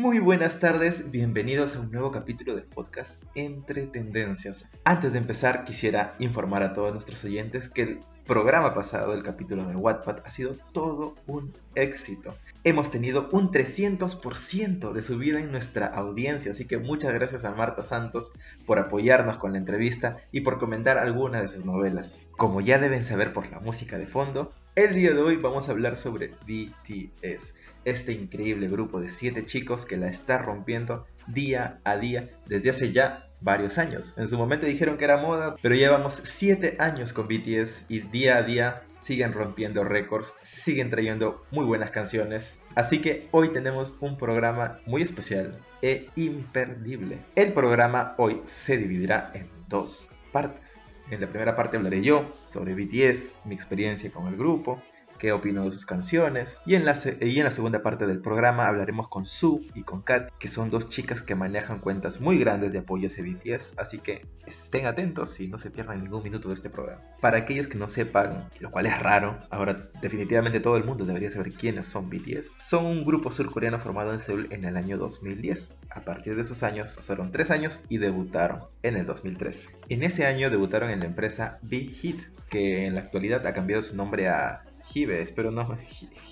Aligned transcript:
Muy 0.00 0.18
buenas 0.18 0.60
tardes, 0.60 1.10
bienvenidos 1.10 1.76
a 1.76 1.80
un 1.80 1.90
nuevo 1.90 2.10
capítulo 2.10 2.54
del 2.54 2.64
podcast 2.64 3.22
Entre 3.34 3.86
Tendencias. 3.86 4.66
Antes 4.82 5.12
de 5.12 5.18
empezar, 5.18 5.64
quisiera 5.64 6.14
informar 6.18 6.62
a 6.62 6.72
todos 6.72 6.90
nuestros 6.92 7.22
oyentes 7.26 7.68
que 7.68 7.82
el 7.82 8.00
programa 8.26 8.72
pasado, 8.72 9.12
el 9.12 9.22
capítulo 9.22 9.66
de 9.66 9.76
Wattpad, 9.76 10.22
ha 10.24 10.30
sido 10.30 10.56
todo 10.72 11.16
un 11.26 11.52
éxito. 11.74 12.34
Hemos 12.62 12.90
tenido 12.90 13.30
un 13.32 13.50
300% 13.50 14.92
de 14.92 15.02
subida 15.02 15.40
en 15.40 15.50
nuestra 15.50 15.86
audiencia, 15.86 16.52
así 16.52 16.66
que 16.66 16.76
muchas 16.76 17.14
gracias 17.14 17.46
a 17.46 17.52
Marta 17.52 17.84
Santos 17.84 18.32
por 18.66 18.78
apoyarnos 18.78 19.38
con 19.38 19.52
la 19.52 19.58
entrevista 19.58 20.18
y 20.30 20.42
por 20.42 20.58
comentar 20.58 20.98
alguna 20.98 21.40
de 21.40 21.48
sus 21.48 21.64
novelas. 21.64 22.20
Como 22.32 22.60
ya 22.60 22.78
deben 22.78 23.02
saber 23.02 23.32
por 23.32 23.50
la 23.50 23.60
música 23.60 23.96
de 23.96 24.04
fondo, 24.04 24.52
el 24.76 24.94
día 24.94 25.14
de 25.14 25.22
hoy 25.22 25.36
vamos 25.36 25.68
a 25.68 25.70
hablar 25.70 25.96
sobre 25.96 26.34
BTS, 26.46 27.54
este 27.86 28.12
increíble 28.12 28.68
grupo 28.68 29.00
de 29.00 29.08
7 29.08 29.42
chicos 29.46 29.86
que 29.86 29.96
la 29.96 30.08
está 30.08 30.36
rompiendo 30.36 31.06
día 31.28 31.80
a 31.84 31.96
día 31.96 32.28
desde 32.44 32.68
hace 32.68 32.92
ya 32.92 33.26
varios 33.40 33.78
años. 33.78 34.12
En 34.18 34.28
su 34.28 34.36
momento 34.36 34.66
dijeron 34.66 34.98
que 34.98 35.04
era 35.04 35.16
moda, 35.16 35.56
pero 35.62 35.76
llevamos 35.76 36.20
7 36.24 36.76
años 36.78 37.14
con 37.14 37.26
BTS 37.26 37.86
y 37.88 38.00
día 38.00 38.36
a 38.36 38.42
día 38.42 38.82
siguen 39.00 39.32
rompiendo 39.32 39.84
récords, 39.84 40.36
siguen 40.42 40.90
trayendo 40.90 41.44
muy 41.50 41.64
buenas 41.64 41.90
canciones. 41.90 42.58
Así 42.74 43.00
que 43.00 43.28
hoy 43.32 43.48
tenemos 43.48 43.94
un 44.00 44.16
programa 44.16 44.80
muy 44.86 45.02
especial 45.02 45.58
e 45.82 46.08
imperdible. 46.16 47.18
El 47.34 47.52
programa 47.52 48.14
hoy 48.18 48.40
se 48.44 48.76
dividirá 48.76 49.30
en 49.34 49.48
dos 49.68 50.10
partes. 50.32 50.80
En 51.10 51.20
la 51.20 51.26
primera 51.26 51.56
parte 51.56 51.76
hablaré 51.76 52.02
yo 52.02 52.32
sobre 52.46 52.74
BTS, 52.74 53.34
mi 53.44 53.54
experiencia 53.54 54.12
con 54.12 54.28
el 54.28 54.36
grupo, 54.36 54.80
qué 55.20 55.32
opino 55.32 55.64
de 55.64 55.70
sus 55.70 55.86
canciones. 55.86 56.60
Y 56.66 56.74
en, 56.74 56.84
la 56.84 56.98
y 57.20 57.38
en 57.38 57.44
la 57.44 57.50
segunda 57.50 57.82
parte 57.82 58.06
del 58.06 58.20
programa 58.20 58.66
hablaremos 58.66 59.08
con 59.08 59.26
Sue 59.26 59.60
y 59.74 59.82
con 59.82 60.02
Kat, 60.02 60.30
que 60.38 60.48
son 60.48 60.70
dos 60.70 60.88
chicas 60.88 61.22
que 61.22 61.36
manejan 61.36 61.78
cuentas 61.78 62.20
muy 62.20 62.38
grandes 62.38 62.72
de 62.72 62.80
apoyo 62.80 63.06
a 63.06 63.22
BTS, 63.22 63.74
así 63.76 63.98
que 63.98 64.26
estén 64.46 64.86
atentos 64.86 65.38
y 65.40 65.48
no 65.48 65.58
se 65.58 65.70
pierdan 65.70 66.02
ningún 66.02 66.22
minuto 66.22 66.48
de 66.48 66.54
este 66.54 66.70
programa. 66.70 67.02
Para 67.20 67.38
aquellos 67.38 67.68
que 67.68 67.76
no 67.76 67.86
sepan, 67.86 68.48
lo 68.58 68.70
cual 68.70 68.86
es 68.86 68.98
raro, 68.98 69.38
ahora 69.50 69.90
definitivamente 70.00 70.58
todo 70.58 70.76
el 70.76 70.84
mundo 70.84 71.04
debería 71.04 71.28
saber 71.28 71.52
quiénes 71.52 71.86
son 71.86 72.08
BTS. 72.08 72.54
Son 72.58 72.86
un 72.86 73.04
grupo 73.04 73.30
surcoreano 73.30 73.78
formado 73.78 74.12
en 74.12 74.20
Seúl 74.20 74.48
en 74.50 74.64
el 74.64 74.76
año 74.76 74.96
2010. 74.96 75.78
A 75.90 76.00
partir 76.00 76.34
de 76.34 76.42
esos 76.42 76.62
años 76.62 76.96
pasaron 76.96 77.30
tres 77.30 77.50
años 77.50 77.80
y 77.90 77.98
debutaron 77.98 78.60
en 78.82 78.96
el 78.96 79.04
2013. 79.04 79.68
En 79.90 80.02
ese 80.02 80.24
año 80.24 80.48
debutaron 80.48 80.88
en 80.90 81.00
la 81.00 81.06
empresa 81.06 81.58
Big 81.62 81.90
Hit, 81.90 82.22
que 82.48 82.86
en 82.86 82.94
la 82.94 83.02
actualidad 83.02 83.46
ha 83.46 83.52
cambiado 83.52 83.82
su 83.82 83.96
nombre 83.96 84.28
a 84.28 84.64
Gives, 84.90 85.32
pero 85.32 85.50
no, 85.50 85.78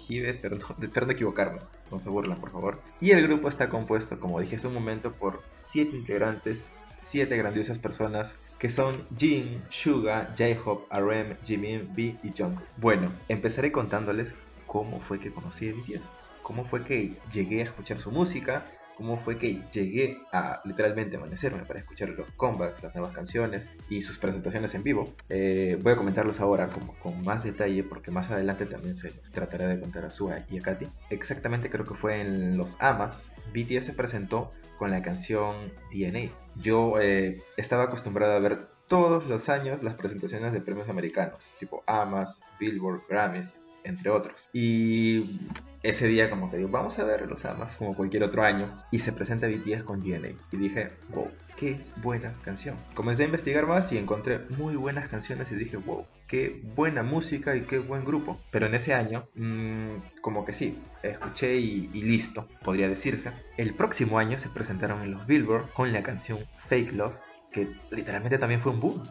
Gives, 0.06 0.36
pero 0.36 0.56
no, 0.56 0.66
espero 0.82 1.06
no 1.06 1.12
equivocarme, 1.12 1.60
no 1.90 1.98
se 1.98 2.08
burlan 2.08 2.40
por 2.40 2.50
favor. 2.50 2.80
Y 3.00 3.10
el 3.12 3.22
grupo 3.22 3.48
está 3.48 3.68
compuesto, 3.68 4.18
como 4.18 4.40
dije 4.40 4.56
hace 4.56 4.68
un 4.68 4.74
momento, 4.74 5.12
por 5.12 5.42
7 5.60 5.96
integrantes, 5.96 6.72
7 6.96 7.36
grandiosas 7.36 7.78
personas 7.78 8.38
que 8.58 8.68
son 8.68 9.06
Jin, 9.16 9.62
Suga, 9.68 10.34
J-Hope, 10.36 10.86
RM, 10.90 11.36
Jimin, 11.44 11.94
B 11.94 12.16
y 12.22 12.32
Jungkook. 12.36 12.66
Bueno, 12.76 13.12
empezaré 13.28 13.70
contándoles 13.70 14.42
cómo 14.66 15.00
fue 15.00 15.20
que 15.20 15.30
conocí 15.30 15.68
a 15.68 15.72
BTS, 15.72 16.12
cómo 16.42 16.64
fue 16.64 16.82
que 16.84 17.14
llegué 17.32 17.60
a 17.60 17.64
escuchar 17.64 18.00
su 18.00 18.10
música, 18.10 18.66
cómo 18.98 19.16
fue 19.16 19.38
que 19.38 19.62
llegué 19.72 20.18
a 20.32 20.60
literalmente 20.64 21.16
amanecerme 21.16 21.62
para 21.62 21.78
escuchar 21.78 22.08
los 22.08 22.28
comebacks, 22.32 22.82
las 22.82 22.96
nuevas 22.96 23.14
canciones 23.14 23.70
y 23.88 24.00
sus 24.00 24.18
presentaciones 24.18 24.74
en 24.74 24.82
vivo. 24.82 25.14
Eh, 25.28 25.78
voy 25.80 25.92
a 25.92 25.96
comentarlos 25.96 26.40
ahora 26.40 26.68
como, 26.68 26.98
con 26.98 27.22
más 27.22 27.44
detalle 27.44 27.84
porque 27.84 28.10
más 28.10 28.28
adelante 28.32 28.66
también 28.66 28.96
se 28.96 29.12
trataré 29.32 29.68
de 29.68 29.78
contar 29.78 30.04
a 30.04 30.10
Sua 30.10 30.40
y 30.50 30.58
a 30.58 30.62
Katy. 30.62 30.88
Exactamente 31.10 31.70
creo 31.70 31.86
que 31.86 31.94
fue 31.94 32.20
en 32.20 32.56
los 32.56 32.76
AMAS, 32.80 33.30
BTS 33.54 33.84
se 33.86 33.92
presentó 33.92 34.50
con 34.78 34.90
la 34.90 35.00
canción 35.00 35.54
DNA. 35.92 36.32
Yo 36.56 37.00
eh, 37.00 37.40
estaba 37.56 37.84
acostumbrado 37.84 38.32
a 38.32 38.40
ver 38.40 38.66
todos 38.88 39.26
los 39.26 39.48
años 39.48 39.84
las 39.84 39.94
presentaciones 39.94 40.52
de 40.52 40.60
premios 40.60 40.88
americanos, 40.88 41.54
tipo 41.60 41.84
AMAS, 41.86 42.42
Billboard, 42.58 43.02
Grammys, 43.08 43.60
entre 43.88 44.10
otros. 44.10 44.48
Y 44.52 45.40
ese 45.82 46.08
día 46.08 46.28
como 46.30 46.50
que 46.50 46.56
digo, 46.56 46.68
vamos 46.68 46.98
a 46.98 47.04
ver 47.04 47.28
los 47.28 47.44
amas 47.44 47.76
como 47.76 47.94
cualquier 47.94 48.22
otro 48.24 48.42
año. 48.42 48.76
Y 48.90 49.00
se 49.00 49.12
presenta 49.12 49.46
BTS 49.46 49.82
con 49.84 50.02
DNA. 50.02 50.30
Y 50.52 50.56
dije, 50.56 50.90
wow, 51.10 51.30
qué 51.56 51.80
buena 52.02 52.34
canción. 52.44 52.76
Comencé 52.94 53.22
a 53.22 53.26
investigar 53.26 53.66
más 53.66 53.92
y 53.92 53.98
encontré 53.98 54.40
muy 54.50 54.76
buenas 54.76 55.08
canciones 55.08 55.50
y 55.52 55.56
dije, 55.56 55.76
wow, 55.76 56.06
qué 56.26 56.62
buena 56.76 57.02
música 57.02 57.56
y 57.56 57.62
qué 57.62 57.78
buen 57.78 58.04
grupo. 58.04 58.38
Pero 58.50 58.66
en 58.66 58.74
ese 58.74 58.94
año, 58.94 59.28
mmm, 59.34 59.96
como 60.20 60.44
que 60.44 60.52
sí, 60.52 60.78
escuché 61.02 61.56
y, 61.56 61.88
listo, 62.02 62.46
podría 62.62 62.88
decirse. 62.88 63.32
El 63.56 63.74
próximo 63.74 64.18
año 64.18 64.38
se 64.38 64.48
presentaron 64.48 65.02
en 65.02 65.12
los 65.12 65.26
Billboard 65.26 65.72
con 65.72 65.92
la 65.92 66.02
canción 66.02 66.38
Fake 66.68 66.92
Love. 66.92 67.14
Que 67.50 67.66
literalmente 67.90 68.36
también 68.36 68.60
fue 68.60 68.72
un 68.72 68.80
boom. 68.80 69.08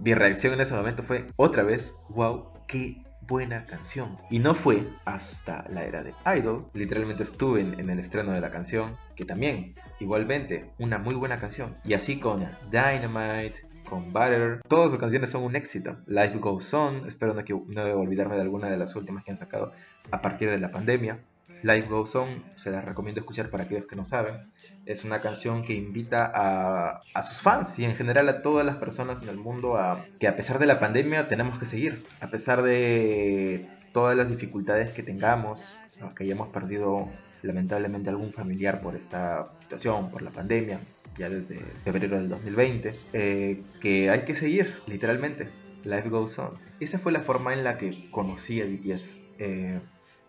Mi 0.00 0.14
reacción 0.14 0.54
en 0.54 0.60
ese 0.60 0.74
momento 0.74 1.02
fue 1.02 1.26
otra 1.34 1.64
vez, 1.64 1.92
wow, 2.08 2.52
qué 2.68 3.02
buena 3.28 3.66
canción. 3.66 4.18
Y 4.30 4.40
no 4.40 4.54
fue 4.54 4.88
hasta 5.04 5.64
la 5.68 5.84
era 5.84 6.02
de 6.02 6.14
Idol, 6.36 6.66
literalmente 6.72 7.22
estuve 7.22 7.60
en, 7.60 7.88
el 7.88 7.98
estreno 8.00 8.32
de 8.32 8.40
la 8.40 8.50
canción, 8.50 8.96
que 9.14 9.24
también, 9.24 9.74
igualmente, 10.00 10.70
una 10.78 10.98
muy 10.98 11.14
buena 11.14 11.38
canción. 11.38 11.76
Y 11.84 11.92
así 11.92 12.18
con 12.18 12.48
Dynamite, 12.70 13.66
con 13.88 14.12
Butter, 14.12 14.62
todas 14.66 14.90
sus 14.90 14.98
canciones 14.98 15.30
son 15.30 15.44
un 15.44 15.54
éxito. 15.54 15.98
Life 16.06 16.38
Goes 16.38 16.72
On, 16.74 17.06
espero 17.06 17.34
no, 17.34 17.42
no 17.68 18.00
olvidarme 18.00 18.36
de 18.36 18.42
alguna 18.42 18.68
de 18.68 18.78
las 18.78 18.96
últimas 18.96 19.22
que 19.22 19.30
han 19.30 19.36
sacado 19.36 19.72
a 20.10 20.22
partir 20.22 20.50
de 20.50 20.58
la 20.58 20.70
pandemia. 20.70 21.20
Life 21.62 21.88
Goes 21.88 22.14
On, 22.16 22.44
se 22.56 22.70
la 22.70 22.80
recomiendo 22.80 23.20
escuchar 23.20 23.50
para 23.50 23.64
aquellos 23.64 23.86
que 23.86 23.96
no 23.96 24.04
saben. 24.04 24.52
Es 24.86 25.04
una 25.04 25.20
canción 25.20 25.62
que 25.62 25.74
invita 25.74 26.30
a, 26.32 27.00
a, 27.14 27.22
sus 27.22 27.40
fans 27.40 27.78
y 27.78 27.84
en 27.84 27.96
general 27.96 28.28
a 28.28 28.42
todas 28.42 28.64
las 28.64 28.76
personas 28.76 29.22
en 29.22 29.28
el 29.28 29.36
mundo 29.36 29.76
a 29.76 30.04
que 30.18 30.28
a 30.28 30.36
pesar 30.36 30.58
de 30.58 30.66
la 30.66 30.78
pandemia 30.78 31.28
tenemos 31.28 31.58
que 31.58 31.66
seguir. 31.66 32.04
A 32.20 32.28
pesar 32.28 32.62
de 32.62 33.68
todas 33.92 34.16
las 34.16 34.28
dificultades 34.28 34.92
que 34.92 35.02
tengamos, 35.02 35.74
que 36.14 36.24
hayamos 36.24 36.48
perdido 36.48 37.08
lamentablemente 37.42 38.10
algún 38.10 38.32
familiar 38.32 38.80
por 38.80 38.94
esta 38.94 39.52
situación, 39.60 40.10
por 40.10 40.22
la 40.22 40.30
pandemia, 40.30 40.80
ya 41.16 41.28
desde 41.28 41.60
febrero 41.84 42.16
del 42.16 42.28
2020, 42.28 42.94
eh, 43.12 43.62
que 43.80 44.10
hay 44.10 44.24
que 44.24 44.34
seguir, 44.34 44.74
literalmente. 44.86 45.48
Life 45.84 46.08
Goes 46.08 46.38
On. 46.38 46.50
Esa 46.80 46.98
fue 46.98 47.12
la 47.12 47.20
forma 47.20 47.52
en 47.52 47.64
la 47.64 47.78
que 47.78 48.10
conocí 48.10 48.60
a 48.60 48.66
BTS. 48.66 49.18
Eh, 49.38 49.80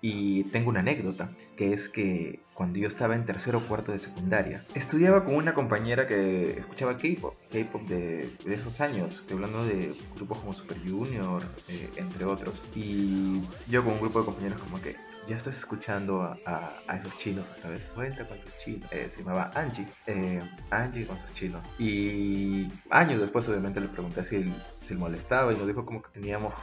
y 0.01 0.43
tengo 0.45 0.69
una 0.69 0.79
anécdota, 0.79 1.29
que 1.57 1.73
es 1.73 1.89
que 1.89 2.39
cuando 2.53 2.79
yo 2.79 2.87
estaba 2.87 3.15
en 3.15 3.25
tercero 3.25 3.59
o 3.59 3.61
cuarto 3.67 3.91
de 3.91 3.99
secundaria, 3.99 4.63
estudiaba 4.73 5.23
con 5.23 5.35
una 5.35 5.53
compañera 5.53 6.07
que 6.07 6.59
escuchaba 6.59 6.97
K-pop, 6.97 7.33
K-pop 7.51 7.87
de, 7.87 8.29
esos 8.45 8.81
años, 8.81 9.23
hablando 9.31 9.65
de 9.65 9.93
grupos 10.15 10.39
como 10.39 10.53
Super 10.53 10.77
Junior, 10.85 11.41
eh, 11.67 11.89
entre 11.95 12.25
otros. 12.25 12.61
Y 12.75 13.41
yo 13.67 13.83
con 13.83 13.93
un 13.93 14.01
grupo 14.01 14.19
de 14.19 14.25
compañeros 14.25 14.61
como 14.61 14.81
que, 14.81 14.95
ya 15.27 15.37
estás 15.37 15.57
escuchando 15.57 16.23
a, 16.23 16.37
a, 16.45 16.73
a 16.87 16.97
esos 16.97 17.15
chinos 17.17 17.51
otra 17.55 17.69
vez. 17.69 17.91
Cuenta 17.93 18.25
cuántos 18.25 18.57
chinos. 18.57 18.91
Eh, 18.91 19.09
se 19.09 19.19
llamaba 19.19 19.51
Angie. 19.53 19.85
Eh, 20.07 20.41
Angie 20.71 21.05
con 21.05 21.19
sus 21.19 21.33
chinos. 21.33 21.69
Y 21.77 22.67
años 22.89 23.21
después, 23.21 23.47
obviamente, 23.47 23.79
le 23.79 23.89
pregunté 23.89 24.23
si, 24.23 24.51
si 24.83 24.95
le 24.95 24.99
molestaba 24.99 25.53
y 25.53 25.55
nos 25.55 25.67
dijo 25.67 25.85
como 25.85 26.01
que 26.01 26.09
teníamos 26.09 26.55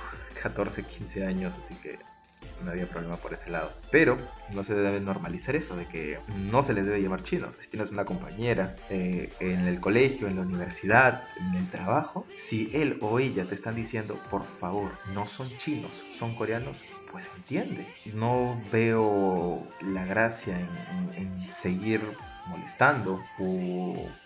14, 0.42 0.82
15 0.82 1.26
años, 1.26 1.54
así 1.56 1.74
que 1.76 1.98
no 2.64 2.70
había 2.70 2.86
problema 2.86 3.16
por 3.16 3.32
ese 3.32 3.50
lado. 3.50 3.72
Pero 3.90 4.16
no 4.54 4.64
se 4.64 4.74
debe 4.74 5.00
normalizar 5.00 5.56
eso, 5.56 5.76
de 5.76 5.86
que 5.86 6.18
no 6.36 6.62
se 6.62 6.74
les 6.74 6.86
debe 6.86 7.00
llamar 7.00 7.22
chinos. 7.22 7.56
Si 7.60 7.68
tienes 7.68 7.92
una 7.92 8.04
compañera 8.04 8.76
eh, 8.90 9.32
en 9.40 9.60
el 9.60 9.80
colegio, 9.80 10.28
en 10.28 10.36
la 10.36 10.42
universidad, 10.42 11.24
en 11.38 11.54
el 11.54 11.68
trabajo, 11.68 12.26
si 12.36 12.70
él 12.74 12.98
o 13.00 13.18
ella 13.18 13.46
te 13.46 13.54
están 13.54 13.74
diciendo, 13.74 14.18
por 14.30 14.44
favor, 14.44 14.92
no 15.12 15.26
son 15.26 15.48
chinos, 15.56 16.04
son 16.12 16.34
coreanos, 16.34 16.82
pues 17.10 17.28
entiende. 17.36 17.86
No 18.12 18.60
veo 18.72 19.66
la 19.80 20.04
gracia 20.04 20.58
en, 20.58 21.36
seguir 21.52 22.02
molestando 22.46 23.22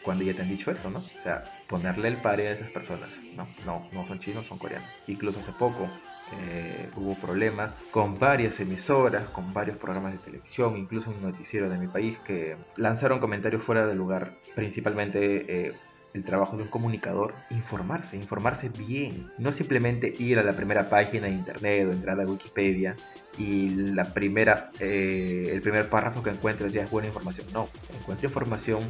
cuando 0.03 0.25
ya 0.25 0.35
te 0.35 0.43
han 0.43 0.49
dicho 0.49 0.71
eso, 0.71 0.91
¿no? 0.91 0.99
O 0.99 1.21
sea, 1.21 1.45
ponerle 1.67 2.09
el 2.09 2.17
pare 2.19 2.49
a 2.49 2.53
esas 2.53 2.71
personas. 2.71 3.11
No, 3.35 3.47
no, 3.65 3.89
no 3.93 4.07
son 4.07 4.19
chinos, 4.19 4.47
son 4.47 4.59
coreanos. 4.59 4.89
Incluso 5.07 5.41
hace 5.41 5.53
poco 5.53 5.89
eh, 6.39 6.89
hubo 6.97 7.15
problemas 7.15 7.81
con 7.91 8.19
varias 8.19 8.61
emisoras, 8.61 9.25
con 9.27 9.53
varios 9.53 9.77
programas 9.77 10.13
de 10.13 10.19
televisión, 10.19 10.77
incluso 10.77 11.11
un 11.11 11.23
noticiero 11.23 11.69
de 11.69 11.79
mi 11.79 11.89
país 11.89 12.19
que 12.21 12.57
lanzaron 12.77 13.19
comentarios 13.19 13.63
fuera 13.63 13.87
de 13.87 13.95
lugar, 13.95 14.37
principalmente 14.55 15.69
eh, 15.69 15.73
el 16.15 16.25
trabajo 16.25 16.57
de 16.57 16.65
un 16.65 16.69
comunicador, 16.69 17.35
informarse, 17.51 18.17
informarse 18.17 18.69
bien, 18.69 19.31
no 19.39 19.53
simplemente 19.53 20.13
ir 20.19 20.39
a 20.39 20.43
la 20.43 20.55
primera 20.55 20.89
página 20.89 21.27
de 21.27 21.33
internet 21.33 21.89
o 21.89 21.93
entrar 21.93 22.21
a 22.21 22.25
Wikipedia 22.25 22.97
y 23.39 23.71
la 23.71 24.13
primera, 24.13 24.71
eh, 24.81 25.51
el 25.53 25.61
primer 25.61 25.89
párrafo 25.89 26.23
que 26.23 26.31
encuentres 26.31 26.73
ya 26.73 26.83
es 26.83 26.91
buena 26.91 27.09
información, 27.09 27.47
no, 27.53 27.69
encuentra 27.99 28.29
información, 28.29 28.81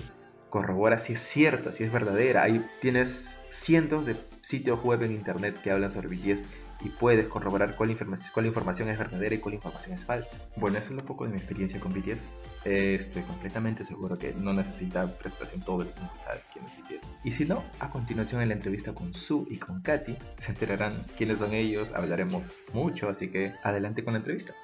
corrobora 0.49 0.99
si 0.99 1.13
es 1.15 1.21
cierta, 1.21 1.73
si 1.73 1.85
es 1.85 1.93
verdadera, 1.93 2.43
ahí 2.43 2.65
tienes 2.81 3.47
cientos 3.51 4.07
de 4.07 4.17
sitios 4.41 4.83
web 4.83 5.03
en 5.03 5.13
internet 5.13 5.61
que 5.63 5.71
hablan 5.71 5.91
sobre 5.91 6.09
BTS 6.09 6.45
y 6.81 6.89
puedes 6.89 7.29
corroborar 7.29 7.77
cuál 7.77 7.91
información, 7.91 8.31
cuál 8.33 8.47
información 8.47 8.89
es 8.89 8.99
verdadera 8.99 9.35
y 9.35 9.39
cuál 9.39 9.55
información 9.55 9.95
es 9.95 10.05
falsa. 10.05 10.39
Bueno, 10.57 10.79
eso 10.79 10.91
es 10.91 10.97
lo 10.97 11.05
poco 11.05 11.25
de 11.25 11.31
mi 11.31 11.37
experiencia 11.37 11.81
con 11.81 11.93
BTS. 11.93 12.29
estoy 12.65 13.23
completamente 13.23 13.85
seguro 13.85 14.19
que 14.19 14.33
no 14.35 14.53
necesita 14.53 15.07
presentación, 15.19 15.63
todo 15.63 15.83
el 15.83 15.89
mundo 15.89 16.13
sabe 16.17 16.41
quién 16.53 16.65
es 16.65 16.73
BTS. 16.79 17.09
Y 17.25 17.33
si 17.33 17.45
no, 17.45 17.63
a 17.81 17.91
continuación 17.91 18.43
en 18.43 18.49
la 18.49 18.55
entrevista 18.55 18.95
con 18.95 19.13
Su 19.15 19.47
y 19.51 19.59
con 19.59 19.83
Katy 19.83 20.17
se 20.35 20.53
enterarán 20.53 20.93
quiénes 21.17 21.39
son 21.39 21.55
ellos, 21.55 21.93
hablaremos 21.93 22.53
mucho, 22.73 23.09
así 23.09 23.29
que 23.29 23.53
adelante 23.63 24.05
con 24.05 24.15
la 24.15 24.19
entrevista. 24.19 24.55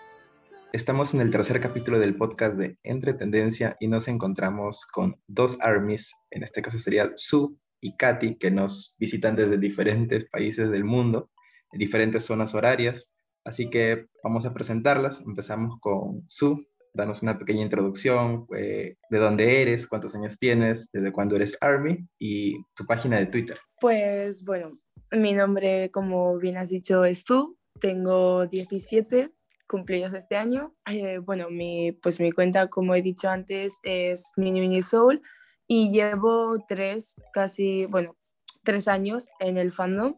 Estamos 0.73 1.15
en 1.15 1.21
el 1.21 1.31
tercer 1.31 1.61
capítulo 1.61 1.99
del 1.99 2.17
podcast 2.17 2.57
de 2.57 2.77
Entre 2.83 3.15
Tendencia 3.15 3.77
y 3.81 3.89
nos 3.89 4.09
encontramos 4.09 4.85
con 4.85 5.17
dos 5.27 5.59
armies, 5.61 6.13
en 6.31 6.43
este 6.43 6.61
caso 6.61 6.79
sería 6.79 7.13
Su 7.15 7.59
y 7.81 7.97
Katy, 7.97 8.37
que 8.37 8.51
nos 8.51 8.97
visitan 8.99 9.37
desde 9.37 9.59
diferentes 9.59 10.27
países 10.29 10.71
del 10.71 10.85
mundo 10.85 11.31
diferentes 11.73 12.25
zonas 12.25 12.55
horarias. 12.55 13.09
Así 13.45 13.71
que 13.71 14.07
vamos 14.23 14.45
a 14.47 14.53
presentarlas. 14.53 15.21
Empezamos 15.21 15.79
con 15.81 16.25
Su. 16.29 16.67
Danos 16.93 17.23
una 17.23 17.39
pequeña 17.39 17.63
introducción 17.63 18.47
eh, 18.57 18.97
de 19.11 19.19
dónde 19.19 19.61
eres, 19.61 19.87
cuántos 19.87 20.15
años 20.15 20.39
tienes, 20.39 20.91
desde 20.93 21.13
cuándo 21.13 21.37
eres 21.37 21.59
Army 21.61 22.09
y 22.19 22.57
tu 22.75 22.87
página 22.87 23.19
de 23.19 23.27
Twitter. 23.27 23.59
Pues 23.81 24.43
bueno, 24.45 24.79
mi 25.13 25.35
nombre, 25.35 25.91
como 25.91 26.39
bien 26.39 26.57
has 26.57 26.71
dicho, 26.71 27.05
es 27.05 27.23
Su. 27.27 27.59
Tengo 27.81 28.47
17 28.47 29.31
cumplidos 29.67 30.15
este 30.15 30.37
año. 30.37 30.75
Eh, 30.91 31.19
bueno, 31.19 31.51
mi, 31.51 31.93
pues 31.93 32.21
mi 32.21 32.33
cuenta, 32.33 32.69
como 32.69 32.95
he 32.95 33.03
dicho 33.03 33.29
antes, 33.29 33.79
es 33.83 34.33
Mini 34.37 34.61
Mini 34.61 34.83
Soul 34.83 35.23
y 35.67 35.91
llevo 35.91 36.65
tres, 36.67 37.21
casi, 37.33 37.87
bueno, 37.87 38.17
tres 38.63 38.89
años 38.89 39.31
en 39.41 39.59
el 39.59 39.73
fandom 39.73 40.17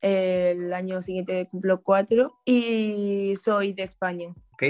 el 0.00 0.72
año 0.72 1.02
siguiente 1.02 1.46
cumplo 1.50 1.82
cuatro 1.82 2.38
y 2.44 3.34
soy 3.36 3.72
de 3.72 3.82
España. 3.82 4.34
Ok, 4.52 4.62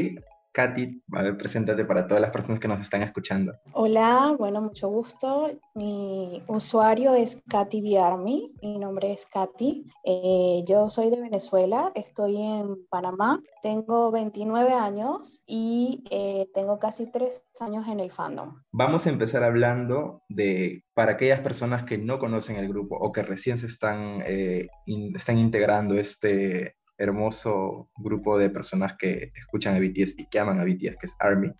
Katy, 0.52 1.02
a 1.12 1.22
ver, 1.22 1.36
preséntate 1.36 1.84
para 1.84 2.06
todas 2.06 2.20
las 2.20 2.30
personas 2.30 2.58
que 2.58 2.68
nos 2.68 2.80
están 2.80 3.02
escuchando. 3.02 3.52
Hola, 3.72 4.34
bueno, 4.38 4.60
mucho 4.60 4.88
gusto. 4.88 5.48
Mi 5.74 6.42
usuario 6.48 7.14
es 7.14 7.42
Katy 7.48 7.80
Biarmi, 7.80 8.52
mi 8.62 8.78
nombre 8.78 9.12
es 9.12 9.26
Katy. 9.26 9.86
Eh, 10.04 10.64
yo 10.66 10.90
soy 10.90 11.10
de 11.10 11.20
Venezuela, 11.20 11.92
estoy 11.94 12.36
en 12.42 12.86
Panamá, 12.88 13.40
tengo 13.62 14.10
29 14.10 14.72
años 14.72 15.42
y 15.46 16.02
eh, 16.10 16.48
tengo 16.52 16.78
casi 16.78 17.10
tres 17.10 17.44
años 17.60 17.86
en 17.86 18.00
el 18.00 18.10
fandom. 18.10 18.60
Vamos 18.72 19.06
a 19.06 19.10
empezar 19.10 19.44
hablando 19.44 20.22
de, 20.28 20.84
para 20.94 21.12
aquellas 21.12 21.40
personas 21.40 21.84
que 21.84 21.96
no 21.96 22.18
conocen 22.18 22.56
el 22.56 22.68
grupo 22.68 22.96
o 22.96 23.12
que 23.12 23.22
recién 23.22 23.56
se 23.58 23.66
están, 23.66 24.22
eh, 24.26 24.68
están 25.14 25.38
integrando 25.38 25.94
este, 25.94 26.76
hermoso 27.00 27.90
grupo 27.96 28.38
de 28.38 28.50
personas 28.50 28.94
que 28.98 29.32
escuchan 29.34 29.74
a 29.74 29.80
BTS 29.80 30.18
y 30.18 30.26
que 30.26 30.38
aman 30.38 30.60
a 30.60 30.64
BTS, 30.64 30.96
que 30.96 31.06
es 31.06 31.16
ARMY. 31.18 31.52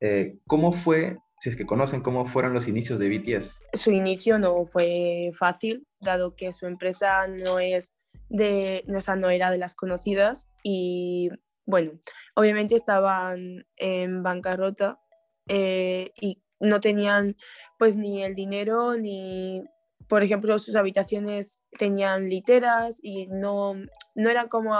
Eh, 0.00 0.38
¿Cómo 0.46 0.72
fue, 0.72 1.16
si 1.40 1.48
es 1.48 1.56
que 1.56 1.64
conocen 1.64 2.02
cómo 2.02 2.26
fueron 2.26 2.52
los 2.52 2.68
inicios 2.68 2.98
de 2.98 3.08
BTS? 3.08 3.60
Su 3.72 3.90
inicio 3.90 4.38
no 4.38 4.66
fue 4.66 5.30
fácil, 5.32 5.86
dado 6.00 6.36
que 6.36 6.52
su 6.52 6.66
empresa 6.66 7.26
no 7.26 7.58
es 7.58 7.94
de, 8.28 8.84
o 8.94 9.00
sea, 9.00 9.16
no 9.16 9.30
era 9.30 9.50
de 9.50 9.58
las 9.58 9.74
conocidas 9.74 10.50
y 10.62 11.30
bueno, 11.66 11.92
obviamente 12.36 12.74
estaban 12.74 13.66
en 13.76 14.22
bancarrota 14.22 15.00
eh, 15.48 16.10
y 16.20 16.42
no 16.60 16.80
tenían 16.80 17.36
pues 17.78 17.96
ni 17.96 18.22
el 18.22 18.34
dinero 18.34 18.96
ni 18.96 19.64
por 20.08 20.22
ejemplo, 20.22 20.58
sus 20.58 20.76
habitaciones 20.76 21.60
tenían 21.78 22.28
literas 22.28 22.98
y 23.02 23.26
no, 23.26 23.74
no 24.14 24.30
eran 24.30 24.48
como 24.48 24.74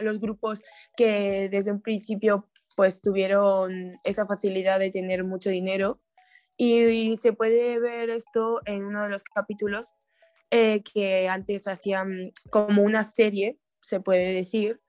los 0.00 0.20
grupos 0.20 0.62
que 0.96 1.48
desde 1.50 1.72
un 1.72 1.80
principio 1.80 2.48
pues 2.76 3.00
tuvieron 3.00 3.92
esa 4.04 4.26
facilidad 4.26 4.78
de 4.78 4.90
tener 4.90 5.24
mucho 5.24 5.50
dinero. 5.50 6.00
Y, 6.56 7.16
se 7.16 7.32
puede 7.32 7.78
ver 7.78 8.10
esto 8.10 8.60
en 8.66 8.84
uno 8.84 9.04
de 9.04 9.08
los 9.08 9.24
capítulos 9.24 9.94
eh, 10.50 10.82
que 10.82 11.28
antes 11.28 11.66
hacían 11.66 12.32
como 12.50 12.82
una 12.82 13.02
serie, 13.02 13.58
se 13.80 14.00
puede 14.00 14.34
decir, 14.34 14.80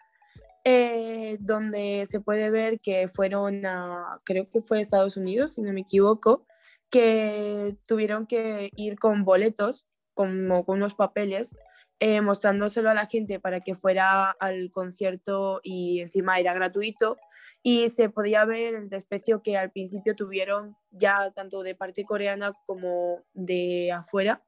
eh, 0.63 1.37
donde 1.39 2.05
se 2.05 2.19
puede 2.19 2.49
ver 2.49 2.79
que 2.81 3.07
fueron 3.07 3.65
a, 3.65 4.19
creo 4.25 4.49
que 4.49 4.61
fue 4.61 4.77
a 4.77 4.81
Estados 4.81 5.17
Unidos, 5.17 5.53
si 5.53 5.61
no 5.61 5.71
me 5.73 5.81
equivoco, 5.81 6.45
que 6.91 7.77
tuvieron 7.87 8.27
que 8.27 8.69
ir 8.75 8.99
con 8.99 9.23
boletos, 9.23 9.87
como 10.13 10.65
con 10.65 10.77
unos 10.77 10.93
papeles, 10.93 11.55
eh, 11.99 12.21
mostrándoselo 12.21 12.89
a 12.89 12.93
la 12.93 13.07
gente 13.07 13.39
para 13.39 13.61
que 13.61 13.75
fuera 13.75 14.31
al 14.31 14.69
concierto 14.71 15.61
y 15.63 16.01
encima 16.01 16.39
era 16.39 16.53
gratuito. 16.53 17.17
Y 17.63 17.89
se 17.89 18.09
podía 18.09 18.43
ver 18.45 18.75
el 18.75 18.89
desprecio 18.89 19.41
que 19.43 19.57
al 19.57 19.71
principio 19.71 20.15
tuvieron 20.15 20.75
ya 20.91 21.31
tanto 21.31 21.63
de 21.63 21.75
parte 21.75 22.03
coreana 22.03 22.53
como 22.65 23.23
de 23.33 23.91
afuera. 23.91 24.43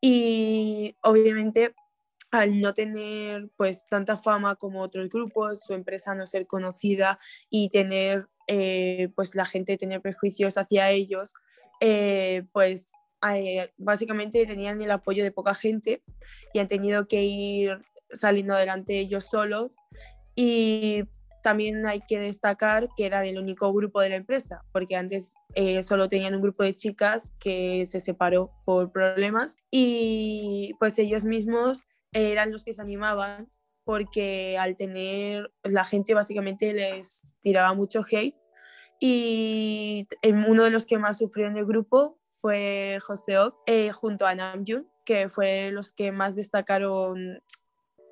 Y 0.00 0.96
obviamente 1.02 1.74
al 2.30 2.60
no 2.60 2.74
tener 2.74 3.50
pues 3.56 3.86
tanta 3.88 4.16
fama 4.16 4.56
como 4.56 4.80
otros 4.80 5.10
grupos, 5.10 5.64
su 5.64 5.74
empresa 5.74 6.14
no 6.14 6.26
ser 6.26 6.46
conocida 6.46 7.18
y 7.50 7.68
tener 7.68 8.26
eh, 8.48 9.10
pues 9.14 9.34
la 9.34 9.46
gente 9.46 9.76
tener 9.76 10.00
prejuicios 10.00 10.56
hacia 10.56 10.90
ellos, 10.90 11.34
eh, 11.84 12.44
pues 12.52 12.92
eh, 13.34 13.72
básicamente 13.76 14.46
tenían 14.46 14.80
el 14.80 14.90
apoyo 14.92 15.24
de 15.24 15.32
poca 15.32 15.52
gente 15.52 16.00
y 16.54 16.60
han 16.60 16.68
tenido 16.68 17.08
que 17.08 17.24
ir 17.24 17.82
saliendo 18.12 18.54
adelante 18.54 19.00
ellos 19.00 19.24
solos. 19.28 19.74
Y 20.36 21.02
también 21.42 21.84
hay 21.84 22.00
que 22.00 22.20
destacar 22.20 22.88
que 22.96 23.04
era 23.04 23.24
el 23.26 23.36
único 23.36 23.72
grupo 23.72 24.00
de 24.00 24.10
la 24.10 24.14
empresa, 24.14 24.62
porque 24.70 24.94
antes 24.94 25.32
eh, 25.56 25.82
solo 25.82 26.08
tenían 26.08 26.36
un 26.36 26.42
grupo 26.42 26.62
de 26.62 26.72
chicas 26.72 27.34
que 27.40 27.84
se 27.84 27.98
separó 27.98 28.52
por 28.64 28.92
problemas 28.92 29.56
y 29.70 30.74
pues 30.78 30.96
ellos 31.00 31.24
mismos 31.24 31.82
eran 32.12 32.52
los 32.52 32.62
que 32.62 32.74
se 32.74 32.80
animaban 32.80 33.50
porque 33.84 34.56
al 34.56 34.76
tener 34.76 35.52
la 35.64 35.84
gente 35.84 36.14
básicamente 36.14 36.72
les 36.72 37.36
tiraba 37.42 37.74
mucho 37.74 38.04
hate 38.08 38.36
y 39.04 40.06
uno 40.46 40.62
de 40.62 40.70
los 40.70 40.86
que 40.86 40.96
más 40.96 41.18
sufrió 41.18 41.48
en 41.48 41.56
el 41.56 41.66
grupo 41.66 42.20
fue 42.40 43.00
Joseok, 43.04 43.56
eh, 43.66 43.90
junto 43.90 44.26
a 44.26 44.36
Namjoon, 44.36 44.88
que 45.04 45.28
fue 45.28 45.72
los 45.72 45.92
que 45.92 46.12
más 46.12 46.36
destacaron 46.36 47.42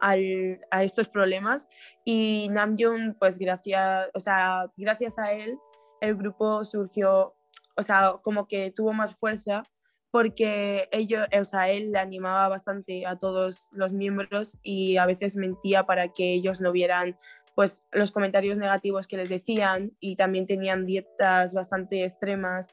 al, 0.01 0.61
a 0.73 0.83
estos 0.83 1.09
problemas. 1.09 1.69
Y 2.05 2.49
Namjoon, 2.51 3.17
pues 3.21 3.39
gracias, 3.39 4.11
o 4.15 4.19
sea, 4.19 4.69
gracias 4.77 5.17
a 5.21 5.33
él, 5.33 5.57
el 6.01 6.17
grupo 6.17 6.65
surgió, 6.65 7.37
o 7.77 7.83
sea, 7.85 8.17
como 8.25 8.49
que 8.49 8.73
tuvo 8.73 8.93
más 8.93 9.15
fuerza 9.15 9.63
porque 10.11 10.89
ellos, 10.91 11.27
o 11.39 11.45
sea, 11.45 11.71
él 11.71 11.93
le 11.93 11.99
animaba 11.99 12.49
bastante 12.49 13.07
a 13.07 13.17
todos 13.17 13.69
los 13.71 13.93
miembros 13.93 14.59
y 14.63 14.97
a 14.97 15.07
veces 15.07 15.37
mentía 15.37 15.87
para 15.87 16.09
que 16.09 16.33
ellos 16.33 16.61
no 16.61 16.73
vieran 16.73 17.17
pues 17.55 17.85
los 17.93 18.13
comentarios 18.13 18.59
negativos 18.59 19.07
que 19.07 19.17
les 19.17 19.29
decían 19.29 19.93
y 20.01 20.17
también 20.17 20.47
tenían 20.47 20.87
dietas 20.87 21.55
bastante 21.55 22.05
extremas, 22.05 22.69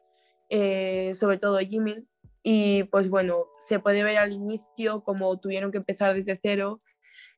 eh, 0.49 1.11
sobre 1.13 1.37
todo 1.37 1.57
Jimin. 1.59 2.07
Y 2.43 2.83
pues 2.85 3.09
bueno, 3.09 3.47
se 3.57 3.79
puede 3.79 4.03
ver 4.03 4.17
al 4.17 4.31
inicio 4.31 5.03
como 5.03 5.37
tuvieron 5.37 5.71
que 5.71 5.79
empezar 5.79 6.13
desde 6.13 6.39
cero 6.41 6.81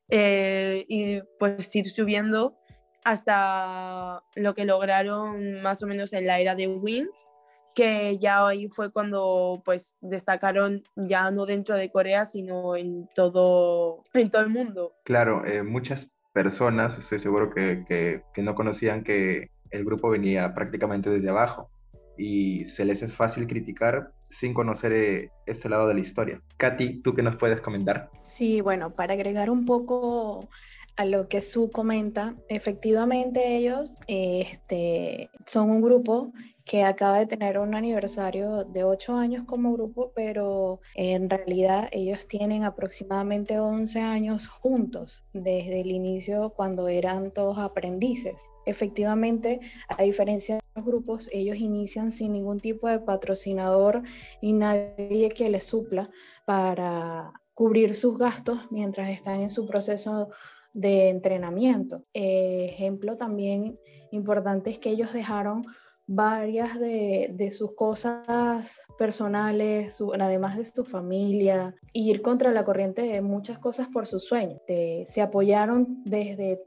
eh, 0.08 0.84
y 0.88 1.20
pues 1.38 1.74
ir 1.74 1.88
subiendo 1.88 2.56
hasta 3.04 4.22
lo 4.34 4.54
que 4.54 4.64
lograron 4.64 5.62
más 5.62 5.82
o 5.82 5.86
menos 5.86 6.12
en 6.12 6.26
la 6.26 6.38
era 6.38 6.54
de 6.54 6.68
Wings, 6.68 7.26
que 7.74 8.18
ya 8.18 8.46
ahí 8.46 8.68
fue 8.68 8.92
cuando 8.92 9.62
pues 9.64 9.96
destacaron 10.00 10.84
ya 10.96 11.30
no 11.30 11.46
dentro 11.46 11.76
de 11.76 11.90
Corea, 11.90 12.24
sino 12.24 12.76
en 12.76 13.08
todo, 13.14 14.02
en 14.12 14.28
todo 14.28 14.42
el 14.42 14.50
mundo. 14.50 14.94
Claro, 15.04 15.44
eh, 15.44 15.62
muchas 15.62 16.12
personas, 16.32 16.98
estoy 16.98 17.18
seguro 17.18 17.52
que, 17.52 17.84
que, 17.88 18.42
no 18.42 18.54
conocían 18.54 19.04
que 19.04 19.50
el 19.70 19.84
grupo 19.84 20.10
venía 20.10 20.54
prácticamente 20.54 21.10
desde 21.10 21.28
abajo 21.28 21.70
y 22.16 22.64
se 22.64 22.84
les 22.84 23.02
es 23.02 23.14
fácil 23.14 23.46
criticar 23.46 24.12
sin 24.28 24.52
conocer 24.52 24.92
eh, 24.92 25.30
este 25.46 25.68
lado 25.68 25.88
de 25.88 25.94
la 25.94 26.00
historia. 26.00 26.42
Katy, 26.56 27.02
¿tú 27.02 27.14
qué 27.14 27.22
nos 27.22 27.36
puedes 27.36 27.60
comentar? 27.60 28.10
Sí, 28.22 28.60
bueno, 28.60 28.94
para 28.94 29.14
agregar 29.14 29.50
un 29.50 29.64
poco 29.64 30.48
a 30.96 31.04
lo 31.04 31.28
que 31.28 31.40
Su 31.40 31.70
comenta, 31.70 32.34
efectivamente 32.48 33.56
ellos 33.56 33.92
este, 34.06 35.30
son 35.46 35.70
un 35.70 35.80
grupo 35.80 36.32
que 36.70 36.84
acaba 36.84 37.18
de 37.18 37.26
tener 37.26 37.58
un 37.58 37.74
aniversario 37.74 38.62
de 38.62 38.84
ocho 38.84 39.16
años 39.16 39.42
como 39.42 39.72
grupo, 39.72 40.12
pero 40.14 40.80
en 40.94 41.28
realidad 41.28 41.88
ellos 41.90 42.28
tienen 42.28 42.62
aproximadamente 42.62 43.58
11 43.58 44.00
años 44.00 44.46
juntos 44.46 45.24
desde 45.32 45.80
el 45.80 45.88
inicio 45.88 46.50
cuando 46.50 46.86
eran 46.86 47.32
todos 47.32 47.58
aprendices. 47.58 48.52
Efectivamente, 48.66 49.58
a 49.88 50.04
diferencia 50.04 50.54
de 50.54 50.60
los 50.76 50.84
grupos, 50.84 51.28
ellos 51.32 51.56
inician 51.56 52.12
sin 52.12 52.34
ningún 52.34 52.60
tipo 52.60 52.86
de 52.86 53.00
patrocinador 53.00 54.04
ni 54.40 54.52
nadie 54.52 55.30
que 55.30 55.50
les 55.50 55.64
supla 55.64 56.08
para 56.46 57.32
cubrir 57.52 57.96
sus 57.96 58.16
gastos 58.16 58.70
mientras 58.70 59.10
están 59.10 59.40
en 59.40 59.50
su 59.50 59.66
proceso 59.66 60.28
de 60.72 61.08
entrenamiento. 61.08 62.04
ejemplo 62.12 63.16
también 63.16 63.76
importante 64.12 64.70
es 64.70 64.78
que 64.78 64.90
ellos 64.90 65.12
dejaron 65.12 65.66
varias 66.12 66.80
de, 66.80 67.54
sus 67.56 67.76
cosas 67.76 68.80
personales, 68.98 70.02
además 70.18 70.56
de 70.56 70.64
su 70.64 70.84
familia, 70.84 71.76
ir 71.92 72.20
contra 72.20 72.50
la 72.50 72.64
corriente 72.64 73.02
de 73.02 73.20
muchas 73.20 73.60
cosas 73.60 73.86
por 73.86 74.08
su 74.08 74.18
sueño. 74.18 74.58
se 74.66 75.22
apoyaron 75.22 76.02
desde 76.04 76.60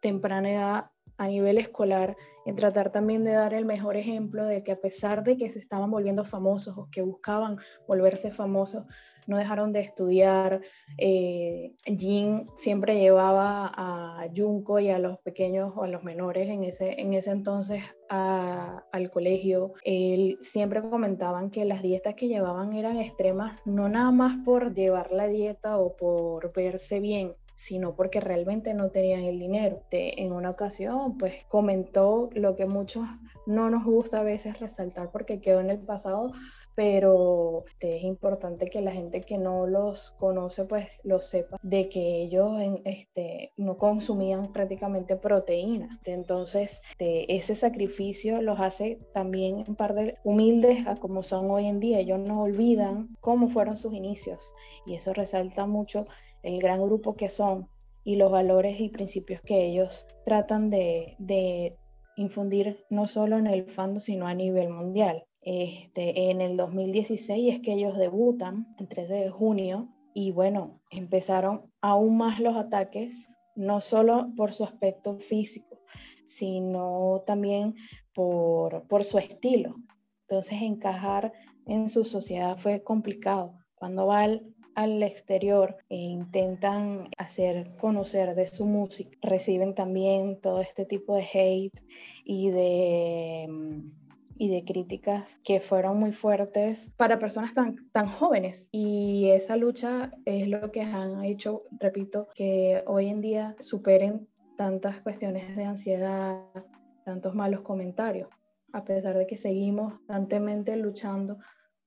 temprana 0.00 0.50
edad 0.50 0.90
a 1.16 1.28
nivel 1.28 1.58
escolar 1.58 2.16
en 2.44 2.56
tratar 2.56 2.90
también 2.90 3.22
de 3.22 3.30
dar 3.30 3.54
el 3.54 3.66
mejor 3.66 3.96
ejemplo 3.96 4.44
de 4.44 4.64
que 4.64 4.72
a 4.72 4.80
pesar 4.80 5.22
de 5.22 5.36
que 5.36 5.48
se 5.48 5.60
estaban 5.60 5.88
volviendo 5.88 6.24
famosos 6.24 6.76
o 6.76 6.88
que 6.90 7.02
buscaban 7.02 7.58
volverse 7.86 8.32
famosos, 8.32 8.84
no 9.26 9.36
dejaron 9.36 9.72
de 9.72 9.80
estudiar. 9.80 10.60
Eh, 10.98 11.74
Jin 11.84 12.46
siempre 12.56 12.98
llevaba 12.98 13.70
a 13.74 14.26
Junko 14.34 14.80
y 14.80 14.90
a 14.90 14.98
los 14.98 15.18
pequeños 15.18 15.72
o 15.76 15.84
a 15.84 15.88
los 15.88 16.04
menores 16.04 16.48
en 16.48 16.64
ese, 16.64 17.00
en 17.00 17.14
ese 17.14 17.30
entonces 17.30 17.82
al 18.08 19.10
colegio. 19.10 19.72
Él 19.84 20.36
siempre 20.40 20.82
comentaban 20.82 21.50
que 21.50 21.64
las 21.64 21.82
dietas 21.82 22.14
que 22.14 22.28
llevaban 22.28 22.74
eran 22.74 22.98
extremas, 22.98 23.58
no 23.64 23.88
nada 23.88 24.10
más 24.10 24.36
por 24.44 24.74
llevar 24.74 25.12
la 25.12 25.28
dieta 25.28 25.78
o 25.78 25.96
por 25.96 26.52
verse 26.52 27.00
bien, 27.00 27.34
sino 27.54 27.94
porque 27.94 28.20
realmente 28.20 28.74
no 28.74 28.90
tenían 28.90 29.22
el 29.22 29.38
dinero. 29.38 29.82
en 29.90 30.32
una 30.32 30.50
ocasión, 30.50 31.16
pues 31.18 31.44
comentó 31.48 32.28
lo 32.32 32.56
que 32.56 32.66
muchos 32.66 33.06
no 33.46 33.70
nos 33.70 33.84
gusta 33.84 34.20
a 34.20 34.24
veces 34.24 34.60
resaltar 34.60 35.10
porque 35.10 35.40
quedó 35.40 35.60
en 35.60 35.70
el 35.70 35.80
pasado, 35.80 36.32
pero 36.74 37.64
es 37.80 38.02
importante 38.02 38.66
que 38.66 38.80
la 38.80 38.92
gente 38.92 39.22
que 39.22 39.38
no 39.38 39.66
los 39.66 40.12
conoce 40.12 40.64
pues 40.64 40.88
lo 41.02 41.20
sepa 41.20 41.58
de 41.62 41.88
que 41.88 42.22
ellos 42.22 42.52
este, 42.84 43.52
no 43.56 43.76
consumían 43.76 44.52
prácticamente 44.52 45.16
proteína. 45.16 46.00
Entonces 46.04 46.82
ese 46.98 47.54
sacrificio 47.54 48.42
los 48.42 48.60
hace 48.60 48.98
también 49.12 49.64
en 49.66 49.74
parte 49.74 50.18
humildes 50.24 50.86
a 50.86 50.96
como 50.96 51.22
son 51.22 51.50
hoy 51.50 51.66
en 51.66 51.80
día. 51.80 52.00
Ellos 52.00 52.18
no 52.18 52.42
olvidan 52.42 53.16
cómo 53.20 53.48
fueron 53.48 53.76
sus 53.76 53.94
inicios 53.94 54.52
y 54.86 54.94
eso 54.94 55.12
resalta 55.12 55.66
mucho 55.66 56.06
el 56.42 56.60
gran 56.60 56.82
grupo 56.82 57.14
que 57.14 57.28
son 57.28 57.68
y 58.04 58.16
los 58.16 58.32
valores 58.32 58.80
y 58.80 58.88
principios 58.88 59.40
que 59.42 59.64
ellos 59.64 60.06
tratan 60.24 60.70
de, 60.70 61.14
de 61.18 61.76
infundir 62.16 62.84
no 62.90 63.06
solo 63.06 63.36
en 63.36 63.46
el 63.46 63.64
fando 63.64 64.00
sino 64.00 64.26
a 64.26 64.34
nivel 64.34 64.70
mundial. 64.70 65.24
Este, 65.42 66.30
en 66.30 66.40
el 66.40 66.56
2016 66.56 67.54
es 67.54 67.60
que 67.60 67.74
ellos 67.74 67.98
debutan, 67.98 68.74
el 68.78 68.88
13 68.88 69.14
de 69.14 69.30
junio, 69.30 69.88
y 70.14 70.30
bueno, 70.30 70.80
empezaron 70.90 71.70
aún 71.80 72.16
más 72.16 72.38
los 72.40 72.56
ataques, 72.56 73.28
no 73.54 73.80
solo 73.80 74.32
por 74.36 74.52
su 74.52 74.64
aspecto 74.64 75.18
físico, 75.18 75.80
sino 76.26 77.22
también 77.26 77.74
por, 78.14 78.86
por 78.88 79.04
su 79.04 79.18
estilo. 79.18 79.76
Entonces 80.22 80.62
encajar 80.62 81.32
en 81.66 81.88
su 81.88 82.04
sociedad 82.04 82.56
fue 82.56 82.82
complicado. 82.82 83.58
Cuando 83.74 84.06
va 84.06 84.22
al, 84.74 85.02
exterior 85.02 85.76
e 85.90 85.96
intentan 85.96 87.10
hacer 87.18 87.76
conocer 87.76 88.34
de 88.34 88.46
su 88.46 88.64
música, 88.64 89.18
reciben 89.20 89.74
también 89.74 90.40
todo 90.40 90.60
este 90.60 90.86
tipo 90.86 91.14
de 91.14 91.26
hate 91.34 91.78
y 92.24 92.50
de 92.50 93.31
y 94.42 94.48
de 94.48 94.64
críticas 94.64 95.38
que 95.44 95.60
fueron 95.60 96.00
muy 96.00 96.10
fuertes 96.10 96.90
para 96.96 97.20
personas 97.20 97.54
tan, 97.54 97.88
tan 97.92 98.08
jóvenes. 98.08 98.68
Y 98.72 99.30
esa 99.30 99.56
lucha 99.56 100.10
es 100.24 100.48
lo 100.48 100.72
que 100.72 100.80
han 100.80 101.24
hecho, 101.24 101.62
repito, 101.78 102.26
que 102.34 102.82
hoy 102.88 103.08
en 103.08 103.20
día 103.20 103.54
superen 103.60 104.26
tantas 104.56 105.00
cuestiones 105.00 105.54
de 105.54 105.62
ansiedad, 105.62 106.42
tantos 107.04 107.36
malos 107.36 107.60
comentarios, 107.60 108.30
a 108.72 108.82
pesar 108.82 109.16
de 109.16 109.28
que 109.28 109.36
seguimos 109.36 109.92
constantemente 109.92 110.76
luchando 110.76 111.38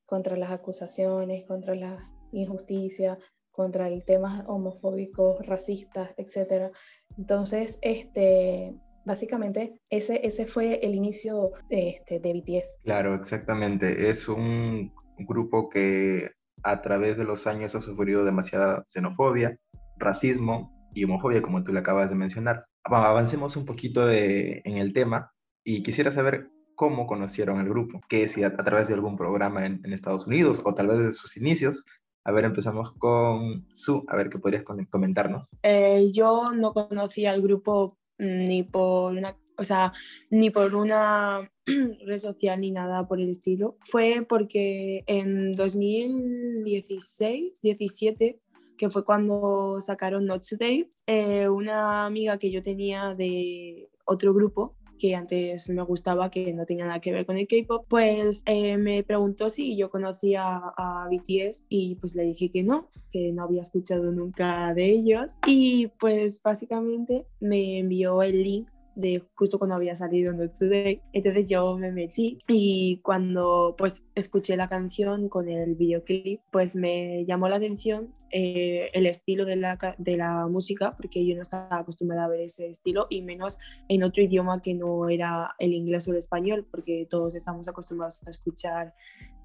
contra 0.05 0.37
las 0.37 0.51
acusaciones, 0.51 1.43
contra 1.43 1.75
la 1.75 2.09
injusticia, 2.31 3.19
contra 3.51 3.89
el 3.89 4.05
tema 4.05 4.45
homofóbico, 4.47 5.39
racistas, 5.41 6.11
etc. 6.15 6.73
Entonces, 7.17 7.79
este, 7.81 8.79
básicamente 9.05 9.79
ese, 9.89 10.25
ese 10.25 10.45
fue 10.45 10.79
el 10.83 10.95
inicio 10.95 11.51
de, 11.69 11.89
este, 11.89 12.19
de 12.19 12.33
BTS. 12.33 12.79
Claro, 12.83 13.15
exactamente. 13.15 14.09
Es 14.09 14.27
un 14.27 14.93
grupo 15.17 15.69
que 15.69 16.31
a 16.63 16.81
través 16.81 17.17
de 17.17 17.23
los 17.23 17.47
años 17.47 17.75
ha 17.75 17.81
sufrido 17.81 18.25
demasiada 18.25 18.83
xenofobia, 18.87 19.57
racismo 19.97 20.71
y 20.93 21.03
homofobia, 21.03 21.41
como 21.41 21.63
tú 21.63 21.71
le 21.71 21.79
acabas 21.79 22.09
de 22.09 22.15
mencionar. 22.15 22.65
Avancemos 22.83 23.55
un 23.55 23.65
poquito 23.65 24.11
en 24.11 24.77
el 24.77 24.93
tema 24.93 25.31
y 25.63 25.83
quisiera 25.83 26.11
saber 26.11 26.49
cómo 26.75 27.07
conocieron 27.07 27.59
el 27.59 27.69
grupo, 27.69 28.01
que 28.07 28.27
si 28.27 28.43
a, 28.43 28.55
través 28.55 28.87
de 28.87 28.93
algún 28.93 29.17
programa 29.17 29.65
en, 29.65 29.81
Estados 29.91 30.27
Unidos 30.27 30.61
o 30.63 30.73
tal 30.73 30.87
vez 30.87 30.99
desde 30.99 31.11
sus 31.13 31.37
inicios. 31.37 31.85
A 32.23 32.31
ver, 32.31 32.43
empezamos 32.43 32.91
con 32.97 33.67
Su, 33.71 34.03
a 34.07 34.15
ver 34.15 34.29
qué 34.29 34.39
podrías 34.39 34.63
comentarnos. 34.63 35.55
Eh, 35.61 36.09
yo 36.11 36.45
no 36.55 36.73
conocía 36.73 37.31
al 37.31 37.41
grupo 37.41 37.99
ni 38.17 38.63
por 38.63 39.13
una, 39.13 39.37
o 39.57 39.63
sea, 39.63 39.93
ni 40.29 40.49
por 40.49 40.75
una 40.75 41.49
red 42.05 42.17
social 42.17 42.61
ni 42.61 42.71
nada 42.71 43.07
por 43.07 43.19
el 43.19 43.29
estilo. 43.29 43.77
Fue 43.85 44.25
porque 44.27 45.03
en 45.07 45.51
2016, 45.51 47.61
17, 47.61 48.39
que 48.77 48.89
fue 48.89 49.05
cuando 49.05 49.77
sacaron 49.79 50.25
Not 50.25 50.45
Today, 50.47 50.91
eh, 51.07 51.47
una 51.47 52.05
amiga 52.05 52.37
que 52.37 52.51
yo 52.51 52.61
tenía 52.61 53.15
de 53.15 53.89
otro 54.05 54.33
grupo 54.33 54.75
que 54.97 55.15
antes 55.15 55.69
me 55.69 55.81
gustaba, 55.83 56.29
que 56.29 56.53
no 56.53 56.65
tenía 56.65 56.85
nada 56.85 56.99
que 56.99 57.11
ver 57.11 57.25
con 57.25 57.37
el 57.37 57.47
K-pop, 57.47 57.85
pues 57.87 58.41
eh, 58.45 58.77
me 58.77 59.03
preguntó 59.03 59.49
si 59.49 59.75
yo 59.75 59.89
conocía 59.89 60.61
a 60.77 61.07
BTS 61.09 61.65
y 61.69 61.95
pues 61.95 62.15
le 62.15 62.23
dije 62.23 62.49
que 62.51 62.63
no, 62.63 62.89
que 63.11 63.31
no 63.31 63.43
había 63.43 63.61
escuchado 63.61 64.11
nunca 64.11 64.73
de 64.73 64.89
ellos. 64.89 65.37
Y 65.45 65.87
pues 65.99 66.41
básicamente 66.41 67.25
me 67.39 67.79
envió 67.79 68.21
el 68.23 68.43
link 68.43 68.69
de 68.95 69.21
justo 69.35 69.59
cuando 69.59 69.75
había 69.75 69.95
salido 69.95 70.33
Not 70.33 70.57
Today. 70.57 71.01
Entonces 71.13 71.49
yo 71.49 71.77
me 71.77 71.91
metí 71.91 72.39
y 72.47 72.97
cuando 73.03 73.75
pues 73.77 74.03
escuché 74.15 74.57
la 74.57 74.69
canción 74.69 75.29
con 75.29 75.49
el 75.49 75.75
videoclip, 75.75 76.39
pues 76.51 76.75
me 76.75 77.25
llamó 77.25 77.49
la 77.49 77.57
atención 77.57 78.13
eh, 78.31 78.89
el 78.93 79.05
estilo 79.05 79.45
de 79.45 79.55
la, 79.55 79.95
de 79.97 80.17
la 80.17 80.47
música, 80.47 80.95
porque 80.95 81.25
yo 81.25 81.35
no 81.35 81.41
estaba 81.41 81.77
acostumbrada 81.77 82.25
a 82.25 82.27
ver 82.27 82.41
ese 82.41 82.67
estilo 82.67 83.07
y 83.09 83.21
menos 83.21 83.57
en 83.87 84.03
otro 84.03 84.21
idioma 84.21 84.61
que 84.61 84.73
no 84.73 85.09
era 85.09 85.55
el 85.59 85.73
inglés 85.73 86.07
o 86.07 86.11
el 86.11 86.17
español, 86.17 86.67
porque 86.69 87.07
todos 87.09 87.35
estamos 87.35 87.67
acostumbrados 87.67 88.21
a 88.25 88.29
escuchar 88.29 88.93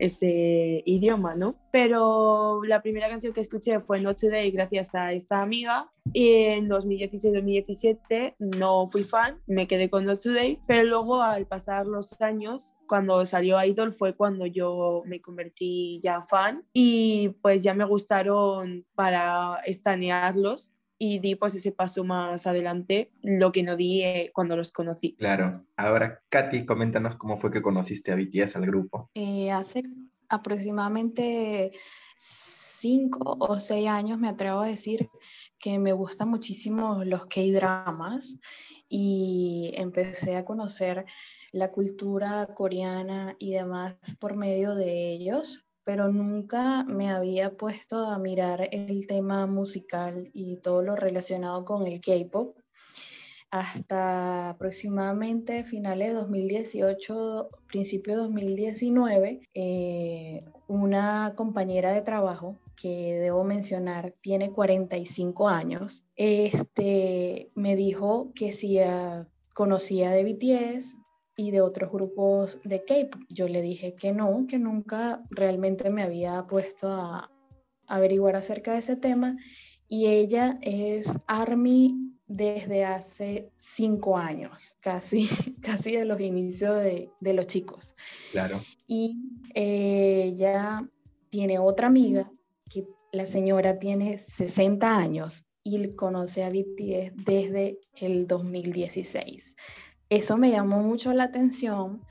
ese 0.01 0.83
idioma, 0.87 1.35
¿no? 1.35 1.57
Pero 1.71 2.63
la 2.65 2.83
primera 2.83 3.09
canción 3.09 3.33
que 3.33 3.43
escuché 3.43 3.81
fue 3.81 4.01
Noche 4.01 4.29
de 4.29 4.51
gracias 4.51 4.95
a 4.95 5.13
esta 5.13 5.43
amiga 5.43 5.91
y 6.13 6.33
en 6.33 6.69
2016-2017 6.69 8.37
no 8.39 8.89
fui 8.91 9.05
fan, 9.05 9.39
me 9.47 9.69
quedé 9.69 9.91
con 9.91 10.07
Not 10.07 10.23
Today, 10.23 10.59
pero 10.67 10.89
luego 10.89 11.21
al 11.21 11.47
pasar 11.47 11.87
los 11.87 12.21
años, 12.21 12.75
cuando 12.89 13.25
salió 13.27 13.63
Idol 13.63 13.93
fue 13.93 14.15
cuando 14.15 14.47
yo 14.47 15.03
me 15.07 15.21
convertí 15.21 16.01
ya 16.03 16.23
fan 16.23 16.65
y 16.73 17.29
pues 17.43 17.63
ya 17.63 17.75
me 17.75 17.85
gustaron 17.85 18.70
para 18.95 19.57
estanearlos 19.67 20.73
y 21.03 21.19
di 21.19 21.35
pues 21.35 21.55
ese 21.55 21.73
paso 21.73 22.05
más 22.05 22.47
adelante, 22.47 23.11
lo 23.23 23.53
que 23.53 23.63
no 23.63 23.75
di 23.75 24.03
eh, 24.03 24.31
cuando 24.35 24.55
los 24.55 24.71
conocí. 24.71 25.17
Claro. 25.17 25.65
Ahora, 25.77 26.23
Katy, 26.29 26.67
coméntanos 26.67 27.17
cómo 27.17 27.39
fue 27.39 27.51
que 27.51 27.63
conociste 27.63 28.13
a 28.13 28.17
BTS, 28.17 28.57
al 28.57 28.67
grupo. 28.67 29.11
Eh, 29.15 29.51
hace 29.51 29.83
aproximadamente 30.29 31.73
cinco 32.19 33.37
o 33.41 33.59
seis 33.59 33.89
años, 33.89 34.19
me 34.19 34.29
atrevo 34.29 34.61
a 34.61 34.67
decir 34.67 35.09
que 35.59 35.79
me 35.79 35.93
gustan 35.93 36.29
muchísimo 36.29 37.03
los 37.05 37.27
K-dramas 37.27 38.37
y 38.87 39.73
empecé 39.77 40.37
a 40.37 40.45
conocer 40.45 41.07
la 41.53 41.71
cultura 41.71 42.47
coreana 42.55 43.37
y 43.39 43.53
demás 43.53 43.97
por 44.19 44.37
medio 44.37 44.75
de 44.75 45.13
ellos 45.13 45.67
pero 45.85 46.09
nunca 46.09 46.85
me 46.85 47.11
había 47.11 47.57
puesto 47.57 48.07
a 48.07 48.19
mirar 48.19 48.69
el 48.73 49.07
tema 49.07 49.47
musical 49.47 50.31
y 50.33 50.59
todo 50.59 50.83
lo 50.83 50.97
relacionado 50.97 51.65
con 51.65 51.87
el 51.87 52.01
K-pop. 52.01 52.57
Hasta 53.51 54.51
aproximadamente 54.51 55.65
finales 55.65 56.09
de 56.09 56.15
2018, 56.15 57.51
principio 57.67 58.15
de 58.15 58.23
2019, 58.23 59.41
eh, 59.55 60.45
una 60.69 61.33
compañera 61.35 61.93
de 61.93 62.03
trabajo 62.03 62.57
que 62.81 63.19
debo 63.19 63.43
mencionar 63.43 64.15
tiene 64.21 64.53
45 64.53 65.49
años, 65.49 66.07
este, 66.15 67.51
me 67.55 67.75
dijo 67.75 68.31
que 68.35 68.53
si 68.53 68.79
conocía 69.53 70.11
de 70.11 70.25
BTS, 70.25 70.97
y 71.41 71.51
de 71.53 71.63
otros 71.63 71.91
grupos 71.91 72.59
de 72.65 72.85
K-pop. 72.85 73.23
Yo 73.31 73.49
le 73.49 73.63
dije 73.63 73.95
que 73.95 74.13
no, 74.13 74.45
que 74.47 74.59
nunca 74.59 75.23
realmente 75.31 75.89
me 75.89 76.03
había 76.03 76.47
puesto 76.47 76.93
a, 76.93 77.31
averiguar 77.87 78.37
acerca 78.37 78.75
de 78.75 78.81
ese 78.81 78.95
tema 78.97 79.39
y 79.89 80.07
ella 80.09 80.59
es 80.61 81.19
ARMY 81.27 82.15
desde 82.27 82.85
hace 82.85 83.51
cinco 83.55 84.19
años, 84.19 84.77
casi, 84.81 85.29
casi 85.63 85.93
de 85.93 86.05
los 86.05 86.21
inicios 86.21 86.77
de, 86.77 87.11
de 87.21 87.33
los 87.33 87.47
chicos. 87.47 87.95
Claro. 88.33 88.61
Y 88.87 89.17
eh, 89.55 90.25
ella 90.27 90.87
tiene 91.31 91.59
otra 91.59 91.87
amiga 91.87 92.31
que 92.69 92.87
la 93.13 93.25
señora 93.25 93.79
tiene 93.79 94.19
60 94.19 94.95
años 94.95 95.47
y 95.65 95.95
conoce 95.95 96.45
a 96.45 96.51
BTS 96.51 97.25
desde 97.25 97.79
el 97.97 98.27
2016. 98.27 99.57
Eso 100.11 100.37
me 100.37 100.51
llamó 100.51 100.83
mucho 100.83 101.15
la 101.15 101.25
atención, 101.25 102.05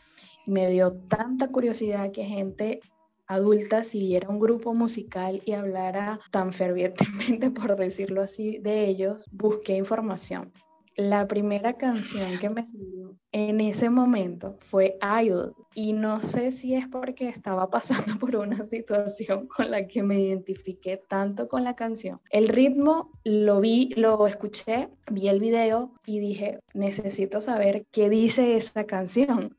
me 0.46 0.70
dio 0.70 0.94
tanta 0.94 1.50
curiosidad 1.50 2.12
que 2.13 2.24
gente 2.24 2.79
adulta 3.27 3.84
siguiera 3.84 4.29
un 4.29 4.39
grupo 4.39 4.74
musical 4.74 5.41
y 5.46 5.51
hablara 5.51 6.20
tan 6.32 6.53
fervientemente, 6.53 7.51
por 7.51 7.75
decirlo 7.75 8.22
así, 8.22 8.58
de 8.60 8.88
ellos, 8.88 9.29
busqué 9.32 9.75
información. 9.75 10.53
La 11.00 11.29
primera 11.29 11.77
canción 11.77 12.39
que 12.39 12.50
me 12.50 12.68
salió 12.68 13.15
en 13.32 13.62
ese 13.62 13.89
momento 13.89 14.58
fue 14.60 14.98
Idol 15.24 15.56
y 15.74 15.94
no 15.94 16.20
sé 16.20 16.51
si 16.51 16.75
es 16.75 16.89
porque 16.89 17.29
estaba 17.29 17.70
pasando 17.70 18.20
por 18.20 18.36
una 18.36 18.65
situación 18.65 19.48
con 19.48 19.72
la 19.72 19.88
que 19.88 20.03
me 20.03 20.20
identifiqué 20.20 20.98
tanto 20.98 21.48
con 21.48 21.63
la 21.63 21.77
canción. 21.77 22.20
El 22.32 22.50
ritmo 22.50 23.13
lo 23.24 23.62
vi, 23.62 23.94
lo 23.96 24.27
escuché, 24.27 24.89
vi 25.10 25.29
el 25.29 25.39
video 25.39 25.94
y 26.06 26.20
dije, 26.20 26.60
necesito 26.74 27.39
saber 27.39 27.86
qué 27.94 28.10
dice 28.10 28.58
esa 28.58 28.84
canción 28.84 29.56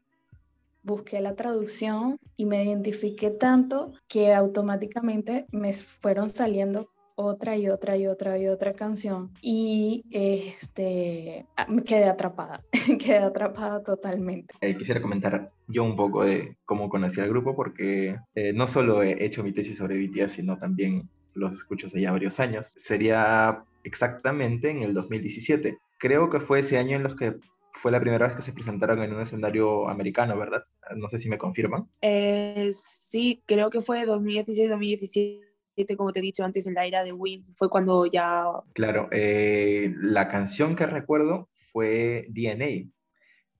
busqué 0.82 1.20
la 1.20 1.36
traducción 1.36 2.18
y 2.36 2.46
me 2.46 2.64
identifiqué 2.64 3.30
tanto 3.30 3.92
que 4.08 4.32
automáticamente 4.34 5.46
me 5.52 5.72
fueron 5.72 6.28
saliendo 6.28 6.90
otra 7.20 7.56
y 7.56 7.68
otra 7.68 7.96
y 7.96 8.06
otra 8.06 8.38
y 8.38 8.48
otra 8.48 8.74
canción 8.74 9.30
y 9.40 10.04
este 10.10 11.46
ah, 11.56 11.66
me 11.68 11.82
quedé 11.82 12.04
atrapada, 12.04 12.62
quedé 12.98 13.18
atrapada 13.18 13.82
totalmente. 13.82 14.54
Eh, 14.60 14.76
quisiera 14.76 15.00
comentar 15.00 15.52
yo 15.68 15.84
un 15.84 15.96
poco 15.96 16.24
de 16.24 16.56
cómo 16.64 16.88
conocí 16.88 17.20
al 17.20 17.28
grupo 17.28 17.54
porque 17.54 18.16
eh, 18.34 18.52
no 18.52 18.66
solo 18.66 19.02
he 19.02 19.24
hecho 19.24 19.42
mi 19.42 19.52
tesis 19.52 19.78
sobre 19.78 19.98
BTS, 19.98 20.32
sino 20.32 20.58
también 20.58 21.08
los 21.34 21.52
escucho 21.52 21.86
hace 21.86 22.00
ya 22.00 22.12
varios 22.12 22.40
años. 22.40 22.66
Sería 22.76 23.64
exactamente 23.84 24.70
en 24.70 24.82
el 24.82 24.94
2017. 24.94 25.78
Creo 25.98 26.30
que 26.30 26.40
fue 26.40 26.60
ese 26.60 26.78
año 26.78 26.96
en 26.96 27.02
los 27.02 27.14
que 27.14 27.36
fue 27.72 27.92
la 27.92 28.00
primera 28.00 28.26
vez 28.26 28.36
que 28.36 28.42
se 28.42 28.52
presentaron 28.52 29.02
en 29.02 29.12
un 29.14 29.20
escenario 29.20 29.88
americano, 29.88 30.36
¿verdad? 30.36 30.64
No 30.96 31.08
sé 31.08 31.18
si 31.18 31.28
me 31.28 31.38
confirman. 31.38 31.88
Eh, 32.00 32.70
sí, 32.72 33.42
creo 33.46 33.70
que 33.70 33.80
fue 33.80 34.04
2016-2017, 34.06 35.49
como 35.96 36.12
te 36.12 36.20
he 36.20 36.22
dicho 36.22 36.44
antes, 36.44 36.66
en 36.66 36.74
la 36.74 36.86
era 36.86 37.04
de 37.04 37.12
Wind, 37.12 37.46
fue 37.56 37.68
cuando 37.68 38.06
ya... 38.06 38.44
Claro, 38.72 39.08
eh, 39.10 39.94
la 40.00 40.28
canción 40.28 40.76
que 40.76 40.86
recuerdo 40.86 41.48
fue 41.72 42.26
DNA. 42.30 42.90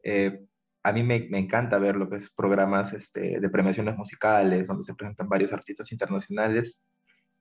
Eh, 0.03 0.41
a 0.83 0.93
mí 0.93 1.03
me, 1.03 1.27
me, 1.29 1.39
encanta 1.39 1.79
ver 1.79 1.97
lo 1.97 2.09
que 2.09 2.17
es 2.17 2.31
programas 2.31 2.93
este, 2.93 3.39
de 3.41 3.49
premiaciones 3.51 3.97
musicales, 3.97 4.69
donde 4.69 4.85
se 4.85 4.95
presentan 4.95 5.29
varios 5.29 5.53
artistas 5.53 5.93
internacionales. 5.93 6.83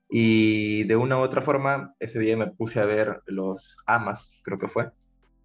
Y 0.09 0.83
de 0.85 0.95
una 0.95 1.17
u 1.17 1.21
otra 1.21 1.41
forma, 1.41 1.95
ese 1.99 2.19
día 2.19 2.35
me 2.35 2.47
puse 2.47 2.79
a 2.79 2.85
ver 2.85 3.21
los 3.27 3.77
AMAS, 3.85 4.33
creo 4.43 4.57
que 4.57 4.67
fue, 4.67 4.89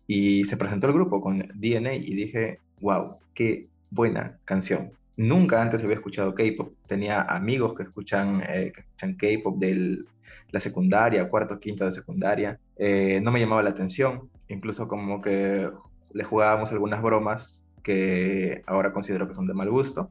y 0.06 0.44
se 0.44 0.56
presentó 0.56 0.86
el 0.86 0.94
grupo 0.94 1.20
con 1.20 1.38
DNA 1.54 1.94
y 1.96 2.14
dije, 2.14 2.58
wow, 2.80 3.18
qué 3.34 3.68
buena 3.90 4.38
canción. 4.44 4.90
Nunca 5.16 5.62
antes 5.62 5.82
había 5.84 5.96
escuchado 5.96 6.34
K-pop. 6.34 6.72
Tenía 6.86 7.22
amigos 7.22 7.74
que 7.74 7.84
escuchan, 7.84 8.42
eh, 8.42 8.72
escuchan 8.76 9.14
K-pop 9.14 9.58
de 9.58 9.98
la 10.50 10.60
secundaria, 10.60 11.28
cuarto, 11.28 11.58
quinto 11.60 11.84
de 11.84 11.92
secundaria. 11.92 12.58
Eh, 12.76 13.20
no 13.22 13.30
me 13.30 13.40
llamaba 13.40 13.62
la 13.62 13.70
atención. 13.70 14.28
Incluso 14.48 14.88
como 14.88 15.20
que 15.20 15.70
le 16.12 16.24
jugábamos 16.24 16.72
algunas 16.72 17.02
bromas 17.02 17.64
que 17.82 18.62
ahora 18.66 18.92
considero 18.92 19.28
que 19.28 19.34
son 19.34 19.46
de 19.46 19.54
mal 19.54 19.70
gusto. 19.70 20.10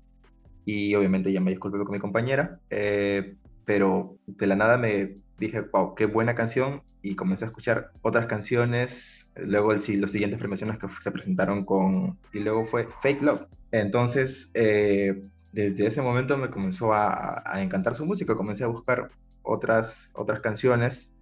Y 0.66 0.96
obviamente 0.96 1.34
ya 1.34 1.42
me 1.42 1.52
disculpé 1.52 1.78
con 1.80 1.92
mi 1.92 2.00
compañera. 2.00 2.60
Eh, 2.70 3.36
pero 3.66 4.18
de 4.26 4.48
la 4.48 4.56
nada 4.56 4.78
me 4.78 5.16
dije, 5.38 5.62
wow, 5.62 5.96
qué 5.96 6.06
buena 6.06 6.36
canción, 6.36 6.82
y 7.02 7.16
comencé 7.16 7.46
a 7.46 7.48
escuchar 7.50 7.92
otras 8.02 8.28
canciones, 8.28 9.32
luego 9.36 9.72
el, 9.72 9.82
los 10.00 10.12
siguientes 10.12 10.40
premiaciones 10.40 10.78
que 10.78 10.88
se 11.02 11.12
presentaron 11.12 11.66
con, 11.66 12.20
y 12.32 12.40
luego 12.40 12.66
fue 12.66 12.88
Fake 13.02 13.22
Love. 13.22 13.48
Entonces, 13.72 14.52
eh, 14.54 15.22
desde 15.52 15.86
ese 15.86 16.02
momento 16.02 16.38
me 16.38 16.50
comenzó 16.50 16.94
a, 16.94 17.44
encantar 17.56 17.96
su 17.96 18.06
música, 18.06 18.36
comencé 18.36 18.64
a 18.64 18.68
buscar 18.68 19.08
otras, 19.42 20.10
otras 20.14 20.42
canciones, 20.42 21.14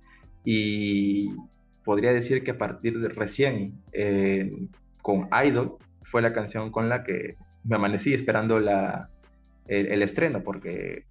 y 0.43 1.30
podría 1.84 2.12
decir 2.13 2.43
que 2.43 2.52
a 2.52 2.58
partir 2.58 3.00
de 3.00 3.10
recién, 3.10 3.82
eh, 3.93 4.52
con 5.02 5.30
Idol, 5.45 5.78
fue 6.04 6.21
la 6.21 6.34
canción 6.34 6.71
con 6.71 6.89
la 6.89 7.04
que 7.04 7.38
me 7.63 7.76
amanecí 7.76 8.13
esperando 8.13 8.60
la, 8.60 9.10
el 9.67 10.02
estreno, 10.02 10.43
porque 10.43 11.06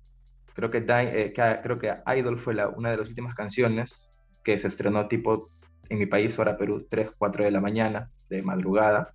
Creo 0.61 0.70
que, 0.70 0.85
eh, 0.87 1.33
creo 1.62 1.79
que 1.79 1.94
Idol 2.18 2.38
fue 2.38 2.53
la, 2.53 2.68
una 2.68 2.90
de 2.90 2.99
las 2.99 3.09
últimas 3.09 3.35
canciones 3.35 4.12
que 4.44 4.59
se 4.59 4.68
estrenó 4.68 5.09
tipo 5.09 5.49
en 5.88 5.99
mi 5.99 6.05
país, 6.05 6.38
hora 6.38 6.59
Perú, 6.59 6.87
3, 6.88 7.12
4 7.16 7.44
de 7.44 7.51
la 7.51 7.62
mañana, 7.62 8.11
de 8.29 8.42
madrugada, 8.42 9.14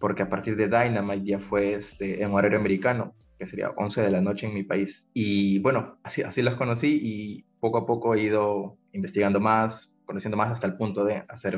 porque 0.00 0.24
a 0.24 0.28
partir 0.28 0.56
de 0.56 0.66
Dynamite 0.66 1.24
ya 1.24 1.38
fue 1.38 1.74
este, 1.74 2.24
en 2.24 2.32
horario 2.32 2.58
americano, 2.58 3.14
que 3.38 3.46
sería 3.46 3.70
11 3.70 4.02
de 4.02 4.10
la 4.10 4.20
noche 4.20 4.48
en 4.48 4.54
mi 4.54 4.64
país. 4.64 5.08
Y 5.14 5.60
bueno, 5.60 6.00
así, 6.02 6.22
así 6.22 6.42
los 6.42 6.56
conocí 6.56 6.98
y 7.00 7.44
poco 7.60 7.78
a 7.78 7.86
poco 7.86 8.16
he 8.16 8.22
ido 8.22 8.76
investigando 8.92 9.38
más, 9.38 9.94
conociendo 10.06 10.36
más 10.36 10.50
hasta 10.50 10.66
el 10.66 10.76
punto 10.76 11.04
de 11.04 11.22
hacer, 11.28 11.56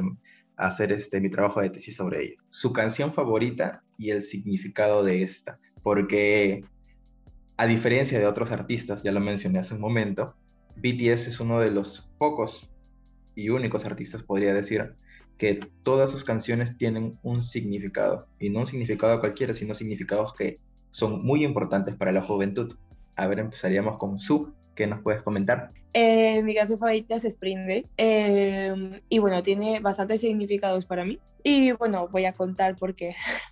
hacer 0.59 0.93
este, 0.93 1.23
mi 1.23 1.31
trabajo 1.31 1.63
de 1.63 1.71
tesis 1.71 1.97
sobre 1.97 2.23
ellos. 2.23 2.45
Su 2.51 2.75
canción 2.75 3.15
favorita 3.15 3.83
y 3.97 4.11
el 4.11 4.23
significado 4.23 5.03
de 5.03 5.23
esta, 5.23 5.59
porque 5.83 6.61
a 7.63 7.67
diferencia 7.69 8.19
de 8.19 8.27
otros 8.27 8.51
artistas, 8.51 9.05
ya 9.05 9.13
lo 9.13 9.21
mencioné 9.21 9.61
hace 9.61 9.75
un 9.75 9.81
momento, 9.81 10.35
BTS 10.79 11.29
es 11.29 11.39
uno 11.39 11.61
de 11.61 11.71
los 11.71 12.11
pocos 12.19 12.69
y 13.37 13.51
únicos 13.51 13.85
artistas, 13.85 14.25
podría 14.25 14.53
decir, 14.53 14.97
que 15.39 15.61
todas 15.85 16.11
sus 16.11 16.25
canciones 16.25 16.77
tienen 16.77 17.13
un 17.23 17.41
significado, 17.41 18.27
y 18.41 18.51
no 18.51 18.59
un 18.59 18.67
significado 18.67 19.21
cualquiera, 19.21 19.55
sino 19.55 19.77
significados 19.77 20.35
que 20.35 20.57
son 20.91 21.25
muy 21.25 21.45
importantes 21.45 21.95
para 21.95 22.11
la 22.11 22.23
juventud. 22.23 22.75
A 23.15 23.29
ver, 23.29 23.39
empezaríamos 23.39 23.97
con 23.97 24.19
Su, 24.19 24.53
¿qué 24.75 24.89
nos 24.89 25.01
puedes 25.01 25.23
comentar? 25.23 25.69
Eh, 25.95 26.43
mi 26.43 26.57
canción 26.57 26.81
favorita 26.81 27.15
es 27.15 27.25
Spring 27.27 27.65
Day, 27.65 27.87
em, 27.97 29.01
y 29.09 29.21
bueno, 29.21 29.41
tiene 29.45 29.79
bastantes 29.79 30.21
significados 30.21 30.85
para 30.85 31.05
mí, 31.05 31.21
y 31.45 31.71
bueno, 31.71 32.09
voy 32.09 32.25
a 32.25 32.33
contar 32.33 32.75
por 32.75 32.97
qué. 32.97 33.15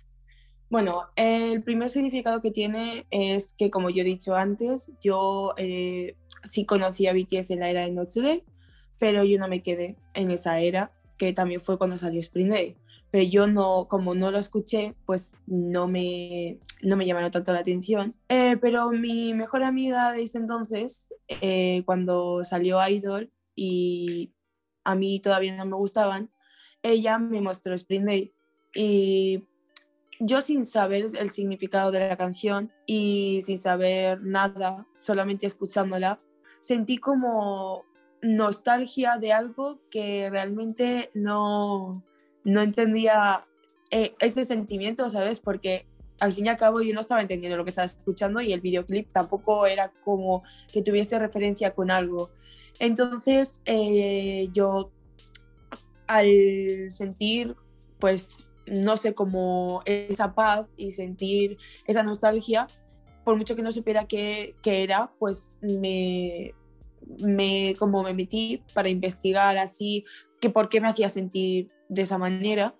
Bueno, 0.71 1.01
el 1.17 1.61
primer 1.63 1.89
significado 1.89 2.41
que 2.41 2.49
tiene 2.49 3.05
es 3.11 3.53
que, 3.53 3.69
como 3.69 3.89
yo 3.89 4.03
he 4.03 4.05
dicho 4.05 4.37
antes, 4.37 4.89
yo 5.03 5.53
eh, 5.57 6.15
sí 6.45 6.65
conocí 6.65 7.07
a 7.07 7.13
BTS 7.13 7.51
en 7.51 7.59
la 7.59 7.69
era 7.69 7.81
de 7.81 7.91
Noche 7.91 8.21
Day, 8.21 8.45
pero 8.97 9.25
yo 9.25 9.37
no 9.37 9.49
me 9.49 9.61
quedé 9.61 9.97
en 10.13 10.31
esa 10.31 10.61
era, 10.61 10.93
que 11.17 11.33
también 11.33 11.59
fue 11.59 11.77
cuando 11.77 11.97
salió 11.97 12.21
Spring 12.21 12.47
Day. 12.47 12.77
Pero 13.09 13.25
yo 13.25 13.47
no, 13.47 13.87
como 13.89 14.15
no 14.15 14.31
lo 14.31 14.37
escuché, 14.37 14.95
pues 15.05 15.33
no 15.45 15.89
me, 15.89 16.57
no 16.81 16.95
me 16.95 17.05
llamaron 17.05 17.31
tanto 17.31 17.51
la 17.51 17.59
atención. 17.59 18.15
Eh, 18.29 18.55
pero 18.61 18.91
mi 18.91 19.33
mejor 19.33 19.63
amiga 19.63 20.13
de 20.13 20.23
ese 20.23 20.37
entonces, 20.37 21.13
eh, 21.27 21.83
cuando 21.85 22.45
salió 22.45 22.79
Idol 22.87 23.29
y 23.57 24.31
a 24.85 24.95
mí 24.95 25.19
todavía 25.19 25.53
no 25.57 25.65
me 25.65 25.75
gustaban, 25.75 26.31
ella 26.81 27.19
me 27.19 27.41
mostró 27.41 27.73
Spring 27.73 28.05
Day. 28.05 28.33
Y 28.73 29.43
yo 30.23 30.41
sin 30.41 30.65
saber 30.65 31.07
el 31.17 31.31
significado 31.31 31.91
de 31.91 32.07
la 32.07 32.15
canción 32.15 32.71
y 32.85 33.41
sin 33.41 33.57
saber 33.57 34.21
nada, 34.23 34.87
solamente 34.93 35.47
escuchándola, 35.47 36.19
sentí 36.59 36.97
como 36.97 37.83
nostalgia 38.21 39.17
de 39.17 39.33
algo 39.33 39.79
que 39.89 40.29
realmente 40.29 41.09
no, 41.15 42.03
no 42.43 42.61
entendía 42.61 43.41
eh, 43.89 44.13
ese 44.19 44.45
sentimiento, 44.45 45.09
¿sabes? 45.09 45.39
Porque 45.39 45.87
al 46.19 46.33
fin 46.33 46.45
y 46.45 46.49
al 46.49 46.55
cabo 46.55 46.81
yo 46.81 46.93
no 46.93 47.01
estaba 47.01 47.21
entendiendo 47.21 47.57
lo 47.57 47.63
que 47.63 47.71
estaba 47.71 47.85
escuchando 47.85 48.41
y 48.41 48.53
el 48.53 48.61
videoclip 48.61 49.11
tampoco 49.11 49.65
era 49.65 49.91
como 50.03 50.43
que 50.71 50.83
tuviese 50.83 51.17
referencia 51.17 51.73
con 51.73 51.89
algo. 51.89 52.29
Entonces 52.77 53.61
eh, 53.65 54.49
yo 54.53 54.91
al 56.05 56.91
sentir 56.91 57.55
pues 57.97 58.45
no 58.71 58.95
sé, 58.95 59.13
como 59.13 59.81
esa 59.85 60.33
paz 60.33 60.73
y 60.77 60.91
sentir 60.91 61.57
esa 61.85 62.03
nostalgia, 62.03 62.67
por 63.25 63.35
mucho 63.35 63.55
que 63.55 63.61
no 63.61 63.71
supiera 63.71 64.07
qué, 64.07 64.55
era, 64.63 65.11
pues 65.19 65.59
me, 65.61 66.53
me, 67.19 67.75
como 67.77 68.01
me 68.01 68.13
metí 68.13 68.63
para 68.73 68.89
investigar 68.89 69.57
así, 69.57 70.05
que 70.39 70.49
por 70.49 70.69
qué 70.69 70.79
me 70.79 70.87
hacía 70.87 71.09
sentir 71.09 71.67
de 71.89 72.03
esa 72.03 72.17
manera. 72.17 72.75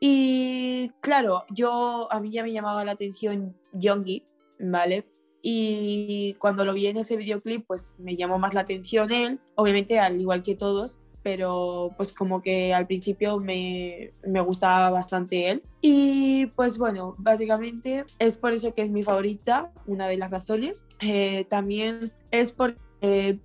Y 0.00 0.90
claro, 1.00 1.44
yo, 1.50 2.08
a 2.10 2.18
mí 2.20 2.32
ya 2.32 2.42
me 2.42 2.52
llamaba 2.52 2.84
la 2.84 2.92
atención 2.92 3.56
Youngie, 3.72 4.24
¿vale? 4.58 5.06
y 5.46 6.32
cuando 6.38 6.64
lo 6.64 6.72
vi 6.72 6.86
en 6.86 6.96
ese 6.96 7.16
videoclip 7.18 7.66
pues 7.66 7.96
me 7.98 8.16
llamó 8.16 8.38
más 8.38 8.54
la 8.54 8.62
atención 8.62 9.12
él, 9.12 9.40
obviamente 9.56 9.98
al 9.98 10.18
igual 10.18 10.42
que 10.42 10.54
todos, 10.54 11.00
pero 11.24 11.90
pues 11.96 12.12
como 12.12 12.42
que 12.42 12.74
al 12.74 12.86
principio 12.86 13.40
me, 13.40 14.12
me, 14.26 14.42
gustaba 14.42 14.90
bastante 14.90 15.50
él. 15.50 15.62
Y 15.80 16.46
pues 16.54 16.76
bueno, 16.76 17.14
básicamente 17.18 18.04
es 18.18 18.36
por 18.36 18.52
eso 18.52 18.74
que 18.74 18.82
es 18.82 18.90
mi 18.90 19.02
favorita, 19.02 19.72
una 19.86 20.06
de 20.06 20.18
las 20.18 20.30
razones. 20.30 20.84
Eh, 21.00 21.46
también 21.48 22.12
es 22.30 22.52
porque 22.52 23.40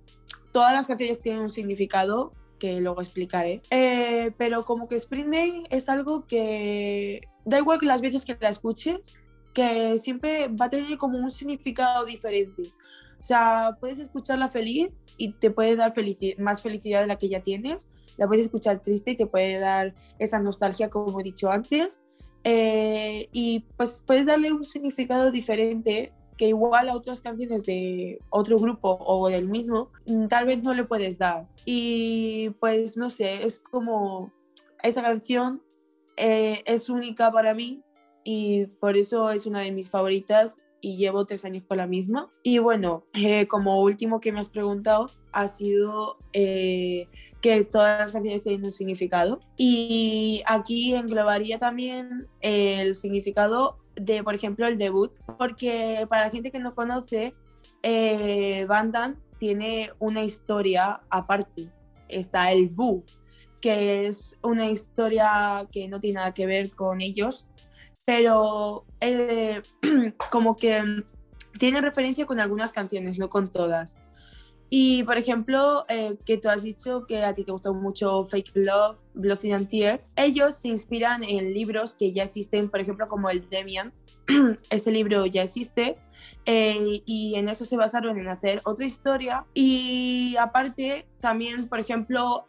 todas 0.52 0.74
las 0.74 0.86
canciones 0.86 1.22
tienen 1.22 1.40
un 1.40 1.50
significado 1.50 2.32
que 2.58 2.80
luego 2.80 3.00
explicaré. 3.00 3.62
Eh, 3.70 4.32
pero 4.36 4.64
como 4.66 4.86
que 4.86 4.96
Spring 4.96 5.30
Day 5.30 5.64
es 5.70 5.88
algo 5.88 6.26
que 6.26 7.22
da 7.46 7.58
igual 7.58 7.80
que 7.80 7.86
las 7.86 8.02
veces 8.02 8.26
que 8.26 8.36
la 8.38 8.50
escuches, 8.50 9.18
que 9.54 9.96
siempre 9.96 10.48
va 10.48 10.66
a 10.66 10.70
tener 10.70 10.98
como 10.98 11.18
un 11.18 11.30
significado 11.30 12.04
diferente. 12.04 12.74
O 13.18 13.22
sea, 13.22 13.76
puedes 13.80 13.98
escucharla 13.98 14.50
feliz 14.50 14.90
y 15.20 15.32
te 15.32 15.50
puede 15.50 15.76
dar 15.76 15.92
más 16.38 16.62
felicidad 16.62 17.02
de 17.02 17.06
la 17.06 17.16
que 17.16 17.28
ya 17.28 17.42
tienes. 17.42 17.90
La 18.16 18.26
puedes 18.26 18.46
escuchar 18.46 18.82
triste 18.82 19.10
y 19.10 19.16
te 19.18 19.26
puede 19.26 19.58
dar 19.58 19.94
esa 20.18 20.38
nostalgia, 20.38 20.88
como 20.88 21.20
he 21.20 21.22
dicho 21.22 21.50
antes. 21.50 22.02
Eh, 22.42 23.28
y 23.32 23.66
pues 23.76 24.02
puedes 24.06 24.24
darle 24.24 24.50
un 24.50 24.64
significado 24.64 25.30
diferente 25.30 26.14
que 26.38 26.48
igual 26.48 26.88
a 26.88 26.96
otras 26.96 27.20
canciones 27.20 27.66
de 27.66 28.18
otro 28.30 28.58
grupo 28.58 28.96
o 28.98 29.28
del 29.28 29.46
mismo, 29.46 29.90
mm, 30.06 30.28
tal 30.28 30.46
vez 30.46 30.62
no 30.62 30.72
le 30.72 30.84
puedes 30.84 31.18
dar. 31.18 31.46
Y 31.66 32.48
pues 32.60 32.96
no 32.96 33.10
sé, 33.10 33.44
es 33.44 33.60
como 33.60 34.32
esa 34.82 35.02
canción 35.02 35.62
eh, 36.16 36.62
es 36.64 36.88
única 36.88 37.30
para 37.30 37.52
mí 37.52 37.82
y 38.24 38.64
por 38.80 38.96
eso 38.96 39.30
es 39.30 39.44
una 39.44 39.60
de 39.60 39.70
mis 39.70 39.90
favoritas 39.90 40.56
y 40.80 40.96
llevo 40.96 41.26
tres 41.26 41.44
años 41.44 41.64
con 41.66 41.76
la 41.76 41.86
misma. 41.86 42.28
Y 42.42 42.58
bueno, 42.58 43.04
eh, 43.14 43.46
como 43.46 43.80
último 43.80 44.20
que 44.20 44.32
me 44.32 44.40
has 44.40 44.48
preguntado, 44.48 45.10
ha 45.32 45.48
sido 45.48 46.18
eh, 46.32 47.06
que 47.40 47.64
todas 47.64 48.00
las 48.00 48.12
canciones 48.12 48.42
tienen 48.42 48.64
un 48.64 48.70
significado. 48.70 49.40
Y 49.56 50.42
aquí 50.46 50.94
englobaría 50.94 51.58
también 51.58 52.26
el 52.40 52.94
significado 52.94 53.78
de, 53.96 54.22
por 54.22 54.34
ejemplo, 54.34 54.66
el 54.66 54.78
debut, 54.78 55.12
porque 55.38 56.06
para 56.08 56.24
la 56.24 56.30
gente 56.30 56.50
que 56.50 56.58
no 56.58 56.74
conoce, 56.74 57.32
eh, 57.82 58.64
Bandan 58.68 59.18
tiene 59.38 59.90
una 59.98 60.22
historia 60.22 61.00
aparte. 61.10 61.68
Está 62.08 62.52
el 62.52 62.68
Bu, 62.68 63.04
que 63.60 64.06
es 64.06 64.36
una 64.42 64.66
historia 64.66 65.66
que 65.70 65.88
no 65.88 66.00
tiene 66.00 66.16
nada 66.16 66.34
que 66.34 66.46
ver 66.46 66.70
con 66.72 67.00
ellos, 67.00 67.46
pero 68.10 68.86
eh, 69.00 69.62
como 70.32 70.56
que 70.56 70.82
tiene 71.60 71.80
referencia 71.80 72.26
con 72.26 72.40
algunas 72.40 72.72
canciones, 72.72 73.20
no 73.20 73.28
con 73.28 73.46
todas. 73.52 73.98
Y 74.68 75.04
por 75.04 75.16
ejemplo, 75.16 75.84
eh, 75.88 76.18
que 76.26 76.36
tú 76.36 76.48
has 76.48 76.64
dicho 76.64 77.06
que 77.06 77.22
a 77.22 77.34
ti 77.34 77.44
te 77.44 77.52
gustó 77.52 77.72
mucho 77.72 78.24
Fake 78.24 78.50
Love, 78.54 78.98
Blossy 79.14 79.52
and 79.52 79.68
Tear, 79.68 80.00
ellos 80.16 80.56
se 80.56 80.66
inspiran 80.66 81.22
en 81.22 81.54
libros 81.54 81.94
que 81.94 82.12
ya 82.12 82.24
existen, 82.24 82.68
por 82.68 82.80
ejemplo, 82.80 83.06
como 83.06 83.30
el 83.30 83.48
Demian. 83.48 83.92
Ese 84.70 84.90
libro 84.90 85.26
ya 85.26 85.44
existe 85.44 85.96
eh, 86.46 87.02
y 87.06 87.36
en 87.36 87.48
eso 87.48 87.64
se 87.64 87.76
basaron 87.76 88.18
en 88.18 88.26
hacer 88.26 88.60
otra 88.64 88.86
historia. 88.86 89.46
Y 89.54 90.34
aparte, 90.36 91.06
también, 91.20 91.68
por 91.68 91.78
ejemplo, 91.78 92.44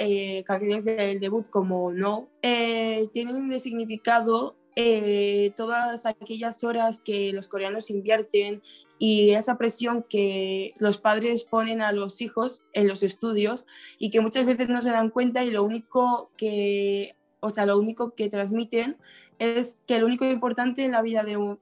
canciones 0.46 0.86
del 0.86 1.20
debut 1.20 1.48
como 1.52 1.94
No, 1.94 2.30
tienen 2.42 3.48
de 3.50 3.60
significado 3.60 4.56
eh, 4.76 5.52
todas 5.56 6.06
aquellas 6.06 6.64
horas 6.64 7.02
que 7.02 7.32
los 7.34 7.48
coreanos 7.48 7.90
invierten 7.90 8.62
y 9.00 9.32
esa 9.32 9.58
presión 9.58 10.06
que 10.08 10.74
los 10.80 10.98
padres 10.98 11.44
ponen 11.44 11.82
a 11.82 11.92
los 11.92 12.22
hijos 12.22 12.64
en 12.74 12.88
los 12.88 13.02
estudios 13.04 13.66
y 13.98 14.12
que 14.12 14.22
muchas 14.22 14.46
veces 14.46 14.70
no 14.70 14.82
se 14.82 14.92
dan 14.92 15.10
cuenta 15.10 15.44
y 15.44 15.50
lo 15.50 15.64
único 15.64 16.30
que, 16.38 17.16
o 17.40 17.50
sea, 17.50 17.66
lo 17.66 17.80
único 17.80 18.14
que 18.14 18.30
transmiten 18.30 18.98
es 19.40 19.82
que 19.88 19.98
lo 19.98 20.06
único 20.06 20.24
importante 20.24 20.86
en 20.86 20.92
la 20.92 21.02
vida 21.02 21.24
de 21.24 21.36
un, 21.36 21.58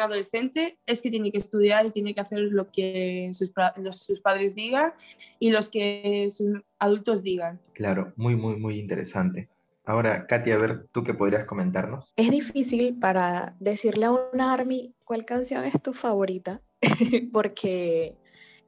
adolescente 0.00 0.78
es 0.86 1.02
que 1.02 1.10
tiene 1.10 1.32
que 1.32 1.38
estudiar 1.38 1.84
y 1.84 1.90
tiene 1.90 2.14
que 2.14 2.20
hacer 2.20 2.38
lo 2.38 2.70
que 2.70 3.28
sus, 3.32 3.50
sus 3.90 4.20
padres 4.20 4.54
digan 4.54 4.92
y 5.40 5.50
los 5.50 5.68
que 5.68 6.28
sus 6.30 6.62
adultos 6.78 7.24
digan. 7.24 7.58
Claro, 7.72 8.12
muy, 8.14 8.36
muy, 8.36 8.56
muy 8.56 8.78
interesante. 8.78 9.48
Ahora, 9.90 10.24
Katy, 10.28 10.52
a 10.52 10.56
ver, 10.56 10.86
¿tú 10.92 11.02
qué 11.02 11.14
podrías 11.14 11.46
comentarnos? 11.46 12.12
Es 12.14 12.30
difícil 12.30 12.96
para 13.00 13.56
decirle 13.58 14.06
a 14.06 14.12
una 14.12 14.52
Army 14.52 14.94
cuál 15.04 15.24
canción 15.24 15.64
es 15.64 15.82
tu 15.82 15.94
favorita, 15.94 16.62
porque 17.32 18.16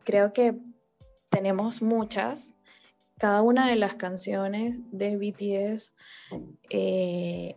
creo 0.02 0.32
que 0.32 0.58
tenemos 1.30 1.80
muchas. 1.80 2.54
Cada 3.18 3.40
una 3.42 3.68
de 3.68 3.76
las 3.76 3.94
canciones 3.94 4.80
de 4.90 5.16
BTS, 5.16 5.94
eh, 6.70 7.54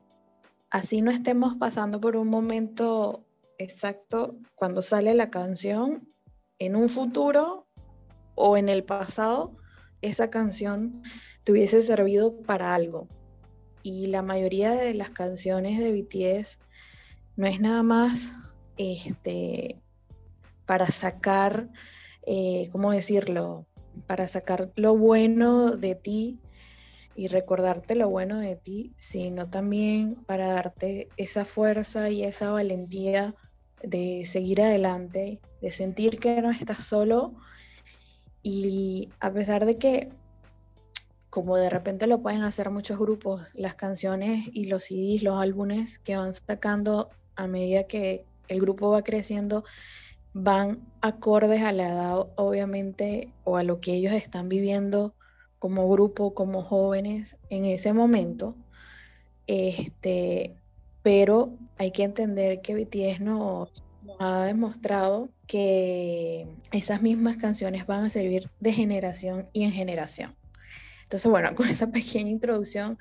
así 0.69 1.01
no 1.01 1.09
estemos 1.09 1.55
pasando 1.55 1.99
por 1.99 2.17
un 2.17 2.27
momento 2.27 3.25
exacto 3.57 4.35
cuando 4.53 4.83
sale 4.83 5.15
la 5.15 5.31
canción, 5.31 6.07
en 6.59 6.75
un 6.75 6.87
futuro 6.87 7.65
o 8.35 8.57
en 8.57 8.69
el 8.69 8.83
pasado, 8.83 9.57
esa 10.03 10.29
canción 10.29 11.01
te 11.43 11.51
hubiese 11.51 11.81
servido 11.81 12.37
para 12.43 12.75
algo 12.75 13.07
y 13.85 14.07
la 14.07 14.23
mayoría 14.23 14.71
de 14.71 14.95
las 14.95 15.11
canciones 15.11 15.77
de 15.77 15.91
BTS 15.91 16.57
no 17.35 17.45
es 17.45 17.59
nada 17.59 17.83
más 17.83 18.33
este, 18.77 19.79
para 20.65 20.87
sacar, 20.87 21.69
eh, 22.25 22.67
¿cómo 22.71 22.91
decirlo? 22.91 23.67
Para 24.07 24.27
sacar 24.27 24.71
lo 24.75 24.97
bueno 24.97 25.77
de 25.77 25.93
ti 25.93 26.39
y 27.15 27.27
recordarte 27.27 27.93
lo 27.93 28.09
bueno 28.09 28.39
de 28.39 28.55
ti, 28.55 28.91
sino 28.97 29.51
también 29.51 30.15
para 30.25 30.47
darte 30.47 31.09
esa 31.15 31.45
fuerza 31.45 32.09
y 32.09 32.23
esa 32.23 32.49
valentía 32.49 33.35
de 33.83 34.25
seguir 34.25 34.63
adelante, 34.63 35.41
de 35.61 35.71
sentir 35.71 36.17
que 36.17 36.41
no 36.41 36.49
estás 36.49 36.83
solo 36.83 37.35
y 38.41 39.09
a 39.19 39.31
pesar 39.31 39.63
de 39.67 39.77
que 39.77 40.09
como 41.35 41.57
de 41.57 41.69
repente 41.69 42.07
lo 42.07 42.21
pueden 42.21 42.43
hacer 42.43 42.69
muchos 42.69 42.97
grupos, 42.97 43.41
las 43.55 43.75
canciones 43.75 44.47
y 44.53 44.69
los 44.69 44.85
CDs, 44.85 45.21
los 45.21 45.37
álbumes 45.37 45.99
que 45.99 46.15
van 46.15 46.33
sacando 46.33 47.09
a 47.35 47.45
medida 47.45 47.83
que 47.83 48.23
el 48.47 48.61
grupo 48.61 48.89
va 48.89 49.03
creciendo, 49.03 49.65
van 50.31 50.79
acordes 51.01 51.61
a 51.61 51.73
la 51.73 51.89
edad, 51.89 52.27
obviamente, 52.37 53.33
o 53.43 53.57
a 53.57 53.63
lo 53.63 53.81
que 53.81 53.95
ellos 53.95 54.13
están 54.13 54.47
viviendo 54.47 55.13
como 55.59 55.89
grupo, 55.89 56.33
como 56.33 56.63
jóvenes 56.63 57.35
en 57.49 57.65
ese 57.65 57.91
momento. 57.91 58.55
Este, 59.45 60.55
pero 61.03 61.51
hay 61.77 61.91
que 61.91 62.03
entender 62.03 62.61
que 62.61 62.75
BTS 62.75 63.19
nos 63.19 63.73
ha 64.21 64.45
demostrado 64.45 65.27
que 65.47 66.47
esas 66.71 67.01
mismas 67.01 67.35
canciones 67.35 67.85
van 67.85 68.05
a 68.05 68.09
servir 68.09 68.49
de 68.61 68.71
generación 68.71 69.49
y 69.51 69.65
en 69.65 69.73
generación. 69.73 70.33
Entonces, 71.05 71.31
bueno, 71.31 71.49
con 71.55 71.67
esa 71.67 71.87
pequeña 71.87 72.29
introducción, 72.29 72.97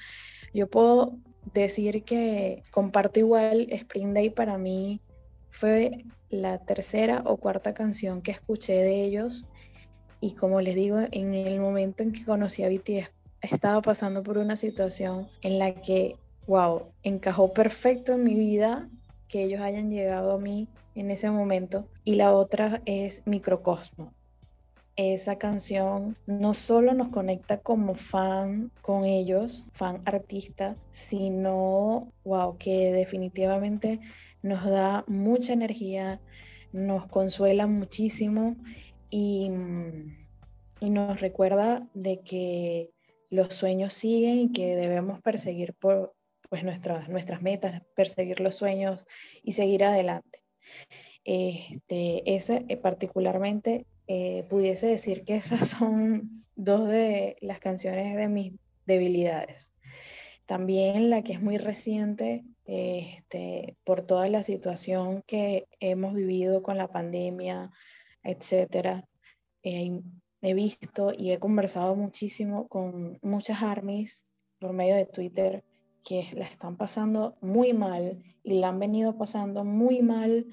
yo 0.53 0.69
puedo 0.69 1.19
decir 1.53 2.05
que 2.05 2.63
comparto 2.71 3.21
igual 3.21 3.67
Spring 3.71 4.15
Day 4.15 4.31
para 4.31 4.57
mí 4.57 5.01
fue 5.51 6.05
la 6.31 6.59
tercera 6.59 7.23
o 7.27 7.37
cuarta 7.37 7.75
canción 7.75 8.23
que 8.23 8.31
escuché 8.31 8.75
de 8.75 9.05
ellos. 9.05 9.47
Y 10.21 10.35
como 10.35 10.61
les 10.61 10.75
digo, 10.75 10.99
en 11.11 11.35
el 11.35 11.61
momento 11.61 12.03
en 12.03 12.13
que 12.13 12.25
conocí 12.25 12.63
a 12.63 12.69
BTS 12.69 13.11
estaba 13.43 13.83
pasando 13.83 14.23
por 14.23 14.39
una 14.39 14.57
situación 14.57 15.29
en 15.43 15.59
la 15.59 15.75
que, 15.75 16.17
wow, 16.47 16.87
encajó 17.03 17.53
perfecto 17.53 18.15
en 18.15 18.25
mi 18.25 18.35
vida 18.35 18.89
que 19.29 19.45
ellos 19.45 19.61
hayan 19.61 19.91
llegado 19.91 20.33
a 20.33 20.39
mí 20.39 20.69
en 20.95 21.11
ese 21.11 21.31
momento. 21.31 21.87
Y 22.05 22.15
la 22.15 22.33
otra 22.33 22.81
es 22.87 23.23
Microcosmo 23.27 24.15
esa 24.97 25.39
canción 25.39 26.17
no 26.27 26.55
solo 26.55 26.95
nos 26.95 27.09
conecta 27.09 27.59
como 27.59 27.95
fan 27.95 28.71
con 28.81 29.05
ellos, 29.05 29.65
fan 29.73 30.03
artista, 30.05 30.77
sino, 30.93 32.13
wow, 32.25 32.57
que 32.59 32.93
definitivamente 32.93 34.01
nos 34.43 34.69
da 34.71 35.05
mucha 35.09 35.53
energía, 35.53 36.21
nos 36.73 37.07
consuela 37.09 37.67
muchísimo 37.67 38.57
y, 39.11 39.51
nos 40.81 41.21
recuerda 41.23 41.89
de 41.95 42.21
que 42.21 42.91
los 43.31 43.55
sueños 43.55 43.95
siguen 43.95 44.39
y 44.39 44.53
que 44.53 44.77
debemos 44.77 45.23
perseguir 45.23 45.73
por 45.73 46.15
pues 46.51 46.63
nuestras, 46.63 47.09
nuestras 47.09 47.41
metas, 47.41 47.81
perseguir 47.97 48.41
los 48.41 48.57
sueños 48.57 49.07
y 49.43 49.53
seguir 49.53 49.83
adelante. 49.83 50.43
Este, 51.25 52.35
ese 52.35 52.67
eh, 52.69 52.77
particularmente 52.77 53.87
eh, 54.07 54.45
pudiese 54.49 54.87
decir 54.87 55.25
que 55.25 55.37
esas 55.37 55.69
son 55.79 56.45
dos 56.57 56.89
de 56.89 57.37
las 57.41 57.59
canciones 57.59 58.17
de 58.17 58.29
mis 58.29 58.53
debilidades. 58.87 59.73
También 60.47 61.11
la 61.11 61.23
que 61.23 61.33
es 61.33 61.43
muy 61.43 61.57
reciente 61.57 62.45
este, 62.67 63.77
por 63.85 64.05
toda 64.05 64.29
la 64.29 64.45
situación 64.45 65.23
que 65.27 65.67
hemos 65.81 66.15
vivido 66.15 66.63
con 66.63 66.77
la 66.77 66.89
pandemia, 66.89 67.71
etcétera. 68.23 69.09
Eh, 69.63 70.03
he 70.43 70.55
visto 70.55 71.13
y 71.17 71.33
he 71.33 71.39
conversado 71.39 71.97
muchísimo 71.97 72.69
con 72.69 73.19
muchas 73.23 73.63
armies 73.63 74.25
por 74.59 74.75
medio 74.75 74.95
de 74.95 75.07
Twitter 75.07 75.65
que 76.05 76.29
la 76.35 76.45
están 76.45 76.77
pasando 76.77 77.37
muy 77.41 77.73
mal 77.73 78.23
y 78.43 78.61
la 78.61 78.69
han 78.69 78.79
venido 78.79 79.17
pasando 79.17 79.65
muy 79.65 80.03
mal 80.03 80.47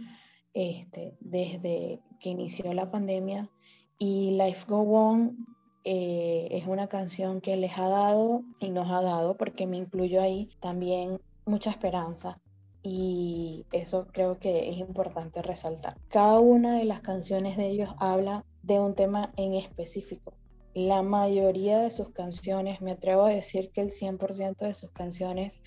este, 0.53 1.17
desde 1.19 1.99
que 2.21 2.29
inició 2.29 2.73
la 2.73 2.89
pandemia. 2.89 3.49
Y 3.97 4.31
Life 4.31 4.65
Go 4.69 4.81
On 4.81 5.45
eh, 5.83 6.47
es 6.51 6.65
una 6.67 6.87
canción 6.87 7.41
que 7.41 7.57
les 7.57 7.77
ha 7.77 7.89
dado 7.89 8.43
y 8.59 8.69
nos 8.69 8.89
ha 8.89 9.01
dado, 9.01 9.35
porque 9.35 9.67
me 9.67 9.77
incluyo 9.77 10.21
ahí 10.21 10.49
también 10.61 11.19
mucha 11.45 11.71
esperanza. 11.71 12.39
Y 12.83 13.65
eso 13.71 14.07
creo 14.11 14.39
que 14.39 14.69
es 14.69 14.77
importante 14.77 15.41
resaltar. 15.41 15.97
Cada 16.07 16.39
una 16.39 16.77
de 16.77 16.85
las 16.85 17.01
canciones 17.01 17.57
de 17.57 17.67
ellos 17.67 17.89
habla 17.97 18.45
de 18.63 18.79
un 18.79 18.95
tema 18.95 19.33
en 19.37 19.53
específico. 19.53 20.33
La 20.73 21.01
mayoría 21.01 21.79
de 21.79 21.91
sus 21.91 22.09
canciones, 22.09 22.81
me 22.81 22.91
atrevo 22.91 23.25
a 23.25 23.29
decir 23.29 23.71
que 23.71 23.81
el 23.81 23.89
100% 23.89 24.57
de 24.57 24.73
sus 24.73 24.91
canciones 24.91 25.61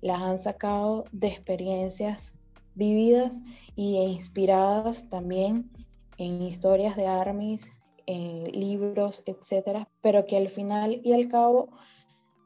las 0.00 0.22
han 0.22 0.38
sacado 0.38 1.04
de 1.12 1.28
experiencias 1.28 2.32
vividas 2.74 3.42
e 3.76 3.82
inspiradas 3.82 5.08
también 5.08 5.70
en 6.18 6.42
historias 6.42 6.96
de 6.96 7.06
armies, 7.06 7.72
en 8.06 8.44
libros, 8.52 9.22
etcétera, 9.26 9.88
pero 10.00 10.26
que 10.26 10.36
al 10.36 10.48
final 10.48 11.00
y 11.04 11.12
al 11.12 11.28
cabo 11.28 11.68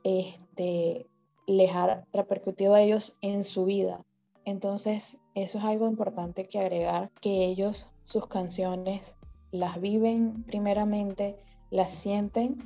este, 0.05 1.07
les 1.47 1.75
ha 1.75 2.07
repercutido 2.13 2.75
a 2.75 2.81
ellos 2.81 3.19
en 3.21 3.45
su 3.45 3.65
vida. 3.65 4.05
Entonces, 4.45 5.19
eso 5.35 5.59
es 5.59 5.65
algo 5.65 5.87
importante 5.87 6.47
que 6.47 6.59
agregar, 6.59 7.11
que 7.21 7.45
ellos 7.45 7.89
sus 8.05 8.27
canciones 8.27 9.17
las 9.53 9.81
viven 9.81 10.45
primeramente, 10.45 11.37
las 11.71 11.93
sienten, 11.93 12.59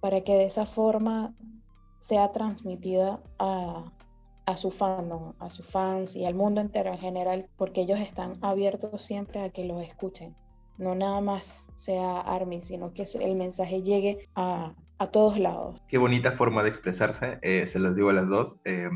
para 0.00 0.22
que 0.22 0.34
de 0.34 0.44
esa 0.44 0.66
forma 0.66 1.34
sea 1.98 2.32
transmitida 2.32 3.22
a, 3.38 3.92
a 4.46 4.56
su 4.56 4.70
fandom, 4.70 5.34
a 5.38 5.50
sus 5.50 5.66
fans 5.66 6.16
y 6.16 6.24
al 6.24 6.34
mundo 6.34 6.60
entero 6.60 6.90
en 6.90 6.98
general, 6.98 7.48
porque 7.56 7.82
ellos 7.82 8.00
están 8.00 8.38
abiertos 8.42 9.02
siempre 9.02 9.42
a 9.42 9.50
que 9.50 9.64
los 9.64 9.82
escuchen. 9.82 10.34
No 10.80 10.94
nada 10.94 11.20
más 11.20 11.62
sea 11.74 12.20
ARMY, 12.20 12.62
sino 12.62 12.94
que 12.94 13.04
el 13.20 13.36
mensaje 13.36 13.82
llegue 13.82 14.28
a, 14.34 14.74
a 14.98 15.06
todos 15.08 15.38
lados. 15.38 15.80
Qué 15.88 15.98
bonita 15.98 16.32
forma 16.32 16.62
de 16.62 16.70
expresarse, 16.70 17.38
eh, 17.42 17.66
se 17.66 17.78
los 17.78 17.94
digo 17.94 18.08
a 18.08 18.14
las 18.14 18.28
dos. 18.28 18.58
Eh, 18.64 18.88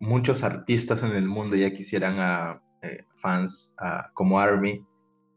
muchos 0.00 0.42
artistas 0.42 1.04
en 1.04 1.12
el 1.12 1.28
mundo 1.28 1.54
ya 1.54 1.72
quisieran 1.72 2.18
a 2.18 2.62
eh, 2.82 3.04
fans 3.16 3.74
como 4.12 4.40
ARMY 4.40 4.84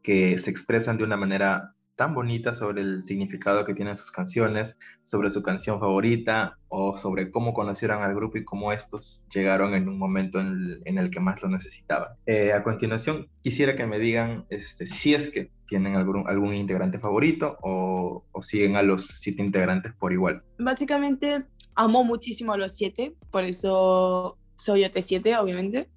que 0.02 0.38
se 0.38 0.50
expresan 0.50 0.98
de 0.98 1.04
una 1.04 1.16
manera 1.16 1.76
tan 1.98 2.14
bonita 2.14 2.54
sobre 2.54 2.84
el 2.84 3.04
significado 3.04 3.66
que 3.66 3.74
tienen 3.74 3.96
sus 3.96 4.12
canciones, 4.12 4.78
sobre 5.04 5.30
su 5.32 5.42
canción 5.42 5.80
favorita 5.80 6.58
o 6.70 6.96
sobre 6.96 7.32
cómo 7.32 7.54
conocieron 7.54 8.04
al 8.04 8.14
grupo 8.14 8.38
y 8.38 8.46
cómo 8.46 8.72
estos 8.72 9.26
llegaron 9.34 9.74
en 9.74 9.90
un 9.90 9.98
momento 9.98 10.40
en 10.40 10.98
el, 10.98 11.10
que 11.10 11.20
más 11.20 11.42
lo 11.42 11.50
necesitaban. 11.50 12.10
Eh, 12.28 12.54
a 12.54 12.64
continuación, 12.64 13.28
quisiera 13.42 13.76
que 13.76 13.88
me 13.88 13.98
digan 13.98 14.46
este, 14.50 14.86
si 14.86 15.16
es 15.16 15.32
que 15.32 15.50
tienen 15.66 15.96
algún, 15.96 16.28
algún 16.30 16.54
integrante 16.54 17.00
favorito 17.00 17.58
o, 17.62 18.24
o 18.32 18.42
siguen 18.44 18.76
a 18.76 18.84
los 18.84 19.08
siete 19.08 19.42
integrantes 19.42 19.94
por 19.94 20.14
igual. 20.14 20.44
Básicamente, 20.60 21.46
amo 21.76 22.04
muchísimo 22.04 22.54
a 22.54 22.58
los 22.58 22.74
siete, 22.74 23.16
por 23.32 23.44
eso 23.44 24.38
soy 24.56 24.84
OT7, 24.84 25.40
obviamente. 25.42 25.90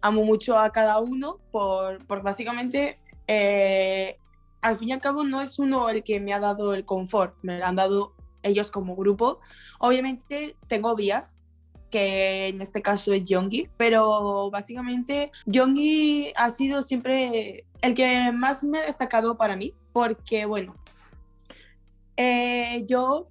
Amo 0.00 0.24
mucho 0.24 0.56
a 0.56 0.70
cada 0.70 1.00
uno 1.00 1.38
por, 1.50 2.06
por 2.06 2.22
básicamente 2.22 3.00
eh, 3.26 4.16
al 4.62 4.76
fin 4.76 4.90
y 4.90 4.92
al 4.92 5.00
cabo 5.00 5.24
no 5.24 5.40
es 5.40 5.58
uno 5.58 5.88
el 5.88 6.04
que 6.04 6.20
me 6.20 6.32
ha 6.32 6.40
dado 6.40 6.74
el 6.74 6.84
confort, 6.84 7.34
me 7.42 7.58
lo 7.58 7.66
han 7.66 7.76
dado 7.76 8.14
ellos 8.42 8.70
como 8.70 8.96
grupo. 8.96 9.40
Obviamente 9.78 10.56
tengo 10.68 10.94
vías, 10.94 11.38
que 11.90 12.48
en 12.48 12.60
este 12.60 12.80
caso 12.80 13.12
es 13.12 13.24
Yongi, 13.24 13.68
pero 13.76 14.50
básicamente 14.50 15.32
Yongi 15.46 16.32
ha 16.36 16.50
sido 16.50 16.82
siempre 16.82 17.66
el 17.82 17.94
que 17.94 18.32
más 18.32 18.64
me 18.64 18.78
ha 18.78 18.86
destacado 18.86 19.36
para 19.36 19.56
mí, 19.56 19.74
porque 19.92 20.46
bueno, 20.46 20.74
eh, 22.16 22.84
yo 22.86 23.26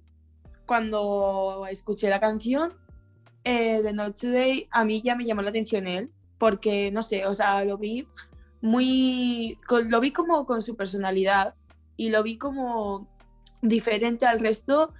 cuando 0.66 1.66
escuché 1.70 2.08
la 2.08 2.20
canción 2.20 2.74
eh, 3.44 3.82
de 3.82 3.92
Not 3.92 4.20
Today, 4.20 4.68
a 4.70 4.84
mí 4.84 5.00
ya 5.02 5.16
me 5.16 5.24
llamó 5.24 5.42
la 5.42 5.50
atención 5.50 5.86
él, 5.86 6.10
porque 6.38 6.90
no 6.90 7.02
sé, 7.02 7.26
o 7.26 7.34
sea, 7.34 7.64
lo 7.64 7.78
vi 7.78 8.06
muy, 8.60 9.58
lo 9.86 10.00
vi 10.00 10.10
como 10.10 10.44
con 10.46 10.62
su 10.62 10.76
personalidad 10.76 11.54
y 11.96 12.10
lo 12.10 12.22
vi 12.22 12.36
como 12.38 13.08
diferente 13.62 14.26
al 14.26 14.40
resto, 14.40 14.92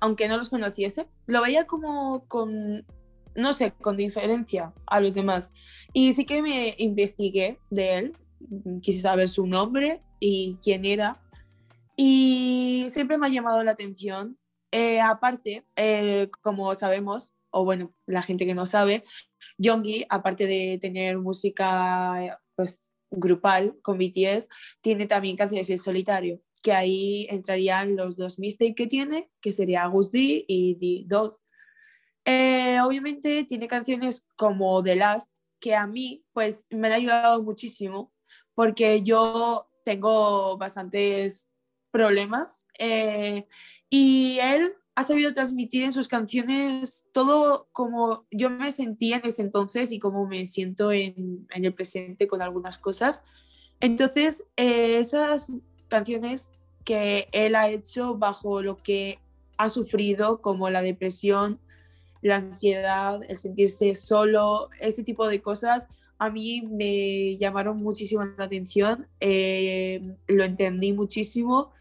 aunque 0.00 0.28
no 0.28 0.36
los 0.36 0.50
conociese. 0.50 1.08
Lo 1.26 1.42
veía 1.42 1.66
como 1.66 2.26
con, 2.28 2.86
no 3.34 3.52
sé, 3.52 3.72
con 3.72 3.96
diferencia 3.96 4.72
a 4.86 5.00
los 5.00 5.14
demás. 5.14 5.52
Y 5.92 6.12
sí 6.12 6.24
que 6.24 6.42
me 6.42 6.74
investigué 6.78 7.58
de 7.70 7.98
él, 7.98 8.16
quise 8.80 9.00
saber 9.00 9.28
su 9.28 9.46
nombre 9.46 10.02
y 10.20 10.58
quién 10.62 10.84
era. 10.84 11.20
Y 11.96 12.86
siempre 12.88 13.18
me 13.18 13.26
ha 13.26 13.30
llamado 13.30 13.62
la 13.62 13.72
atención. 13.72 14.38
Eh, 14.72 15.00
aparte, 15.00 15.64
eh, 15.76 16.28
como 16.42 16.74
sabemos, 16.74 17.32
o 17.50 17.64
bueno, 17.64 17.94
la 18.06 18.22
gente 18.22 18.44
que 18.44 18.54
no 18.54 18.66
sabe, 18.66 19.04
Yongi, 19.58 20.04
aparte 20.08 20.46
de 20.46 20.78
tener 20.80 21.18
música 21.18 22.40
pues 22.56 22.93
grupal 23.16 23.76
con 23.82 23.98
BTS, 23.98 24.48
tiene 24.80 25.06
también 25.06 25.36
canciones 25.36 25.70
en 25.70 25.78
solitario, 25.78 26.40
que 26.62 26.72
ahí 26.72 27.26
entrarían 27.30 27.96
los 27.96 28.16
dos 28.16 28.38
mistakes 28.38 28.74
que 28.74 28.86
tiene, 28.86 29.30
que 29.40 29.52
sería 29.52 29.86
Gus 29.86 30.10
D 30.10 30.44
y 30.48 30.76
The 30.76 31.14
Dogs. 31.14 31.42
Eh, 32.24 32.80
obviamente 32.80 33.44
tiene 33.44 33.68
canciones 33.68 34.26
como 34.36 34.82
The 34.82 34.96
Last, 34.96 35.30
que 35.60 35.74
a 35.74 35.86
mí 35.86 36.24
pues 36.32 36.66
me 36.70 36.88
han 36.88 36.94
ayudado 36.94 37.42
muchísimo, 37.42 38.12
porque 38.54 39.02
yo 39.02 39.68
tengo 39.84 40.56
bastantes 40.56 41.50
problemas 41.90 42.66
eh, 42.78 43.46
y 43.90 44.38
él 44.40 44.74
ha 44.96 45.02
sabido 45.02 45.34
transmitir 45.34 45.82
en 45.82 45.92
sus 45.92 46.08
canciones 46.08 47.06
todo 47.12 47.68
como 47.72 48.26
yo 48.30 48.50
me 48.50 48.70
sentía 48.70 49.16
en 49.16 49.26
ese 49.26 49.42
entonces 49.42 49.90
y 49.90 49.98
como 49.98 50.26
me 50.26 50.46
siento 50.46 50.92
en, 50.92 51.46
el 51.50 51.74
presente 51.74 52.28
con 52.28 52.42
algunas 52.42 52.78
cosas. 52.78 53.22
Entonces, 53.80 54.44
eh, 54.56 54.98
esas 54.98 55.52
canciones 55.88 56.52
que 56.84 57.28
él 57.32 57.56
ha 57.56 57.68
hecho 57.68 58.14
bajo 58.16 58.62
lo 58.62 58.76
que 58.76 59.18
ha 59.56 59.68
sufrido, 59.68 60.40
como 60.40 60.70
la 60.70 60.82
depresión, 60.82 61.58
la 62.22 62.36
ansiedad, 62.36 63.20
el 63.28 63.36
sentirse 63.36 63.94
solo, 63.94 64.70
ese 64.80 65.02
tipo 65.02 65.26
de 65.26 65.42
cosas, 65.42 65.88
a 66.18 66.30
mí 66.30 66.62
me 66.62 67.36
llamaron 67.36 67.78
muchísimo 67.78 68.24
la 68.24 68.44
atención, 68.44 69.08
eh, 69.20 70.16
lo 70.28 70.44
entendí 70.44 70.92
muchísimo 70.92 71.72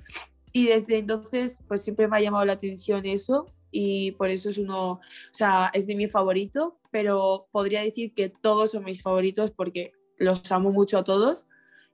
y 0.54 0.68
desde 0.68 1.00
entonces, 1.00 1.62
pues 1.68 1.84
siempre 1.84 2.08
me 2.08 2.18
ha 2.18 2.22
llamado 2.22 2.46
la 2.46 2.54
atención 2.54 3.06
eso 3.06 3.48
y 3.72 4.12
por 4.12 4.30
eso 4.30 4.52
es 4.52 4.60
uno, 4.60 4.92
o 4.92 5.02
sea, 5.32 5.72
es 5.74 5.88
de 5.88 5.96
mi 5.96 6.08
favorito, 6.08 6.78
pero 6.92 7.48
podría 7.52 7.82
decir 7.82 8.14
que 8.14 8.30
todos 8.30 8.72
son 8.72 8.84
mis 8.84 9.02
favoritos 9.02 9.50
porque 9.50 9.94
los 10.18 10.50
amo 10.52 10.72
mucho 10.72 11.00
a 11.00 11.04
todos 11.04 11.48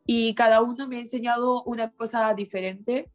y 0.05 0.33
cada 0.33 0.61
uno 0.61 0.87
me 0.87 0.97
ha 0.97 0.99
enseñado 0.99 1.63
una 1.63 1.91
cosa 1.91 2.33
diferente 2.33 3.09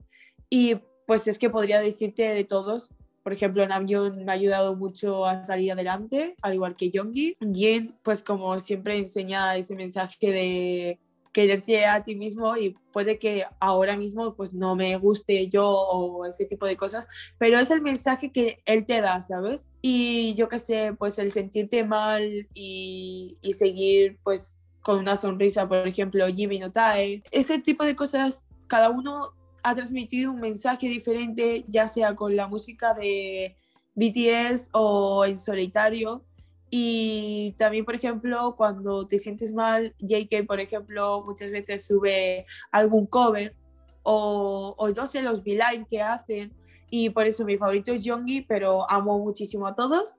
y 0.49 0.77
pues 1.07 1.29
es 1.29 1.39
que 1.39 1.51
podría 1.51 1.81
decirte 1.81 2.23
de 2.23 2.45
todos. 2.45 2.91
Por 3.23 3.33
ejemplo, 3.33 3.67
Namjoon 3.67 4.25
me 4.25 4.33
ha 4.33 4.35
ayudado 4.35 4.77
mucho 4.77 5.27
a 5.27 5.43
salir 5.45 5.73
adelante, 5.73 6.37
al 6.41 6.55
igual 6.55 6.77
que 6.77 6.91
Yongi. 6.91 7.37
Jin, 7.53 7.95
pues 8.03 8.23
como 8.23 8.59
siempre 8.61 8.97
enseña 8.97 9.57
ese 9.57 9.75
mensaje 9.75 10.33
de 10.33 11.01
quererte 11.35 11.85
a 11.85 12.03
ti 12.03 12.15
mismo 12.15 12.57
y 12.57 12.77
puede 12.93 13.19
que 13.19 13.45
ahora 13.59 13.97
mismo 13.97 14.35
pues 14.37 14.55
no 14.55 14.77
me 14.77 14.97
guste 14.97 15.49
yo 15.49 15.69
o 15.69 16.25
ese 16.25 16.47
tipo 16.47 16.65
de 16.65 16.77
cosas, 16.77 17.09
pero 17.39 17.59
es 17.59 17.71
el 17.73 17.83
mensaje 17.83 18.31
que 18.31 18.63
él 18.65 18.87
te 18.87 19.01
da, 19.01 19.21
¿sabes? 19.21 19.73
Y 19.83 20.35
yo 20.35 20.49
qué 20.49 20.61
sé, 20.61 20.95
pues 20.97 21.19
el 21.19 21.33
sentirte 21.33 21.85
mal 21.85 22.49
y, 22.55 23.37
y 23.43 23.53
seguir 23.55 24.19
pues 24.23 24.57
con 24.81 25.01
una 25.01 25.17
sonrisa, 25.17 25.69
por 25.69 25.89
ejemplo, 25.89 26.27
Jimmy 26.29 26.61
Notae, 26.61 27.23
ese 27.33 27.59
tipo 27.59 27.85
de 27.85 27.97
cosas, 27.97 28.47
cada 28.69 28.91
uno 28.91 29.33
ha 29.65 29.75
transmitido 29.75 30.31
un 30.31 30.41
mensaje 30.41 30.87
diferente, 30.87 31.65
ya 31.69 31.89
sea 31.89 32.15
con 32.15 32.37
la 32.37 32.47
música 32.47 32.95
de 32.95 33.57
BTS 33.95 34.69
o 34.73 35.25
en 35.25 35.37
solitario, 35.37 36.25
y 36.71 37.55
también, 37.57 37.85
por 37.85 37.95
ejemplo, 37.95 38.55
cuando 38.57 39.07
te 39.07 39.19
sientes 39.19 39.53
mal, 39.53 39.95
JK, 40.01 40.47
por 40.47 40.61
ejemplo, 40.61 41.23
muchas 41.25 41.51
veces 41.51 41.87
sube 41.87 42.47
algún 42.73 43.07
cover 43.07 43.55
o, 44.03 44.75
o 44.77 44.89
no 44.89 45.07
sé, 45.07 45.23
los 45.23 45.39
V-Live 45.41 45.87
que 45.89 46.03
hacen. 46.03 46.53
Y 46.91 47.11
por 47.11 47.27
eso 47.27 47.45
mi 47.45 47.57
favorito 47.57 47.93
es 47.93 48.05
Yongi, 48.05 48.43
pero 48.43 48.91
amo 48.91 49.19
muchísimo 49.19 49.67
a 49.67 49.75
todos. 49.75 50.19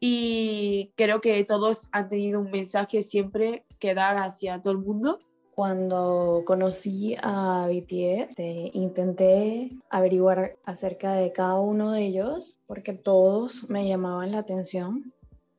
y 0.00 0.92
creo 0.96 1.20
que 1.20 1.42
todos 1.44 1.88
han 1.92 2.08
tenido 2.08 2.40
un 2.40 2.50
mensaje 2.50 3.02
siempre 3.02 3.64
que 3.78 3.94
dar 3.94 4.16
hacia 4.18 4.60
todo 4.60 4.72
el 4.72 4.78
mundo. 4.78 5.20
Cuando 5.54 6.42
conocí 6.44 7.16
a 7.22 7.66
BTS, 7.66 8.38
intenté 8.74 9.70
averiguar 9.88 10.58
acerca 10.64 11.14
de 11.14 11.32
cada 11.32 11.58
uno 11.60 11.92
de 11.92 12.04
ellos 12.04 12.58
porque 12.66 12.92
todos 12.92 13.68
me 13.70 13.88
llamaban 13.88 14.32
la 14.32 14.40
atención, 14.40 15.14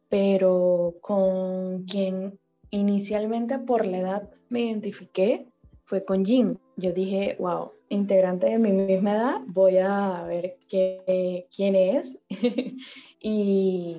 pero 0.10 0.96
con 1.02 1.84
quien 1.84 2.40
inicialmente 2.70 3.60
por 3.60 3.86
la 3.86 4.00
edad 4.00 4.30
me 4.50 4.62
identifiqué 4.62 5.48
fue 5.86 6.04
con 6.04 6.26
Jin. 6.26 6.60
Yo 6.76 6.92
dije, 6.92 7.36
wow, 7.40 7.72
integrante 7.90 8.48
de 8.48 8.60
mi 8.60 8.72
misma 8.72 9.14
edad, 9.14 9.42
voy 9.48 9.78
a 9.78 10.24
ver 10.28 10.58
qué, 10.68 11.48
quién 11.56 11.76
es. 11.76 12.18
y 13.22 13.98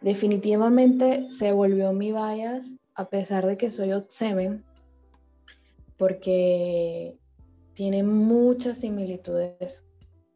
definitivamente 0.00 1.28
se 1.30 1.52
volvió 1.52 1.92
mi 1.92 2.12
bias, 2.12 2.76
a 2.94 3.08
pesar 3.08 3.46
de 3.46 3.56
que 3.56 3.70
soy 3.70 3.92
Odd 3.92 4.06
Seven, 4.08 4.64
porque 5.96 7.16
tiene 7.74 8.02
muchas 8.02 8.78
similitudes 8.78 9.84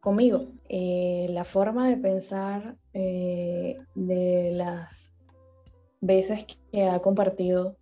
conmigo. 0.07 0.47
Eh, 0.69 1.27
la 1.31 1.43
forma 1.43 1.89
de 1.89 1.97
pensar 1.97 2.77
eh, 2.93 3.75
de 3.93 4.51
las 4.53 5.13
veces 5.99 6.45
que 6.71 6.85
ha 6.85 7.01
compartido 7.01 7.75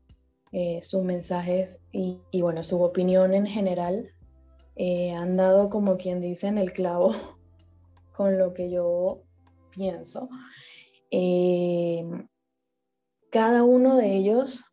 eh, 0.51 0.81
sus 0.81 1.03
mensajes 1.03 1.81
y, 1.91 2.17
y, 2.31 2.41
bueno, 2.41 2.63
su 2.63 2.81
opinión 2.81 3.35
en 3.35 3.45
general 3.45 4.09
han 5.15 5.37
dado 5.37 5.69
como 5.69 5.97
quien 5.97 6.19
dice 6.19 6.47
en 6.47 6.57
el 6.57 6.73
clavo 6.73 7.13
con 8.17 8.39
lo 8.39 8.55
que 8.55 8.71
yo 8.71 9.21
pienso. 9.69 10.27
cada 13.29 13.61
uno 13.61 13.97
de 13.97 14.15
ellos 14.15 14.65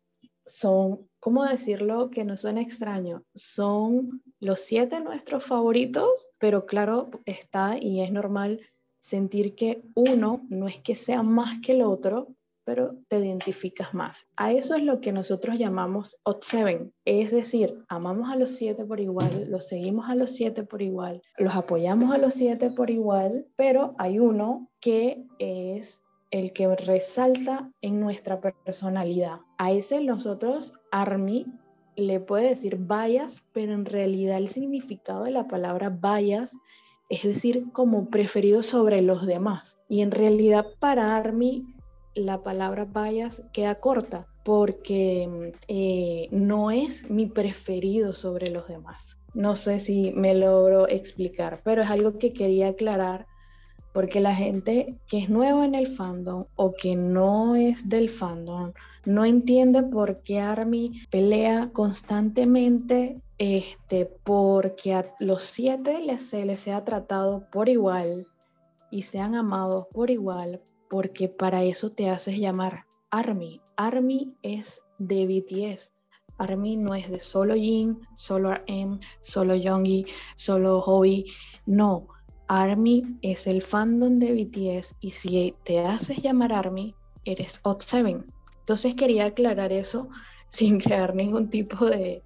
son 0.43 1.07
¿cómo 1.23 1.45
decirlo 1.45 2.09
que 2.09 2.25
no 2.25 2.35
suene 2.35 2.61
extraño? 2.61 3.23
Son 3.33 4.21
los 4.43 4.59
siete 4.59 4.99
nuestros 4.99 5.45
favoritos, 5.45 6.29
pero 6.37 6.65
claro, 6.65 7.09
está 7.25 7.77
y 7.79 8.01
es 8.01 8.11
normal 8.11 8.59
sentir 8.99 9.55
que 9.55 9.83
uno 9.95 10.45
no 10.49 10.67
es 10.67 10.79
que 10.79 10.95
sea 10.95 11.23
más 11.23 11.59
que 11.61 11.71
el 11.71 11.81
otro, 11.81 12.27
pero 12.65 12.95
te 13.07 13.19
identificas 13.19 13.93
más. 13.93 14.27
A 14.35 14.51
eso 14.51 14.75
es 14.75 14.83
lo 14.83 14.99
que 14.99 15.13
nosotros 15.13 15.57
llamamos 15.57 16.19
odd 16.23 16.41
seven, 16.41 16.93
es 17.05 17.31
decir, 17.31 17.83
amamos 17.87 18.31
a 18.31 18.35
los 18.35 18.51
siete 18.51 18.83
por 18.83 18.99
igual, 18.99 19.47
los 19.49 19.67
seguimos 19.67 20.09
a 20.09 20.15
los 20.15 20.31
siete 20.31 20.63
por 20.63 20.81
igual, 20.81 21.21
los 21.37 21.55
apoyamos 21.55 22.13
a 22.13 22.17
los 22.17 22.33
siete 22.33 22.69
por 22.69 22.89
igual, 22.89 23.47
pero 23.55 23.95
hay 23.97 24.19
uno 24.19 24.69
que 24.81 25.25
es 25.39 26.01
el 26.31 26.51
que 26.51 26.75
resalta 26.75 27.71
en 27.81 28.01
nuestra 28.01 28.41
personalidad. 28.41 29.39
A 29.57 29.71
ese 29.71 30.03
nosotros, 30.03 30.73
Army, 30.91 31.45
le 31.95 32.19
puede 32.19 32.49
decir 32.49 32.77
bias, 32.77 33.45
pero 33.53 33.73
en 33.73 33.85
realidad 33.85 34.37
el 34.37 34.47
significado 34.47 35.23
de 35.23 35.31
la 35.31 35.47
palabra 35.47 35.89
bias 35.89 36.57
es 37.09 37.23
decir, 37.23 37.71
como 37.73 38.09
preferido 38.09 38.63
sobre 38.63 39.01
los 39.01 39.25
demás. 39.25 39.77
Y 39.87 40.01
en 40.01 40.11
realidad 40.11 40.65
para 40.79 41.15
Army 41.15 41.65
la 42.15 42.43
palabra 42.43 42.85
bias 42.85 43.43
queda 43.53 43.75
corta 43.75 44.27
porque 44.43 45.53
eh, 45.67 46.27
no 46.31 46.71
es 46.71 47.09
mi 47.09 47.27
preferido 47.27 48.13
sobre 48.13 48.49
los 48.49 48.67
demás. 48.67 49.19
No 49.33 49.55
sé 49.55 49.79
si 49.79 50.11
me 50.11 50.33
logro 50.33 50.87
explicar, 50.87 51.61
pero 51.63 51.81
es 51.81 51.89
algo 51.89 52.17
que 52.17 52.33
quería 52.33 52.69
aclarar 52.69 53.25
porque 53.93 54.19
la 54.19 54.35
gente 54.35 54.97
que 55.07 55.19
es 55.19 55.29
nueva 55.29 55.65
en 55.65 55.75
el 55.75 55.87
fandom 55.87 56.45
o 56.55 56.73
que 56.73 56.95
no 56.95 57.55
es 57.55 57.87
del 57.87 58.09
fandom 58.09 58.73
no 59.05 59.23
entiende 59.23 59.83
por 59.83 60.21
qué 60.23 60.39
Army 60.39 61.01
pelea 61.09 61.69
constantemente 61.71 63.21
este, 63.37 64.05
porque 64.05 64.93
a 64.93 65.13
los 65.19 65.43
siete 65.43 66.17
se 66.17 66.45
les 66.45 66.67
ha 66.67 66.83
tratado 66.83 67.45
por 67.51 67.69
igual 67.69 68.27
y 68.89 69.03
sean 69.03 69.35
amados 69.35 69.87
por 69.91 70.09
igual, 70.09 70.61
porque 70.89 71.27
para 71.27 71.63
eso 71.63 71.89
te 71.89 72.09
haces 72.09 72.37
llamar 72.37 72.85
Army. 73.09 73.59
Army 73.75 74.33
es 74.43 74.81
de 74.99 75.25
BTS. 75.25 75.91
Army 76.37 76.77
no 76.77 76.95
es 76.95 77.09
de 77.09 77.19
solo 77.19 77.55
Jin, 77.55 77.99
solo 78.15 78.53
RM, 78.53 78.99
solo 79.21 79.55
Yoongi, 79.55 80.05
solo 80.35 80.81
Hobby. 80.81 81.25
No, 81.65 82.07
ARMY 82.61 83.17
es 83.21 83.47
el 83.47 83.61
fandom 83.61 84.19
de 84.19 84.33
BTS 84.33 84.95
y 84.99 85.11
si 85.11 85.55
te 85.63 85.79
haces 85.79 86.21
llamar 86.21 86.53
ARMY, 86.53 86.93
eres 87.25 87.61
OT7. 87.63 88.25
Entonces 88.59 88.95
quería 88.95 89.25
aclarar 89.25 89.71
eso 89.71 90.09
sin 90.49 90.79
crear 90.79 91.15
ningún 91.15 91.49
tipo 91.49 91.85
de, 91.85 92.21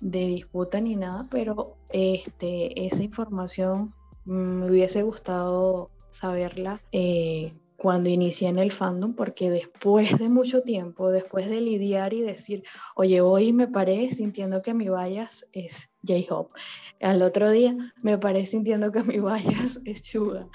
disputa 0.00 0.80
ni 0.80 0.96
nada, 0.96 1.26
pero 1.30 1.76
este, 1.90 2.86
esa 2.86 3.02
información 3.02 3.94
me 4.24 4.70
hubiese 4.70 5.02
gustado 5.02 5.90
saberla 6.10 6.80
eh, 6.92 7.52
cuando 7.76 8.10
inicié 8.10 8.48
en 8.48 8.58
el 8.58 8.70
fandom, 8.70 9.14
porque 9.14 9.50
después 9.50 10.18
de 10.18 10.28
mucho 10.28 10.62
tiempo, 10.62 11.10
después 11.10 11.50
de 11.50 11.60
lidiar 11.60 12.14
y 12.14 12.20
decir, 12.20 12.62
oye, 12.94 13.20
hoy 13.20 13.52
me 13.52 13.66
paré 13.66 14.12
sintiendo 14.12 14.62
que 14.62 14.72
mi 14.72 14.88
bias 14.88 15.46
es 15.52 15.90
J-Hope, 16.06 16.58
al 17.00 17.22
otro 17.22 17.50
día 17.50 17.76
me 18.02 18.18
paré 18.18 18.46
sintiendo 18.46 18.92
que 18.92 19.02
mi 19.02 19.18
bias 19.18 19.80
es 19.84 20.00
Suga, 20.04 20.48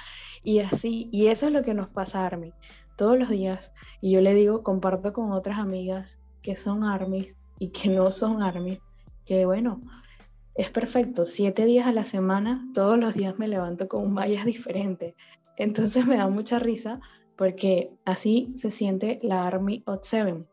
y 0.43 0.59
así, 0.59 1.09
y 1.11 1.27
eso 1.27 1.47
es 1.47 1.53
lo 1.53 1.63
que 1.63 1.73
nos 1.73 1.89
pasa 1.89 2.21
a 2.21 2.27
Army 2.27 2.53
todos 2.95 3.17
los 3.17 3.29
días, 3.29 3.73
y 4.01 4.11
yo 4.11 4.21
le 4.21 4.33
digo, 4.33 4.61
comparto 4.61 5.13
con 5.13 5.31
otras 5.31 5.57
amigas 5.57 6.19
que 6.41 6.57
son 6.57 6.83
armies 6.83 7.37
y 7.57 7.69
que 7.69 7.89
no 7.89 8.11
son 8.11 8.43
armies, 8.43 8.79
que 9.25 9.45
bueno, 9.45 9.81
es 10.55 10.69
perfecto, 10.69 11.25
siete 11.25 11.65
días 11.65 11.87
a 11.87 11.93
la 11.93 12.03
semana, 12.03 12.67
todos 12.73 12.97
los 12.97 13.13
días 13.13 13.39
me 13.39 13.47
levanto 13.47 13.87
con 13.87 14.05
un 14.05 14.15
bias 14.15 14.43
diferente, 14.45 15.15
entonces 15.55 16.05
me 16.05 16.17
da 16.17 16.27
mucha 16.27 16.59
risa 16.59 16.99
porque 17.39 17.89
así 18.03 18.51
se 18.53 18.69
siente 18.69 19.17
la 19.21 19.47
Army 19.47 19.81
of 19.85 19.99
Seven. 20.01 20.45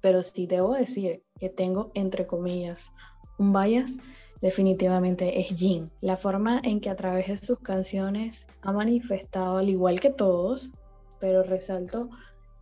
Pero 0.00 0.24
si 0.24 0.48
debo 0.48 0.74
decir 0.74 1.22
que 1.38 1.48
tengo, 1.48 1.92
entre 1.94 2.26
comillas, 2.26 2.92
un 3.38 3.52
bias, 3.52 3.96
definitivamente 4.40 5.40
es 5.40 5.48
Jin. 5.48 5.90
La 6.00 6.16
forma 6.16 6.60
en 6.62 6.80
que 6.80 6.90
a 6.90 6.96
través 6.96 7.28
de 7.28 7.36
sus 7.38 7.58
canciones 7.60 8.46
ha 8.62 8.72
manifestado, 8.72 9.58
al 9.58 9.68
igual 9.68 10.00
que 10.00 10.10
todos, 10.10 10.70
pero 11.18 11.42
resalto 11.42 12.10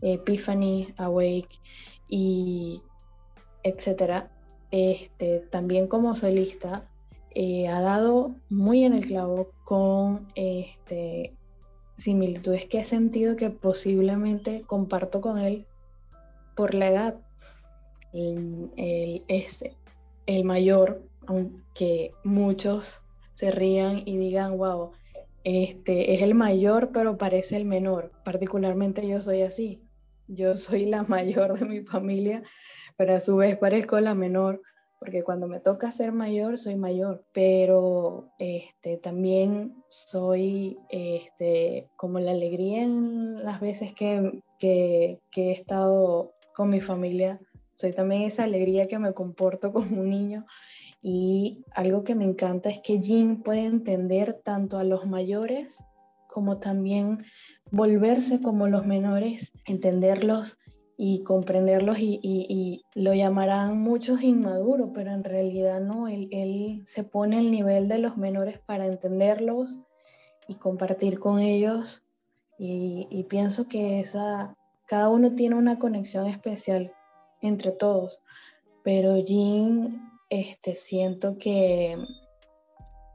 Epiphany, 0.02 0.94
Awake 0.96 1.60
y 2.08 2.82
etcétera. 3.62 4.30
Este, 4.70 5.40
también 5.40 5.86
como 5.86 6.14
solista, 6.14 6.88
eh, 7.34 7.68
ha 7.68 7.80
dado 7.80 8.34
muy 8.48 8.84
en 8.84 8.94
el 8.94 9.06
clavo 9.06 9.50
con 9.64 10.28
este, 10.34 11.34
similitudes 11.96 12.66
que 12.66 12.80
he 12.80 12.84
sentido 12.84 13.36
que 13.36 13.50
posiblemente 13.50 14.62
comparto 14.62 15.20
con 15.20 15.38
él 15.38 15.66
por 16.54 16.74
la 16.74 16.88
edad. 16.88 17.20
Él, 18.12 19.22
es 19.28 19.64
el 20.26 20.44
mayor, 20.44 21.02
aunque 21.26 22.12
muchos 22.24 23.02
se 23.32 23.50
rían 23.50 24.02
y 24.06 24.16
digan, 24.16 24.56
wow, 24.58 24.92
este 25.44 26.14
es 26.14 26.22
el 26.22 26.34
mayor, 26.34 26.90
pero 26.92 27.18
parece 27.18 27.56
el 27.56 27.64
menor. 27.64 28.12
Particularmente 28.24 29.06
yo 29.06 29.20
soy 29.20 29.42
así. 29.42 29.82
Yo 30.28 30.54
soy 30.54 30.86
la 30.86 31.02
mayor 31.04 31.58
de 31.58 31.64
mi 31.64 31.80
familia, 31.82 32.42
pero 32.96 33.14
a 33.14 33.20
su 33.20 33.36
vez 33.36 33.56
parezco 33.56 34.00
la 34.00 34.14
menor 34.14 34.60
porque 34.98 35.22
cuando 35.22 35.46
me 35.46 35.60
toca 35.60 35.92
ser 35.92 36.12
mayor, 36.12 36.58
soy 36.58 36.76
mayor, 36.76 37.24
pero 37.32 38.30
este, 38.38 38.96
también 38.96 39.84
soy 39.88 40.78
este, 40.88 41.90
como 41.96 42.18
la 42.18 42.30
alegría 42.30 42.82
en 42.82 43.44
las 43.44 43.60
veces 43.60 43.92
que, 43.92 44.42
que, 44.58 45.20
he 45.36 45.52
estado 45.52 46.32
con 46.54 46.70
mi 46.70 46.80
familia, 46.80 47.40
soy 47.76 47.92
también 47.92 48.22
esa 48.22 48.44
alegría 48.44 48.88
que 48.88 48.98
me 48.98 49.12
comporto 49.12 49.72
como 49.72 50.00
un 50.00 50.10
niño. 50.10 50.46
Y 51.00 51.64
algo 51.72 52.02
que 52.02 52.16
me 52.16 52.24
encanta 52.24 52.70
es 52.70 52.80
que 52.80 52.98
Jin 53.00 53.42
puede 53.42 53.66
entender 53.66 54.32
tanto 54.42 54.78
a 54.78 54.84
los 54.84 55.06
mayores 55.06 55.84
como 56.26 56.58
también 56.58 57.24
volverse 57.70 58.42
como 58.42 58.66
los 58.66 58.86
menores, 58.86 59.52
entenderlos 59.66 60.58
y 60.96 61.22
comprenderlos 61.22 61.98
y, 61.98 62.82
lo 62.94 63.14
llamarán 63.14 63.78
muchos 63.78 64.22
inmaduros, 64.22 64.90
pero 64.94 65.12
en 65.12 65.24
realidad 65.24 65.80
no, 65.80 66.08
él, 66.08 66.82
se 66.86 67.04
pone 67.04 67.38
al 67.38 67.50
nivel 67.50 67.88
de 67.88 67.98
los 67.98 68.16
menores 68.16 68.58
para 68.58 68.86
entenderlos 68.86 69.78
y 70.48 70.54
compartir 70.54 71.18
con 71.18 71.38
ellos 71.38 72.02
y, 72.58 73.24
pienso 73.28 73.68
que 73.68 74.00
esa, 74.00 74.56
cada 74.86 75.08
uno 75.08 75.32
tiene 75.32 75.56
una 75.56 75.78
conexión 75.78 76.26
especial 76.26 76.92
entre 77.40 77.72
todos, 77.72 78.20
pero 78.82 79.16
Jin, 79.16 80.00
este, 80.30 80.76
siento 80.76 81.38
que, 81.38 81.96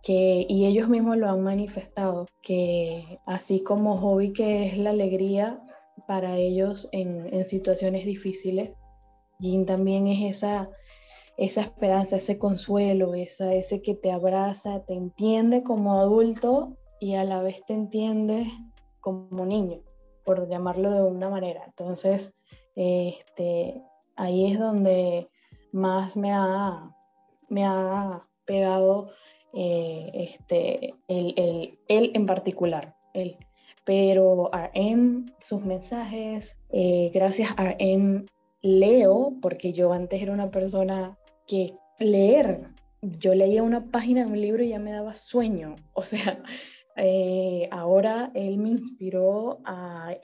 que, 0.04 0.46
y 0.48 0.66
ellos 0.66 0.90
mismos 0.90 1.18
lo 1.18 1.30
han 1.30 1.42
manifestado, 1.42 2.28
que 2.42 3.20
así 3.26 3.62
como 3.62 3.98
Hobby 3.98 4.34
que 4.34 4.68
es 4.68 4.78
la 4.78 4.92
alegría, 4.92 5.62
para 6.08 6.36
ellos 6.38 6.90
en, 6.92 7.34
en 7.34 7.46
situaciones 7.46 8.06
difíciles. 8.06 8.72
Jin 9.40 9.66
también 9.66 10.08
es 10.08 10.38
esa, 10.38 10.70
esa 11.38 11.62
esperanza, 11.62 12.18
ese 12.18 12.38
consuelo, 12.38 13.16
esa, 13.16 13.54
ese 13.54 13.82
que 13.82 13.96
te 13.96 14.12
abraza, 14.12 14.84
te 14.86 14.94
entiende 14.94 15.64
como 15.64 16.00
adulto 16.00 16.78
y 17.00 17.16
a 17.16 17.24
la 17.24 17.42
vez 17.42 17.66
te 17.66 17.74
entiende 17.74 18.46
como 19.00 19.46
niño, 19.46 19.82
por 20.26 20.48
llamarlo 20.48 20.92
de 20.92 21.02
una 21.02 21.30
manera. 21.30 21.64
Entonces, 21.66 22.36
este, 22.76 23.82
ahí 24.22 24.52
es 24.52 24.60
donde 24.60 25.30
más 25.72 26.16
me 26.16 26.32
ha, 26.32 26.96
me 27.50 27.66
ha 27.66 28.22
pegado 28.46 29.10
eh, 29.54 30.12
este, 30.14 30.94
él, 31.08 31.78
en 31.88 32.26
particular, 32.28 32.96
él. 33.14 33.38
Pero 33.84 34.52
RM, 34.54 35.34
sus 35.40 35.66
mensajes, 35.66 36.58
eh, 36.72 37.10
gracias 37.12 37.50
a 37.58 37.72
RM 37.72 38.28
leo, 38.62 39.34
porque 39.42 39.74
yo 39.74 39.92
antes 39.92 40.22
era 40.22 40.34
una 40.34 40.52
persona 40.52 41.18
que 41.48 41.74
leer, 42.00 42.68
yo 43.02 43.34
leía 43.34 43.64
una 43.64 43.90
página 43.90 44.26
de 44.26 44.32
un 44.32 44.40
libro 44.40 44.64
y 44.64 44.70
ya 44.70 44.80
me 44.80 44.92
daba 44.92 45.16
sueño, 45.16 45.78
o 45.94 46.04
sea, 46.04 46.44
eh, 46.96 47.68
ahora 47.72 48.32
él 48.36 48.60
me 48.60 48.70
inspiró 48.70 49.62
a, 49.66 50.16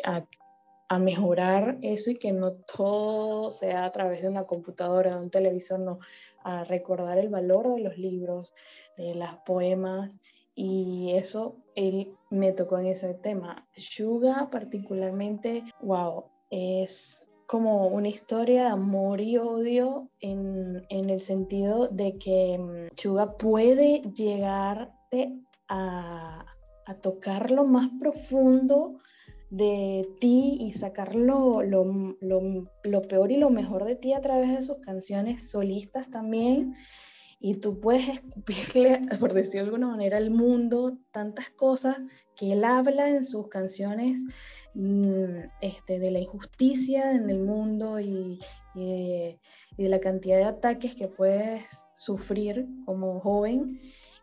mejorar 1.00 1.78
eso 1.82 2.12
y 2.12 2.16
que 2.16 2.32
no 2.32 2.54
todo 2.54 3.52
sea 3.52 3.86
a 3.86 3.92
través 3.92 4.22
de 4.22 4.30
una 4.30 4.46
computadora, 4.46 5.12
de 5.12 5.20
un 5.20 5.30
televisor, 5.30 5.80
no, 5.80 6.00
a 6.44 6.64
recordar 6.64 7.18
el 7.18 7.30
valor 7.30 7.76
de 7.76 7.82
los 7.82 7.98
libros, 7.98 8.54
de 8.96 9.14
las 9.14 9.36
poemas 9.40 10.18
y 10.56 11.12
eso 11.14 11.58
él 11.76 12.16
me 12.32 12.52
tocó 12.52 12.80
en 12.80 12.88
ese 12.88 13.14
tema. 13.14 13.68
Suga 13.76 14.50
particularmente, 14.50 15.64
wow, 15.82 16.26
es 16.50 17.26
como 17.46 17.88
una 17.88 18.08
historia 18.10 18.64
de 18.64 18.70
amor 18.70 19.22
y 19.22 19.38
odio 19.38 20.10
en, 20.20 20.86
en 20.90 21.10
el 21.10 21.22
sentido 21.22 21.88
de 21.88 22.18
que 22.18 22.58
mm, 22.58 23.38
puede 23.38 24.02
llegarte 24.16 25.38
a, 25.68 26.46
a 26.86 26.94
tocar 26.96 27.52
lo 27.52 27.64
más 27.64 27.90
profundo 28.00 29.00
de 29.50 30.10
ti 30.20 30.58
y 30.60 30.74
sacar 30.74 31.16
lo, 31.16 31.64
lo, 31.64 31.86
lo, 32.22 33.02
peor 33.08 33.32
y 33.32 33.38
lo 33.38 33.50
mejor 33.50 33.86
de 33.86 33.96
ti 33.96 34.14
a 34.14 34.22
través 34.22 34.56
de 34.56 34.62
sus 34.62 34.78
canciones 34.78 35.50
solistas 35.50 36.10
también. 36.10 36.76
Y 37.40 37.56
tú 37.56 37.80
puedes 37.80 38.10
escupirle, 38.10 39.08
por 39.20 39.34
decirlo 39.34 39.60
de 39.60 39.66
alguna 39.66 39.88
manera, 39.88 40.18
al 40.18 40.32
mundo 40.32 40.98
tantas 41.12 41.50
cosas 41.52 41.98
que 42.36 42.54
él 42.54 42.64
habla 42.64 43.10
en 43.10 43.24
sus 43.24 43.48
canciones 43.48 44.22
mm, 44.74 45.40
este, 45.62 46.00
de 46.00 46.12
la 46.12 46.20
injusticia 46.20 47.12
en 47.12 47.30
el 47.30 47.40
mundo 47.40 48.00
y, 48.00 48.40
y, 48.76 49.40
de 49.78 49.90
la 49.90 50.00
cantidad 50.00 50.38
de 50.38 50.46
ataques 50.46 50.96
que 50.96 51.08
puedes 51.08 51.86
sufrir 51.96 52.68
como 52.86 53.20
joven 53.20 53.80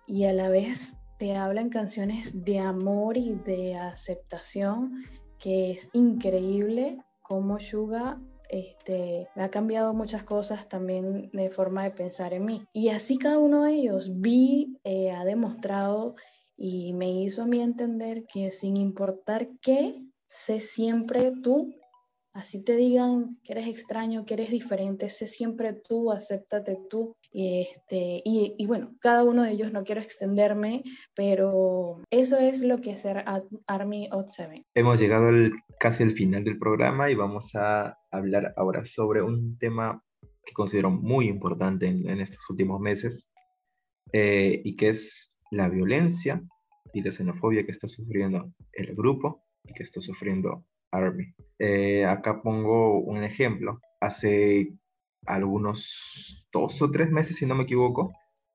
y 0.07 0.25
a 0.25 0.33
la 0.33 0.49
vez 0.49 0.95
te 1.19 1.37
hablan 1.37 1.69
canciones 1.69 2.45
de 2.45 2.59
amor 2.59 3.17
y 3.17 3.35
de 3.35 3.77
aceptación, 3.77 5.05
que 5.39 5.73
es 5.73 5.89
increíble 5.93 6.99
cómo 7.23 7.61
Suga 7.61 8.21
este, 8.51 9.29
me 9.35 9.43
ha 9.43 9.51
cambiado 9.51 9.95
muchas 9.95 10.23
cosas 10.23 10.69
también 10.69 11.31
de 11.33 11.51
forma 11.51 11.85
de 11.85 11.91
pensar 11.91 12.35
en 12.35 12.45
mí. 12.45 12.67
Y 12.73 12.91
así 12.91 13.19
cada 13.19 13.39
uno 13.39 13.65
de 13.65 13.73
ellos 13.73 14.21
vi, 14.21 14.79
eh, 14.85 15.11
ha 15.11 15.25
demostrado 15.25 16.15
y 16.57 16.93
me 16.93 17.11
hizo 17.11 17.43
a 17.43 17.47
mí 17.47 17.61
entender 17.63 18.27
que 18.27 18.53
sin 18.53 18.77
importar 18.77 19.49
qué, 19.61 20.01
sé 20.27 20.61
siempre 20.61 21.33
tú 21.43 21.75
Así 22.35 22.65
te 22.65 22.75
digan 22.75 23.39
que 23.45 23.53
eres 23.53 23.69
extraño, 23.69 24.27
que 24.27 24.35
eres 24.35 24.51
diferente, 24.51 25.09
sé 25.09 25.29
siempre 25.29 25.73
tú, 25.73 26.11
acéptate 26.11 26.77
tú. 26.91 27.15
Y, 27.31 27.63
este, 27.63 28.23
y, 28.25 28.67
bueno, 28.67 28.97
cada 29.01 29.23
uno 29.23 29.45
de 29.45 29.53
ellos 29.53 29.73
no 29.73 29.85
quiero 29.85 30.01
extenderme, 30.01 30.83
pero 31.15 32.03
eso 32.11 32.37
es 32.39 32.63
lo 32.63 32.81
que 32.81 32.91
es 32.91 33.03
ser 33.03 33.25
Army 33.69 34.09
of 34.11 34.29
Seven. 34.29 34.65
Hemos 34.75 34.99
llegado 34.99 35.31
casi 35.79 36.03
al 36.03 36.11
final 36.11 36.43
del 36.43 36.59
programa 36.59 37.09
y 37.09 37.15
vamos 37.15 37.55
a 37.55 37.97
hablar 38.11 38.53
ahora 38.57 38.85
sobre 38.85 39.23
un 39.23 39.57
tema 39.59 40.03
que 40.45 40.55
considero 40.55 40.91
muy 40.91 41.29
importante 41.29 41.87
en, 41.87 42.21
estos 42.21 42.51
últimos 42.51 42.81
meses 42.81 43.31
eh, 44.13 44.61
y 44.65 44.75
que 44.75 44.89
es 44.89 45.39
la 45.53 45.69
violencia 45.69 46.43
y 46.93 47.01
la 47.01 47.13
xenofobia 47.13 47.65
que 47.65 47.71
está 47.71 47.87
sufriendo 47.87 48.53
el 48.73 48.95
grupo 48.97 49.45
y 49.63 49.73
que 49.73 49.85
está 49.85 50.01
sufriendo 50.01 50.65
Eh, 51.59 52.05
acá 52.05 52.43
pongo 52.43 53.01
un 53.01 53.23
ejemplo. 53.25 53.81
Hace 54.01 54.73
algunos 55.27 56.45
dos 56.53 56.83
o 56.83 56.91
tres 56.91 57.11
meses, 57.11 57.37
si 57.37 57.47
no 57.47 57.55
me 57.55 57.65
equivoco, 57.65 58.13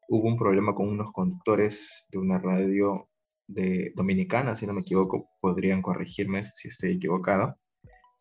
hubo 0.08 0.28
un 0.28 0.38
problema 0.38 0.76
con 0.76 0.90
unos 0.90 1.12
conductores 1.12 2.08
de 2.12 2.18
una 2.18 2.38
radio 2.40 3.10
de 3.48 3.92
dominicana, 3.96 4.56
si 4.56 4.68
no 4.68 4.74
me 4.74 4.82
equivoco, 4.82 5.30
podrían 5.40 5.82
corregirme 5.82 6.44
si 6.44 6.68
estoy 6.68 6.94
equivocado, 6.94 7.56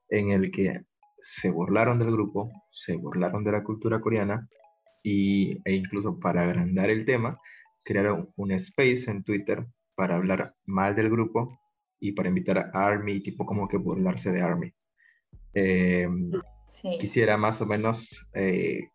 en 0.09 0.31
el 0.31 0.51
que 0.51 0.83
se 1.19 1.51
burlaron 1.51 1.99
del 1.99 2.13
grupo, 2.13 2.51
se 2.71 2.97
burlaron 2.97 3.45
de 3.45 3.53
la 3.53 3.63
cultura 3.63 4.01
coreana 4.01 4.49
y, 5.03 5.61
e 5.65 5.75
incluso 5.75 6.19
para 6.19 6.43
agrandar 6.43 6.91
el 6.91 7.05
tema, 7.05 7.39
crearon 7.85 8.31
un 8.37 8.53
space 8.53 9.11
en 9.11 9.23
Twitter 9.23 9.67
para 9.95 10.17
hablar 10.17 10.55
mal 10.65 10.95
del 10.95 11.11
grupo 11.11 11.59
y 12.01 12.13
para 12.13 12.29
invitar 12.29 12.59
a 12.59 12.87
Army, 12.87 13.21
tipo 13.21 13.45
como 13.45 13.69
que 13.69 13.77
burlarse 13.77 14.33
de 14.33 14.41
Army. 14.41 14.73
Em, 15.55 16.31
quisiera 17.01 17.37
más 17.37 17.61
o 17.61 17.67
menos 17.67 18.29
eh, 18.35 18.89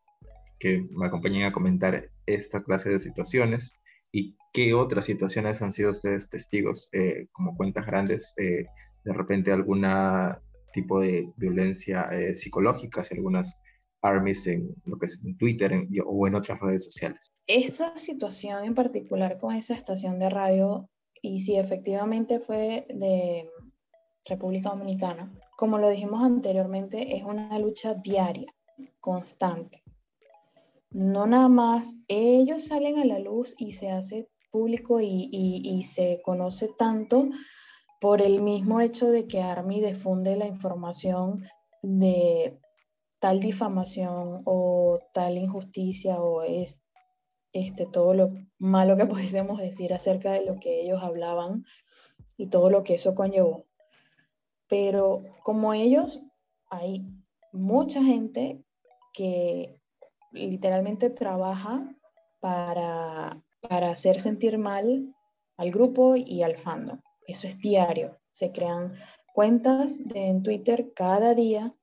que 0.59 0.85
me 0.91 1.07
acompañen 1.07 1.43
a 1.43 1.51
comentar 1.51 2.09
esta 2.25 2.63
clase 2.63 2.89
de 2.89 2.99
situaciones 2.99 3.73
y 4.11 4.37
qué 4.53 4.73
otras 4.73 5.05
situaciones 5.05 5.61
han 5.61 5.71
sido 5.71 5.91
ustedes 5.91 6.29
testigos, 6.29 6.89
eh, 6.93 7.27
como 7.31 7.57
cuentas 7.57 7.85
grandes, 7.85 8.33
eh, 8.37 8.65
de 9.03 9.13
repente 9.13 9.51
alguna 9.51 10.39
tipo 10.71 10.99
de 11.01 11.29
violencia 11.37 12.09
psicológica, 12.33 13.03
si 13.03 13.13
algunas 13.13 13.59
armies 14.01 14.47
en 14.47 14.75
lo 14.85 14.97
que 14.97 15.05
es 15.05 15.23
en 15.23 15.37
Twitter 15.37 15.87
o 16.03 16.27
en 16.27 16.35
otras 16.35 16.59
redes 16.59 16.85
sociales. 16.85 17.31
Esta 17.45 17.95
situación 17.97 18.63
en 18.65 18.73
particular 18.73 19.37
con 19.37 19.55
esa 19.55 19.75
estación 19.75 20.17
de 20.17 20.29
radio 20.29 20.89
y 21.23 21.39
si 21.39 21.55
efectivamente 21.55 22.41
fue 22.41 22.85
de 22.89 23.49
República 24.25 24.69
Dominicana, 24.69 25.33
como 25.57 25.77
lo 25.77 25.87
dijimos 25.87 26.21
anteriormente, 26.21 27.15
es 27.15 27.23
una 27.23 27.57
lucha 27.59 27.93
diaria, 27.93 28.53
constante. 28.99 29.81
No 30.91 31.25
nada 31.25 31.47
más 31.47 31.95
ellos 32.09 32.65
salen 32.65 32.99
a 32.99 33.05
la 33.05 33.19
luz 33.19 33.55
y 33.57 33.71
se 33.71 33.89
hace 33.89 34.27
público 34.51 34.99
y, 34.99 35.29
y, 35.31 35.83
se 35.83 36.21
conoce 36.21 36.67
tanto 36.77 37.29
por 38.01 38.21
el 38.21 38.41
mismo 38.41 38.81
hecho 38.81 39.09
de 39.09 39.25
que 39.25 39.41
Army 39.41 39.81
difunde 39.81 40.35
la 40.35 40.45
información 40.45 41.43
de 41.81 42.59
tal 43.19 43.39
difamación 43.39 44.41
o 44.43 44.99
tal 45.13 45.37
injusticia 45.37 46.21
o 46.21 46.43
es 46.43 46.82
este, 47.53 47.85
todo 47.85 48.13
lo 48.13 48.31
malo 48.57 48.97
que 48.97 49.05
pudiésemos 49.05 49.59
decir 49.59 49.93
acerca 49.93 50.31
de 50.31 50.45
lo 50.45 50.59
que 50.59 50.81
ellos 50.81 51.01
hablaban 51.01 51.65
y 52.35 52.47
todo 52.47 52.69
lo 52.69 52.83
que 52.83 52.95
eso 52.95 53.15
conllevó. 53.15 53.65
Pero 54.67 55.23
como 55.43 55.73
ellos, 55.73 56.21
hay 56.69 57.05
mucha 57.51 58.03
gente 58.03 58.63
que 59.13 59.79
literalmente 60.31 61.11
trabaja 61.11 61.95
para, 62.39 63.41
para 63.69 63.91
hacer 63.91 64.19
sentir 64.19 64.57
mal 64.57 65.13
al 65.57 65.71
grupo 65.71 66.15
y 66.15 66.41
al 66.41 66.57
fandom. 66.57 66.99
Eso 67.27 67.47
es 67.47 67.59
diario. 67.59 68.17
Se 68.31 68.51
crean 68.51 68.95
cuentas 69.33 70.01
en 70.15 70.41
Twitter 70.41 70.91
cada 70.95 71.35
día, 71.35 71.75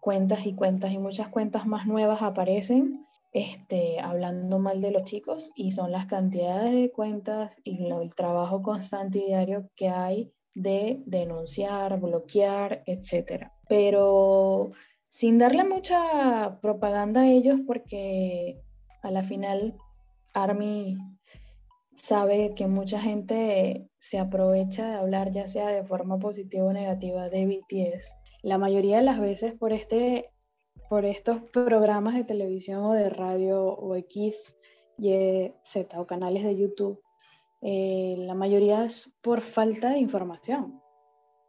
cuentas 0.00 0.44
y 0.46 0.54
cuentas 0.54 0.90
y 0.92 0.98
muchas 0.98 1.28
cuentas 1.28 1.66
más 1.66 1.86
nuevas 1.86 2.22
aparecen 2.22 3.06
este, 3.32 3.98
hablando 4.00 4.58
mal 4.58 4.80
de 4.80 4.90
los 4.90 5.04
chicos 5.04 5.52
y 5.54 5.72
son 5.72 5.90
las 5.90 6.06
cantidades 6.06 6.72
de 6.72 6.92
cuentas 6.92 7.56
y 7.64 7.86
el 7.86 8.14
trabajo 8.14 8.62
constante 8.62 9.18
y 9.18 9.26
diario 9.26 9.70
que 9.74 9.88
hay 9.88 10.32
de 10.54 11.02
denunciar, 11.06 11.98
bloquear, 11.98 12.82
etc. 12.86 13.48
Pero 13.68 14.72
sin 15.08 15.38
darle 15.38 15.64
mucha 15.64 16.58
propaganda 16.60 17.22
a 17.22 17.28
ellos 17.28 17.60
porque 17.66 18.62
a 19.02 19.10
la 19.10 19.22
final 19.22 19.76
Army 20.34 20.98
sabe 21.94 22.54
que 22.54 22.66
mucha 22.66 23.00
gente 23.00 23.88
se 23.98 24.18
aprovecha 24.18 24.88
de 24.88 24.94
hablar 24.94 25.30
ya 25.30 25.46
sea 25.46 25.68
de 25.68 25.84
forma 25.84 26.18
positiva 26.18 26.66
o 26.66 26.72
negativa 26.72 27.28
de 27.28 27.46
BTS. 27.46 28.14
La 28.42 28.58
mayoría 28.58 28.98
de 28.98 29.04
las 29.04 29.20
veces 29.20 29.54
por 29.54 29.72
este 29.72 30.31
por 30.92 31.06
estos 31.06 31.40
programas 31.44 32.16
de 32.16 32.24
televisión 32.24 32.84
o 32.84 32.92
de 32.92 33.08
radio 33.08 33.64
o 33.64 33.96
X, 33.96 34.54
Y, 34.98 35.54
Z 35.64 35.98
o 35.98 36.06
canales 36.06 36.44
de 36.44 36.54
YouTube, 36.54 37.00
eh, 37.62 38.16
la 38.18 38.34
mayoría 38.34 38.84
es 38.84 39.16
por 39.22 39.40
falta 39.40 39.88
de 39.88 39.98
información. 40.00 40.82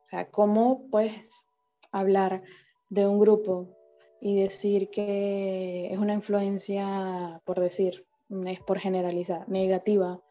sea, 0.05 0.31
¿cómo 0.31 0.87
puedes 0.89 1.45
hablar 1.91 2.41
de 2.87 3.05
un 3.05 3.19
grupo 3.19 3.67
y 4.21 4.41
decir 4.41 4.89
que 4.89 5.89
es 5.91 5.97
una 5.97 6.13
influencia, 6.13 7.41
por 7.43 7.59
decir, 7.59 8.07
es 8.47 8.61
por 8.61 8.79
generalizar, 8.79 9.49
negativa, 9.49 10.21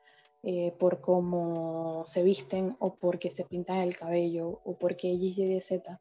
eh, 0.43 0.73
por 0.79 1.03
cómo 1.03 2.05
se 2.07 2.23
visten 2.23 2.77
o 2.79 2.95
porque 2.95 3.29
se 3.29 3.45
pintan 3.45 3.81
el 3.81 3.95
cabello 3.95 4.63
o 4.65 4.79
porque 4.79 5.13
X, 5.13 5.37
Y, 5.37 5.61
Z, 5.61 6.01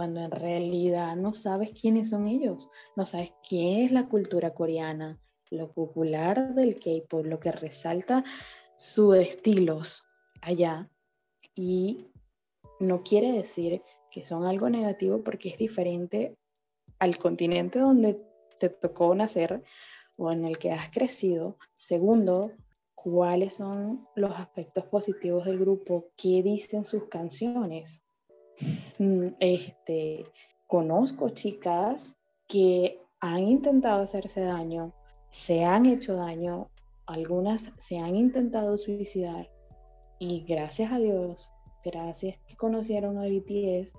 cuando 0.00 0.22
en 0.22 0.30
realidad 0.30 1.14
no 1.14 1.34
sabes 1.34 1.74
quiénes 1.74 2.08
son 2.08 2.26
ellos, 2.26 2.70
no 2.96 3.04
sabes 3.04 3.34
quién 3.46 3.84
es 3.84 3.92
la 3.92 4.08
cultura 4.08 4.54
coreana, 4.54 5.20
lo 5.50 5.70
popular 5.74 6.54
del 6.54 6.78
K-pop, 6.78 7.26
lo 7.26 7.38
que 7.38 7.52
resalta 7.52 8.24
sus 8.78 9.16
estilos 9.16 10.04
allá 10.40 10.90
y 11.54 12.06
no 12.80 13.02
quiere 13.02 13.30
decir 13.32 13.82
que 14.10 14.24
son 14.24 14.46
algo 14.46 14.70
negativo 14.70 15.22
porque 15.22 15.50
es 15.50 15.58
diferente 15.58 16.34
al 16.98 17.18
continente 17.18 17.78
donde 17.78 18.18
te 18.58 18.70
tocó 18.70 19.14
nacer 19.14 19.62
o 20.16 20.32
en 20.32 20.46
el 20.46 20.56
que 20.56 20.72
has 20.72 20.88
crecido. 20.88 21.58
Segundo, 21.74 22.52
cuáles 22.94 23.52
son 23.52 24.08
los 24.16 24.34
aspectos 24.34 24.86
positivos 24.86 25.44
del 25.44 25.58
grupo, 25.58 26.06
qué 26.16 26.42
dicen 26.42 26.86
sus 26.86 27.04
canciones. 27.08 28.02
Mm, 28.98 29.28
este, 29.40 30.26
conozco 30.66 31.30
chicas 31.30 32.16
que 32.46 33.00
han 33.20 33.40
intentado 33.40 34.02
hacerse 34.02 34.40
daño, 34.40 34.94
se 35.30 35.64
han 35.64 35.86
hecho 35.86 36.14
daño, 36.14 36.70
algunas 37.06 37.72
se 37.78 37.98
han 37.98 38.14
intentado 38.14 38.76
suicidar 38.76 39.50
y 40.18 40.44
gracias 40.46 40.92
a 40.92 40.98
Dios, 40.98 41.50
gracias 41.84 42.38
que 42.46 42.56
conocieron 42.56 43.18
a 43.18 43.22
BTS, 43.22 43.92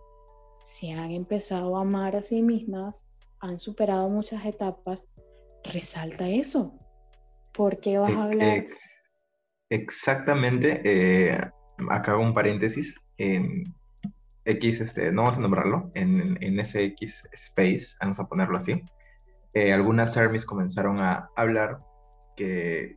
se 0.61 0.91
han 0.91 1.11
empezado 1.11 1.77
a 1.77 1.81
amar 1.81 2.15
a 2.15 2.23
sí 2.23 2.41
mismas, 2.41 3.05
han 3.39 3.59
superado 3.59 4.07
muchas 4.09 4.45
etapas, 4.45 5.07
resalta 5.63 6.29
eso. 6.29 6.73
¿Por 7.53 7.79
qué 7.79 7.97
vas 7.97 8.11
a 8.11 8.25
hablar? 8.25 8.65
Exactamente, 9.69 10.81
eh, 10.83 11.37
acá 11.89 12.11
hago 12.11 12.21
un 12.21 12.33
paréntesis. 12.33 12.95
En 13.17 13.73
X, 14.45 14.81
este, 14.81 15.11
no 15.11 15.23
vamos 15.23 15.37
a 15.37 15.41
nombrarlo, 15.41 15.91
en, 15.93 16.37
en 16.41 16.59
ese 16.59 16.83
X 16.85 17.27
Space, 17.33 17.97
vamos 18.01 18.19
a 18.19 18.27
ponerlo 18.27 18.57
así, 18.57 18.83
eh, 19.53 19.73
algunas 19.73 20.15
armies 20.15 20.45
comenzaron 20.45 20.99
a 20.99 21.29
hablar 21.35 21.79
que 22.37 22.95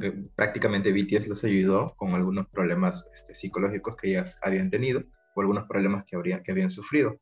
eh, 0.00 0.28
prácticamente 0.34 0.92
BTS 0.92 1.28
los 1.28 1.44
ayudó 1.44 1.94
con 1.96 2.14
algunos 2.14 2.48
problemas 2.48 3.10
este, 3.14 3.34
psicológicos 3.34 3.96
que 3.96 4.10
ellas 4.10 4.40
habían 4.42 4.70
tenido 4.70 5.02
o 5.34 5.40
algunos 5.42 5.64
problemas 5.68 6.04
que, 6.06 6.16
habría, 6.16 6.42
que 6.42 6.52
habían 6.52 6.70
sufrido. 6.70 7.18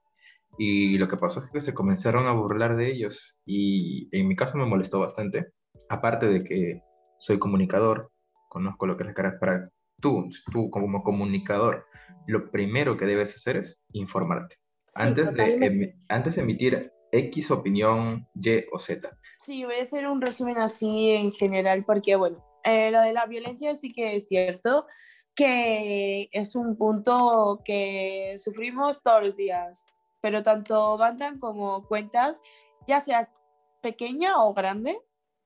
Y 0.59 0.97
lo 0.99 1.09
que 1.09 1.17
pasó 1.17 1.43
es 1.45 1.51
que 1.51 1.61
se 1.61 1.75
comenzaron 1.75 2.27
a 2.27 2.33
burlar 2.33 2.77
de 2.77 2.91
ellos 2.91 3.41
y 3.45 4.09
en 4.17 4.29
mi 4.29 4.37
caso 4.37 4.57
me 4.57 4.67
molestó 4.67 5.01
bastante. 5.01 5.49
Aparte 5.89 6.27
de 6.27 6.45
que 6.45 6.83
soy 7.19 7.39
comunicador, 7.39 8.11
conozco 8.49 8.87
lo 8.87 8.97
que 8.97 9.05
es 9.05 9.15
la 9.15 9.39
para 9.39 9.71
tú, 10.01 10.29
tú 10.53 10.71
como 10.71 11.03
comunicador, 11.03 11.85
lo 12.29 12.51
primero 12.51 12.97
que 12.97 13.07
debes 13.07 13.35
hacer 13.35 13.57
es 13.57 13.83
informarte. 13.93 14.57
Antes, 14.95 15.35
de, 15.35 15.97
antes 16.09 16.37
de 16.37 16.43
emitir 16.43 16.93
X 17.11 17.51
opinión, 17.51 18.29
Y 18.35 18.65
o 18.71 18.79
Z. 18.79 19.17
Sí, 19.41 19.65
voy 19.65 19.77
a 19.77 19.85
hacer 19.85 20.07
un 20.07 20.21
resumen 20.21 20.59
así 20.59 21.13
en 21.13 21.33
general, 21.33 21.85
porque 21.87 22.17
bueno, 22.17 22.45
eh, 22.65 22.91
lo 22.91 23.01
de 23.01 23.13
la 23.13 23.25
violencia 23.27 23.75
sí 23.75 23.93
que 23.93 24.15
es 24.15 24.27
cierto 24.27 24.87
que 25.35 26.29
es 26.33 26.57
un 26.57 26.77
punto 26.77 27.63
que 27.65 28.35
sufrimos 28.37 29.03
todos 29.03 29.23
los 29.23 29.37
días, 29.37 29.87
pero 30.21 30.43
tanto 30.43 30.99
bandan 30.99 31.39
como 31.39 31.87
cuentas, 31.87 32.43
ya 32.89 33.01
sea 33.01 33.33
pequeña 33.81 34.43
o 34.43 34.53
grande, 34.53 34.99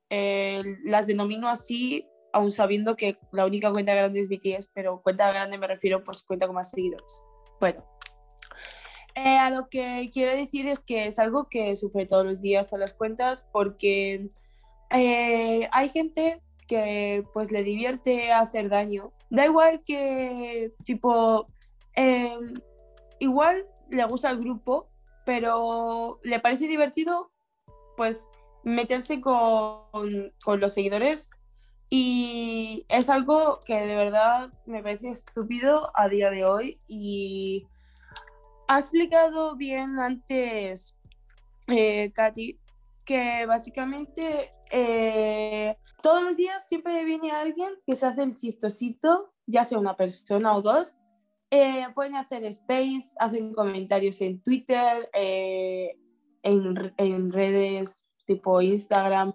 eh, 0.09 0.63
las 0.85 1.07
denomino 1.07 1.47
así, 1.49 2.09
aún 2.33 2.51
sabiendo 2.51 2.97
que 2.97 3.19
la 3.31 3.47
única 3.47 3.71
cuenta 3.71 3.95
grande 3.95 4.21
es 4.21 4.29
BTS, 4.29 4.71
pero 4.73 5.03
cuenta 5.03 5.29
grande 5.31 5.59
me 5.59 5.67
refiero 5.67 6.03
pues 6.03 6.23
cuenta 6.23 6.47
con 6.47 6.57
más 6.57 6.71
seguidores. 6.71 7.23
Bueno, 7.61 7.85
eh, 9.15 9.37
a 9.37 9.51
lo 9.51 9.69
que 9.69 10.11
quiero 10.13 10.37
decir 10.37 10.67
es 10.67 10.85
que 10.85 11.07
es 11.07 11.19
algo 11.19 11.49
que 11.49 11.77
sufre 11.77 12.07
todos 12.07 12.25
los 12.25 12.41
días 12.41 12.67
todas 12.67 12.81
las 12.81 12.95
cuentas 12.95 13.47
porque 13.53 14.31
eh, 14.91 15.69
hay 15.71 15.89
gente 15.91 16.43
que 16.67 17.25
pues 17.35 17.53
le 17.53 17.63
divierte 17.63 18.33
hacer 18.33 18.69
daño. 18.71 19.13
Da 19.31 19.45
igual 19.45 19.83
que 19.85 20.73
tipo, 20.85 21.47
em, 21.95 22.55
igual 23.19 23.67
le 23.91 24.05
gusta 24.05 24.31
el 24.31 24.39
grupo, 24.39 24.89
pero 25.27 26.19
le 26.23 26.41
parece 26.41 26.67
divertido 26.67 27.31
pues 27.97 28.27
meterse 28.65 29.21
con, 29.21 30.33
con 30.45 30.61
los 30.61 30.73
seguidores 30.73 31.31
y 31.95 32.87
es 32.89 33.11
algo 33.11 33.61
que 33.67 33.75
de 33.75 33.95
verdad 33.95 34.51
me 34.65 34.83
parece 34.83 35.11
estúpido 35.11 35.91
a 35.95 36.09
día 36.09 36.31
de 36.31 36.43
hoy 36.43 36.81
y 36.89 37.67
ha 38.67 38.79
explicado 38.79 39.57
bien 39.57 39.99
antes, 39.99 40.97
eh, 41.67 42.11
Katy, 42.15 42.59
que 43.05 43.45
básicamente 43.45 44.53
eh, 44.71 45.77
todos 46.03 46.23
los 46.23 46.39
días 46.39 46.67
siempre 46.67 47.05
viene 47.05 47.31
alguien 47.31 47.69
que 47.87 47.95
se 47.95 48.07
hace 48.07 48.23
el 48.23 48.37
chistosito, 48.37 49.35
ya 49.45 49.63
sea 49.63 49.79
una 49.79 49.95
persona 49.95 50.57
o 50.57 50.63
dos. 50.63 50.97
Eh, 51.51 51.85
pueden 51.95 52.17
hacer 52.17 52.43
space, 52.47 53.11
hacen 53.19 53.53
comentarios 53.53 54.19
en 54.23 54.41
Twitter, 54.41 55.11
en, 55.13 56.95
en, 56.97 57.29
redes 57.29 58.03
tipo 58.25 58.63
Instagram, 58.63 59.35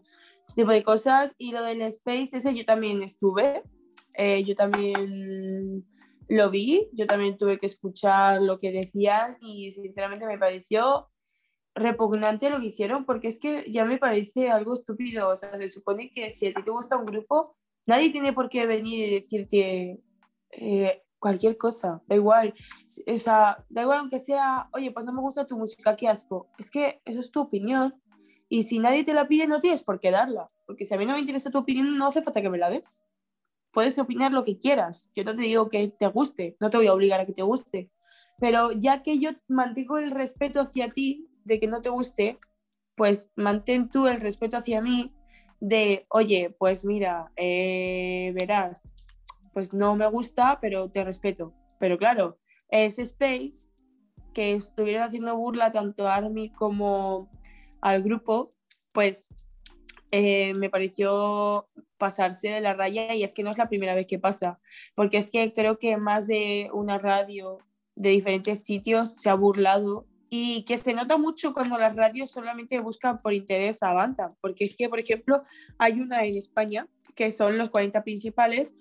tipo 0.56 0.72
de 0.72 0.82
cosas. 0.84 1.36
Y 1.38 1.52
lo 1.52 1.64
del 1.64 1.82
space, 1.84 2.38
ese 2.38 2.56
yo 2.56 2.66
también 2.66 3.02
estuve. 3.02 3.64
yo 4.46 4.56
también 4.56 5.86
lo 6.30 6.50
vi, 6.50 6.90
yo 6.94 7.06
también 7.08 7.38
tuve 7.38 7.60
que 7.60 7.68
escuchar 7.68 8.42
lo 8.42 8.60
que 8.60 8.72
decían 8.72 9.38
y 9.42 9.72
sinceramente 9.72 10.26
me 10.26 10.38
pareció 10.38 11.10
repugnante 11.74 12.50
lo 12.50 12.60
que 12.60 12.68
hicieron 12.68 13.06
porque 13.06 13.28
es 13.28 13.40
que 13.40 13.64
ya 13.72 13.86
me 13.86 13.98
parece 13.98 14.50
algo 14.50 14.74
estúpido. 14.74 15.30
O 15.30 15.36
sea, 15.36 15.56
se 15.58 15.68
supone 15.68 16.12
que 16.12 16.30
si 16.30 16.48
a 16.48 16.54
ti 16.54 16.64
te 16.64 16.72
gusta 16.72 16.98
un 16.98 17.06
grupo, 17.06 17.56
nadie 17.86 18.12
tiene 18.12 18.34
por 18.34 18.50
qué 18.50 18.66
venir 18.66 19.08
y 19.08 19.16
decirte 19.22 20.02
eh, 20.52 21.04
cualquier 21.20 21.58
cosa, 21.58 22.02
da 22.08 22.16
igual. 22.16 22.54
O 23.08 23.18
sea, 23.18 23.64
da 23.70 23.84
igual 23.84 24.00
aunque 24.00 24.20
sea, 24.20 24.70
oye, 24.74 24.92
pues 24.92 25.06
no 25.06 25.14
me 25.14 25.22
gusta 25.22 25.46
tu 25.46 25.58
música, 25.58 25.96
qué 25.96 26.08
asco. 26.08 26.50
Es 26.58 26.70
que 26.70 27.02
eso 27.06 27.20
es 27.20 27.32
tu 27.32 27.42
opinión 27.42 27.94
y 28.50 28.64
si 28.64 28.80
nadie 28.80 29.04
te 29.04 29.14
la 29.14 29.28
pide, 29.28 29.48
no 29.48 29.60
tienes 29.60 29.84
por 29.84 30.00
qué 30.00 30.12
darla. 30.12 30.50
Porque 30.66 30.86
si 30.86 30.94
a 30.94 30.98
mí 30.98 31.06
no 31.06 31.14
me 31.14 31.20
interesa 31.20 31.52
tu 31.52 31.58
opinión, 31.58 31.98
no 31.98 32.08
hace 32.08 32.22
falta 32.22 32.42
que 32.42 32.50
me 32.50 32.58
la 32.58 32.70
des 32.70 33.02
puedes 33.78 34.00
opinar 34.00 34.32
lo 34.32 34.44
que 34.44 34.58
quieras. 34.58 35.12
Yo 35.16 35.24
no 35.24 35.36
te 35.36 35.44
digo 35.44 35.70
que 35.70 35.88
te 35.90 36.08
guste, 36.08 36.58
no 36.60 36.72
te 36.72 36.78
voy 36.78 36.88
a 36.88 36.94
obligar 36.94 37.20
a 37.20 37.28
que 37.28 37.34
te 37.34 37.44
guste. 37.44 37.92
Pero 38.40 38.72
ya 38.72 39.04
que 39.04 39.20
yo 39.20 39.30
mantengo 39.48 40.00
el 40.00 40.10
respeto 40.10 40.60
hacia 40.62 40.90
ti 40.90 41.28
de 41.46 41.60
que 41.60 41.68
no 41.68 41.84
te 41.84 41.90
guste, 41.90 42.40
pues 42.96 43.30
mantén 43.36 43.90
tú 43.90 44.08
el 44.08 44.20
respeto 44.20 44.58
hacia 44.58 44.82
mí 44.82 45.14
de, 45.60 46.08
oye, 46.10 46.56
pues 46.58 46.86
mira, 46.86 47.32
eh, 47.36 48.32
verás, 48.34 48.82
pues 49.54 49.74
no 49.74 49.96
me 49.96 50.08
gusta, 50.08 50.58
pero 50.60 50.90
te 50.90 51.04
respeto. 51.04 51.54
Pero 51.80 52.00
claro, 52.00 52.40
ese 52.70 53.04
space 53.04 53.70
que 54.34 54.56
estuvieron 54.56 55.04
haciendo 55.04 55.38
burla 55.38 55.72
tanto 55.72 56.08
a 56.08 56.16
Army 56.16 56.50
como 56.50 57.30
al 57.82 58.04
grupo, 58.04 58.54
pues 58.92 59.30
eh, 60.12 60.54
me 60.56 60.70
pareció 60.70 61.68
pasarse 61.98 62.50
de 62.50 62.62
la 62.62 62.74
raya 62.74 63.14
y 63.16 63.24
es 63.24 63.34
que 63.34 63.44
no 63.44 63.52
es 63.52 63.58
la 63.58 63.70
primera 63.70 63.96
vez 63.96 64.08
que 64.08 64.20
pasa, 64.20 64.60
porque 64.96 65.18
es 65.18 65.30
que 65.30 65.54
creo 65.54 65.80
que 65.80 65.98
más 65.98 66.28
de 66.28 66.70
una 66.74 66.98
radio 66.98 67.60
de 67.96 68.12
diferentes 68.12 68.64
sitios 68.64 69.16
se 69.16 69.30
ha 69.30 69.34
burlado 69.34 70.06
y 70.30 70.64
que 70.64 70.78
se 70.78 70.94
nota 70.94 71.18
mucho 71.18 71.54
cuando 71.54 71.78
las 71.78 71.96
radios 71.96 72.32
solamente 72.32 72.78
buscan 72.80 73.22
por 73.22 73.34
interés 73.34 73.82
a 73.84 73.94
banda, 73.94 74.36
porque 74.42 74.66
es 74.66 74.76
que, 74.76 74.90
por 74.90 75.00
ejemplo, 75.00 75.44
hay 75.78 76.00
una 76.00 76.24
en 76.24 76.38
España 76.38 76.88
que 77.16 77.32
son 77.32 77.58
los 77.58 77.70
40 77.70 78.04
principales 78.04 78.74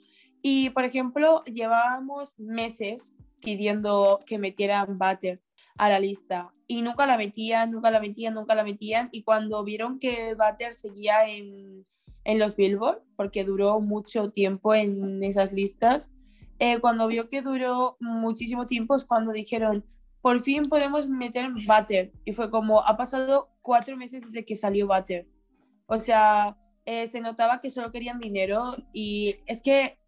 y, 0.43 0.71
por 0.71 0.85
ejemplo, 0.85 1.43
llevábamos 1.45 2.39
meses 2.39 3.15
pidiendo 3.41 4.21
que 4.27 4.39
metieran 4.39 4.99
Butter 4.99 5.41
a 5.79 5.89
la 5.89 6.01
lista. 6.01 6.53
Y 6.67 6.83
nunca 6.83 7.07
la 7.07 7.17
metían, 7.17 7.71
nunca 7.71 7.91
la 7.91 8.01
metían, 8.01 8.35
nunca 8.35 8.55
la 8.55 8.65
metían. 8.65 9.09
Y 9.13 9.23
cuando 9.23 9.63
vieron 9.65 9.99
que 9.99 10.35
Butter 10.35 10.75
seguía 10.75 11.29
en, 11.29 11.87
en 12.25 12.39
los 12.39 12.57
Billboard, 12.57 13.03
porque 13.17 13.45
duró 13.45 13.81
mucho 13.81 14.31
tiempo 14.31 14.75
en 14.75 15.23
esas 15.23 15.53
listas, 15.53 16.11
eh, 16.59 16.81
cuando 16.81 17.07
vio 17.07 17.29
que 17.29 17.43
duró 17.43 17.97
muchísimo 18.01 18.67
tiempo 18.67 18.97
es 18.97 19.05
cuando 19.05 19.33
dijeron, 19.33 19.85
por 20.23 20.41
fin 20.41 20.65
podemos 20.65 21.07
meter 21.07 21.51
Butter 21.51 22.13
y 22.25 22.33
fue 22.33 22.51
como, 22.51 22.81
ha 22.81 22.97
pasado 22.97 23.51
cuatro 23.61 23.97
meses 23.97 24.23
desde 24.23 24.45
que 24.45 24.57
salió 24.57 24.89
Butter. 24.89 25.29
O 25.87 25.99
sea, 25.99 26.57
eh, 26.85 27.07
se 27.07 27.21
notaba 27.21 27.61
que 27.61 27.71
solo 27.71 27.93
querían 27.93 28.19
dinero 28.19 28.77
y 28.93 29.37
es 29.47 29.63
que 29.63 29.99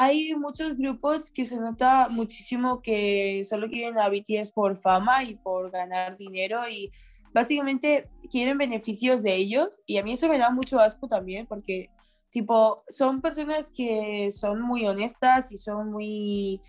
hay 0.00 0.32
muchos 0.36 0.76
grupos 0.78 1.28
que 1.28 1.44
se 1.44 1.56
nota 1.56 2.08
muchísimo 2.08 2.80
que 2.80 3.42
solo 3.42 3.68
quieren 3.68 3.98
a 3.98 4.08
BTS 4.08 4.52
por 4.52 4.76
fama 4.76 5.24
y 5.24 5.34
por 5.34 5.72
ganar 5.72 6.16
dinero 6.16 6.68
y 6.68 6.92
básicamente 7.34 8.08
quieren 8.30 8.58
beneficios 8.58 9.24
de 9.24 9.34
ellos. 9.34 9.80
Y 9.86 9.98
a 9.98 10.04
mí 10.04 10.12
eso 10.12 10.28
me 10.28 10.38
da 10.38 10.50
mucho 10.50 10.78
asco 10.78 11.08
también 11.08 11.48
porque 11.48 11.90
tipo 12.30 12.84
son 12.88 13.20
personas 13.20 13.72
que 13.72 14.28
son 14.30 14.60
muy 14.60 14.86
honestas 14.86 15.50
y 15.50 15.56
son 15.56 15.90
muy 15.90 16.62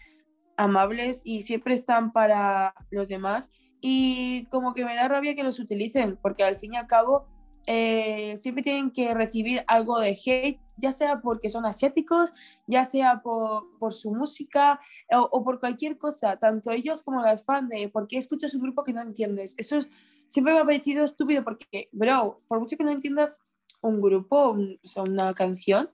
amables 0.57 1.21
y 1.23 1.41
siempre 1.41 1.75
están 1.75 2.11
para 2.11 2.73
los 2.89 3.07
demás. 3.07 3.51
Y 3.79 4.47
como 4.47 4.73
que 4.73 4.85
me 4.85 4.95
da 4.95 5.07
rabia 5.07 5.35
que 5.35 5.43
los 5.43 5.59
utilicen 5.59 6.17
porque 6.19 6.43
al 6.43 6.57
fin 6.57 6.73
y 6.73 6.77
al 6.77 6.87
cabo 6.87 7.27
eh, 7.67 8.35
siempre 8.37 8.63
tienen 8.63 8.89
que 8.89 9.13
recibir 9.13 9.63
algo 9.67 9.99
de 9.99 10.17
hate, 10.25 10.59
ya 10.79 10.91
sea 10.91 11.21
porque 11.21 11.49
son 11.49 11.65
asiáticos, 11.65 12.31
ya 12.67 12.85
sea 12.85 13.21
por, 13.21 13.93
su 13.93 14.11
música 14.11 14.79
o, 15.11 15.43
por 15.43 15.59
cualquier 15.59 15.97
cosa, 15.97 16.37
tanto 16.37 16.71
ellos 16.71 17.03
como 17.03 17.21
las 17.21 17.43
fans 17.43 17.69
de 17.69 17.89
por 17.89 18.07
qué 18.07 18.17
escuchas 18.17 18.55
un 18.55 18.61
grupo 18.61 18.83
que 18.83 18.93
no 18.93 19.01
entiendes. 19.01 19.55
Eso 19.57 19.77
es, 19.77 19.89
siempre 20.27 20.53
me 20.53 20.59
ha 20.59 20.65
parecido 20.65 21.03
estúpido 21.03 21.43
porque, 21.43 21.89
bro, 21.91 22.41
por 22.47 22.59
mucho 22.59 22.77
que 22.77 22.83
no 22.83 22.91
entiendas 22.91 23.41
un 23.81 23.99
grupo, 23.99 24.57
o 24.57 24.87
sea, 24.87 25.03
una 25.03 25.33
canción, 25.33 25.89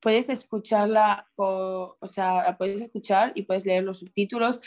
puedes 0.00 0.28
escucharla, 0.28 1.28
o, 1.36 1.96
o 1.98 2.06
sea, 2.06 2.44
la 2.44 2.58
puedes 2.58 2.80
escuchar 2.80 3.32
y 3.34 3.42
puedes 3.42 3.66
leer 3.66 3.84
los 3.84 3.98
subtítulos 3.98 4.60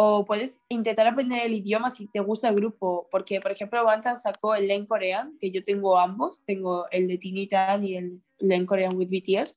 o 0.00 0.24
puedes 0.24 0.60
intentar 0.68 1.08
aprender 1.08 1.44
el 1.44 1.54
idioma 1.54 1.90
si 1.90 2.06
te 2.06 2.20
gusta 2.20 2.50
el 2.50 2.54
grupo, 2.54 3.08
porque 3.10 3.40
por 3.40 3.50
ejemplo 3.50 3.84
Bantan 3.84 4.16
sacó 4.16 4.54
el 4.54 4.68
Len 4.68 4.86
Korean, 4.86 5.36
que 5.40 5.50
yo 5.50 5.64
tengo 5.64 5.98
ambos, 5.98 6.44
tengo 6.46 6.86
el 6.92 7.08
de 7.08 7.18
Tinitan 7.18 7.84
y 7.84 7.96
el 7.96 8.22
Len 8.38 8.64
Korean 8.64 8.96
with 8.96 9.08
BTS. 9.08 9.56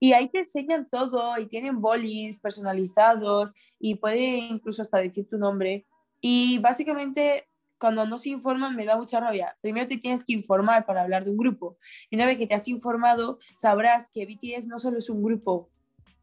Y 0.00 0.14
ahí 0.14 0.28
te 0.30 0.40
enseñan 0.40 0.88
todo 0.90 1.38
y 1.38 1.46
tienen 1.46 1.80
bolis 1.80 2.40
personalizados 2.40 3.52
y 3.78 3.94
puede 3.96 4.38
incluso 4.38 4.82
hasta 4.82 4.98
decir 4.98 5.28
tu 5.28 5.38
nombre. 5.38 5.86
Y 6.20 6.58
básicamente 6.58 7.49
cuando 7.80 8.06
no 8.06 8.18
se 8.18 8.28
informan 8.28 8.76
me 8.76 8.84
da 8.84 8.96
mucha 8.96 9.18
rabia. 9.18 9.56
Primero 9.62 9.86
te 9.86 9.96
tienes 9.96 10.24
que 10.24 10.34
informar 10.34 10.84
para 10.84 11.02
hablar 11.02 11.24
de 11.24 11.30
un 11.30 11.38
grupo. 11.38 11.78
Y 12.10 12.16
una 12.16 12.26
vez 12.26 12.36
que 12.36 12.46
te 12.46 12.54
has 12.54 12.68
informado, 12.68 13.38
sabrás 13.54 14.10
que 14.10 14.26
BTS 14.26 14.66
no 14.66 14.78
solo 14.78 14.98
es 14.98 15.08
un 15.08 15.22
grupo, 15.22 15.70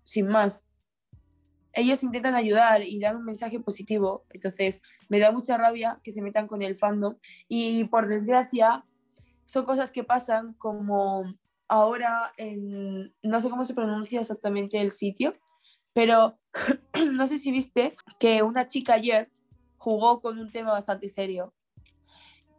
sin 0.04 0.28
más. 0.28 0.64
Ellos 1.74 2.04
intentan 2.04 2.36
ayudar 2.36 2.84
y 2.84 3.00
dan 3.00 3.18
un 3.18 3.26
mensaje 3.26 3.60
positivo. 3.60 4.24
Entonces 4.30 4.82
me 5.10 5.20
da 5.20 5.32
mucha 5.32 5.58
rabia 5.58 6.00
que 6.04 6.12
se 6.12 6.22
metan 6.22 6.48
con 6.48 6.62
el 6.62 6.76
fandom. 6.76 7.18
Y 7.48 7.86
por 7.86 8.08
desgracia, 8.08 8.86
son 9.46 9.66
cosas 9.66 9.92
que 9.92 10.04
pasan 10.04 10.54
como 10.54 11.26
ahora 11.68 12.34
en, 12.38 13.14
no 13.24 13.42
sé 13.42 13.50
cómo 13.50 13.66
se 13.66 13.74
pronuncia 13.74 14.22
exactamente 14.22 14.80
el 14.80 14.92
sitio, 14.92 15.36
pero 15.94 16.38
no 17.14 17.26
sé 17.26 17.40
si 17.40 17.52
viste 17.52 17.94
que 18.20 18.44
una 18.44 18.68
chica 18.68 18.94
ayer 18.94 19.32
jugó 19.78 20.20
con 20.20 20.38
un 20.40 20.52
tema 20.52 20.72
bastante 20.72 21.10
serio. 21.10 21.54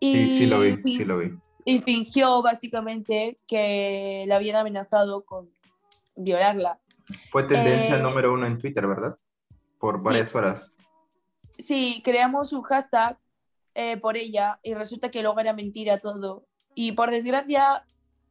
Y, 0.00 0.14
sí, 0.14 0.38
sí 0.38 0.46
lo 0.46 0.60
vi, 0.60 0.76
sí 0.84 1.04
lo 1.04 1.18
vi. 1.18 1.32
Y 1.64 1.80
fingió 1.80 2.40
básicamente 2.42 3.38
que 3.46 4.24
la 4.26 4.36
habían 4.36 4.56
amenazado 4.56 5.24
con 5.24 5.50
violarla. 6.16 6.80
Fue 7.30 7.44
tendencia 7.44 7.98
eh, 7.98 8.02
número 8.02 8.32
uno 8.32 8.46
en 8.46 8.58
Twitter, 8.58 8.86
¿verdad? 8.86 9.16
Por 9.78 10.02
varias 10.02 10.30
sí, 10.30 10.38
horas. 10.38 10.72
Sí, 11.58 12.02
creamos 12.04 12.52
un 12.52 12.62
hashtag 12.62 13.18
eh, 13.74 13.96
por 13.96 14.16
ella 14.16 14.60
y 14.62 14.74
resulta 14.74 15.10
que 15.10 15.22
luego 15.22 15.40
era 15.40 15.52
mentira 15.52 15.98
todo. 15.98 16.46
Y 16.74 16.92
por 16.92 17.10
desgracia, 17.10 17.84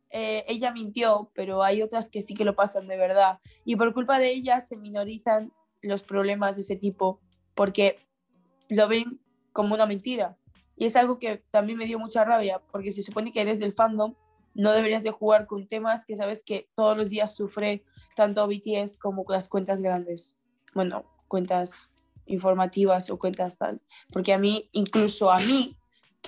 eh, 0.09 0.45
ella 0.47 0.71
mintió, 0.71 1.31
pero 1.33 1.63
hay 1.63 1.81
otras 1.81 2.09
que 2.09 2.21
sí 2.21 2.33
que 2.33 2.45
lo 2.45 2.55
pasan 2.55 2.87
de 2.87 2.97
verdad. 2.97 3.39
Y 3.65 3.75
por 3.75 3.93
culpa 3.93 4.19
de 4.19 4.29
ella 4.29 4.59
se 4.59 4.77
minorizan 4.77 5.51
los 5.81 6.03
problemas 6.03 6.55
de 6.55 6.63
ese 6.63 6.75
tipo, 6.75 7.19
porque 7.55 7.99
lo 8.69 8.87
ven 8.87 9.19
como 9.53 9.75
una 9.75 9.85
mentira. 9.85 10.37
Y 10.75 10.85
es 10.85 10.95
algo 10.95 11.17
que 11.17 11.43
también 11.49 11.77
me 11.77 11.85
dio 11.85 11.99
mucha 11.99 12.23
rabia, 12.23 12.61
porque 12.71 12.91
se 12.91 13.03
supone 13.03 13.31
que 13.31 13.41
eres 13.41 13.59
del 13.59 13.73
fandom, 13.73 14.13
no 14.53 14.71
deberías 14.71 15.03
de 15.03 15.11
jugar 15.11 15.47
con 15.47 15.67
temas 15.67 16.05
que 16.05 16.15
sabes 16.15 16.43
que 16.43 16.69
todos 16.75 16.97
los 16.97 17.09
días 17.09 17.35
sufre 17.35 17.83
tanto 18.15 18.47
BTS 18.47 18.97
como 18.97 19.25
las 19.27 19.47
cuentas 19.47 19.81
grandes. 19.81 20.35
Bueno, 20.73 21.05
cuentas 21.27 21.89
informativas 22.25 23.09
o 23.09 23.17
cuentas 23.17 23.57
tal. 23.57 23.81
Porque 24.11 24.33
a 24.33 24.37
mí, 24.37 24.69
incluso 24.71 25.31
a 25.31 25.39
mí, 25.39 25.77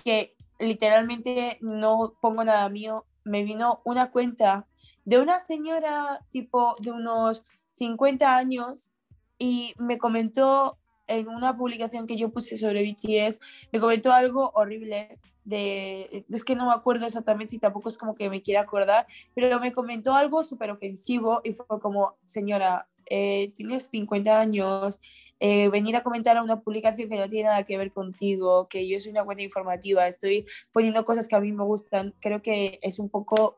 que 0.03 0.35
literalmente 0.59 1.57
no 1.61 2.15
pongo 2.21 2.43
nada 2.43 2.69
mío, 2.69 3.05
me 3.23 3.43
vino 3.43 3.81
una 3.85 4.11
cuenta 4.11 4.67
de 5.05 5.19
una 5.19 5.39
señora 5.39 6.25
tipo 6.29 6.75
de 6.79 6.91
unos 6.91 7.43
50 7.73 8.35
años 8.35 8.91
y 9.37 9.73
me 9.77 9.97
comentó 9.97 10.78
en 11.09 11.27
una 11.27 11.57
publicación 11.57 12.07
que 12.07 12.15
yo 12.15 12.29
puse 12.29 12.57
sobre 12.57 12.83
BTS, 12.83 13.39
me 13.71 13.79
comentó 13.79 14.11
algo 14.11 14.51
horrible 14.55 15.19
de, 15.43 16.25
es 16.29 16.43
que 16.43 16.55
no 16.55 16.67
me 16.67 16.73
acuerdo 16.73 17.05
exactamente 17.05 17.55
y 17.55 17.59
tampoco 17.59 17.89
es 17.89 17.97
como 17.97 18.15
que 18.15 18.29
me 18.29 18.41
quiera 18.41 18.61
acordar, 18.61 19.07
pero 19.33 19.59
me 19.59 19.71
comentó 19.71 20.13
algo 20.13 20.43
súper 20.43 20.69
ofensivo 20.69 21.41
y 21.43 21.53
fue 21.53 21.65
como, 21.81 22.15
señora, 22.23 22.87
eh, 23.09 23.51
tienes 23.55 23.89
50 23.91 24.39
años, 24.39 25.01
eh, 25.39 25.69
venir 25.69 25.95
a 25.95 26.03
comentar 26.03 26.37
a 26.37 26.43
una 26.43 26.61
publicación 26.61 27.09
que 27.09 27.15
no 27.15 27.27
tiene 27.27 27.49
nada 27.49 27.63
que 27.63 27.77
ver 27.77 27.91
contigo, 27.91 28.67
que 28.67 28.87
yo 28.87 28.99
soy 28.99 29.11
una 29.11 29.25
cuenta 29.25 29.41
informativa, 29.41 30.05
estoy 30.07 30.45
poniendo 30.71 31.03
cosas 31.03 31.27
que 31.27 31.35
a 31.35 31.39
mí 31.39 31.51
me 31.51 31.63
gustan, 31.63 32.13
creo 32.19 32.41
que 32.43 32.79
es 32.83 32.99
un 32.99 33.09
poco 33.09 33.57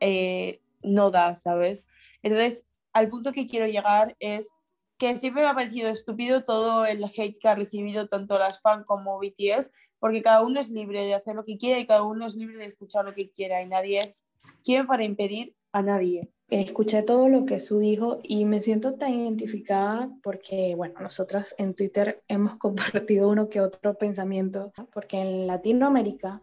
eh, 0.00 0.60
no 0.82 1.10
da, 1.10 1.34
¿sabes? 1.34 1.86
Entonces, 2.22 2.64
al 2.92 3.08
punto 3.08 3.32
que 3.32 3.46
quiero 3.46 3.66
llegar 3.66 4.16
es 4.18 4.52
que 4.98 5.16
siempre 5.16 5.42
me 5.42 5.48
ha 5.48 5.54
parecido 5.54 5.88
estúpido 5.88 6.44
todo 6.44 6.84
el 6.84 7.04
hate 7.04 7.38
que 7.38 7.48
ha 7.48 7.54
recibido 7.54 8.06
tanto 8.08 8.38
las 8.38 8.60
fans 8.60 8.84
como 8.84 9.18
BTS, 9.18 9.70
porque 10.00 10.22
cada 10.22 10.42
uno 10.42 10.60
es 10.60 10.70
libre 10.70 11.04
de 11.04 11.14
hacer 11.14 11.34
lo 11.36 11.44
que 11.44 11.56
quiera 11.56 11.78
y 11.78 11.86
cada 11.86 12.02
uno 12.02 12.26
es 12.26 12.34
libre 12.34 12.58
de 12.58 12.66
escuchar 12.66 13.04
lo 13.04 13.14
que 13.14 13.30
quiera 13.30 13.62
y 13.62 13.66
nadie 13.66 14.00
es 14.00 14.24
quien 14.64 14.86
para 14.86 15.04
impedir 15.04 15.54
a 15.72 15.82
nadie. 15.82 16.30
Escuché 16.50 17.02
todo 17.02 17.28
lo 17.28 17.44
que 17.44 17.60
Su 17.60 17.78
dijo 17.78 18.20
y 18.22 18.44
me 18.46 18.60
siento 18.60 18.94
tan 18.94 19.14
identificada 19.14 20.10
porque, 20.22 20.74
bueno, 20.74 20.98
nosotras 21.00 21.54
en 21.58 21.74
Twitter 21.74 22.22
hemos 22.28 22.56
compartido 22.58 23.28
uno 23.28 23.48
que 23.48 23.60
otro 23.60 23.94
pensamiento, 23.94 24.72
porque 24.92 25.20
en 25.20 25.46
Latinoamérica, 25.46 26.42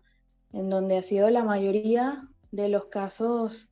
en 0.54 0.70
donde 0.70 0.98
ha 0.98 1.04
sido 1.04 1.30
la 1.30 1.44
mayoría 1.44 2.30
de 2.52 2.70
los 2.70 2.86
casos 2.86 3.70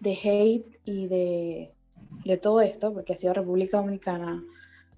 de 0.00 0.12
hate 0.12 0.80
y 0.84 1.06
de 1.06 1.74
de 2.24 2.36
todo 2.36 2.60
esto, 2.60 2.92
porque 2.92 3.12
ha 3.12 3.16
sido 3.16 3.34
República 3.34 3.78
Dominicana, 3.78 4.44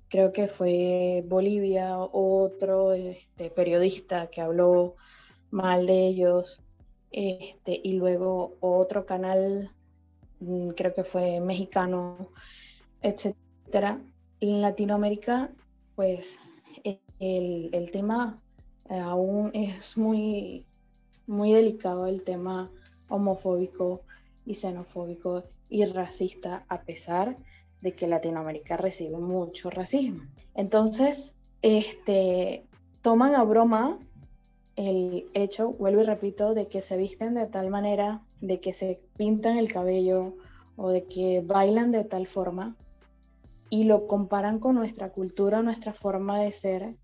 creo 0.09 0.33
que 0.33 0.49
fue 0.49 1.25
Bolivia, 1.27 1.99
otro 1.99 2.93
este, 2.93 3.51
periodista 3.51 4.29
que 4.29 4.41
habló 4.41 4.97
mal 5.51 5.87
de 5.87 6.07
ellos, 6.07 6.63
este, 7.13 7.81
y 7.83 7.93
luego 7.93 8.57
otro 8.61 9.07
canal, 9.07 9.71
mm, 10.41 10.71
creo 10.71 10.95
que 10.95 11.05
fue 11.05 11.41
mexicano, 11.41 12.31
etcétera. 13.03 14.01
En 14.41 14.61
Latinoamérica, 14.61 15.53
pues 15.97 16.41
e, 16.85 17.01
el, 17.19 17.71
el 17.73 17.91
tema 17.91 18.41
aún 18.89 19.51
es 19.55 19.97
muy, 19.97 20.67
muy 21.27 21.53
delicado, 21.53 22.07
el 22.07 22.25
tema 22.25 22.71
homofóbico 23.09 24.03
y 24.47 24.55
xenofóbico 24.55 25.45
y 25.71 25.85
racista 25.87 26.67
a 26.69 26.83
pesar 26.83 27.37
de 27.81 27.95
que 27.95 28.07
Latinoamérica 28.07 28.77
recibe 28.77 29.17
mucho 29.17 29.71
racismo. 29.71 30.23
Entonces, 30.55 31.35
este, 31.63 32.67
toman 33.01 33.35
a 33.35 33.45
broma 33.45 33.99
el 34.77 35.27
hecho, 35.35 35.73
vuelvo 35.73 36.03
y 36.03 36.05
repito, 36.05 36.55
de 36.55 36.67
que 36.67 36.83
se 36.83 36.97
visten 36.97 37.35
de 37.35 37.47
tal 37.47 37.71
manera, 37.71 38.23
de 38.41 38.61
que 38.61 38.73
se 38.73 39.01
pintan 39.17 39.59
el 39.59 39.73
cabello 39.73 40.35
o 40.77 40.91
de 40.91 41.05
que 41.05 41.43
bailan 41.45 41.93
de 41.93 42.05
tal 42.05 42.27
forma 42.27 42.77
y 43.69 43.85
lo 43.85 44.07
comparan 44.07 44.59
con 44.59 44.75
nuestra 44.75 45.11
cultura, 45.13 45.63
nuestra 45.63 45.93
forma 45.93 46.41
de 46.41 46.53
ser 46.53 46.97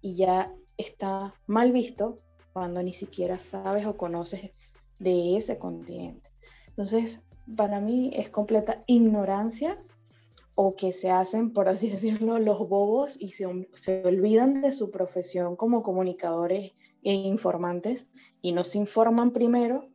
y 0.00 0.14
ya 0.16 0.52
está 0.76 1.34
mal 1.46 1.72
visto 1.72 2.16
cuando 2.52 2.82
ni 2.82 2.92
siquiera 2.92 3.38
sabes 3.38 3.86
o 3.86 3.96
conoces 3.96 4.50
de 4.98 5.36
ese 5.36 5.58
continente. 5.58 6.30
Entonces, 6.68 7.20
para 7.56 7.80
mí 7.80 8.10
es 8.14 8.30
completa 8.30 8.82
ignorancia 8.86 9.76
o 10.54 10.76
que 10.76 10.92
se 10.92 11.10
hacen, 11.10 11.52
por 11.52 11.68
así 11.68 11.88
decirlo, 11.90 12.38
los 12.38 12.58
bobos 12.68 13.16
y 13.20 13.30
se, 13.30 13.46
olvidan 13.46 14.60
de 14.62 14.72
su 14.72 14.90
profesión 14.90 15.56
como 15.56 15.82
comunicadores 15.82 16.72
e 17.02 17.12
informantes 17.12 18.08
y 18.40 18.52
no 18.52 18.64
se 18.64 18.78
informan 18.78 19.32
primero 19.32 19.88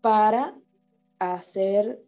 para 0.00 0.56
hacer, 1.18 2.02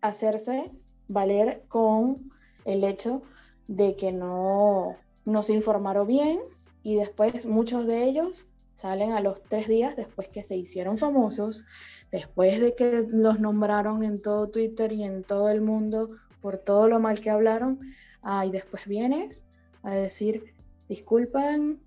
hacerse 0.00 0.70
valer 1.08 1.64
con 1.68 2.30
el 2.64 2.84
hecho 2.84 3.22
de 3.68 3.96
que 3.96 4.12
no, 4.12 4.96
no 5.24 5.42
se 5.42 5.54
informaron 5.54 6.06
bien 6.06 6.40
y 6.82 6.96
después 6.96 7.46
muchos 7.46 7.86
de 7.86 8.04
ellos 8.04 8.48
salen 8.74 9.12
a 9.12 9.20
los 9.20 9.42
tres 9.42 9.68
días 9.68 9.94
después 9.94 10.28
que 10.28 10.42
se 10.42 10.56
hicieron 10.56 10.98
famosos, 10.98 11.64
después 12.12 12.60
de 12.60 12.76
que 12.76 13.06
los 13.08 13.40
nombraron 13.40 14.04
en 14.04 14.20
todo 14.20 14.50
Twitter 14.50 14.92
y 14.92 15.02
en 15.02 15.24
todo 15.24 15.48
el 15.48 15.62
mundo 15.62 16.10
por 16.40 16.58
todo 16.58 16.86
lo 16.86 17.00
mal 17.00 17.20
que 17.20 17.30
hablaron, 17.30 17.80
ah, 18.22 18.46
después 18.46 18.84
vienes 18.86 19.44
a 19.82 19.92
decir, 19.92 20.54
disculpan, 20.88 21.80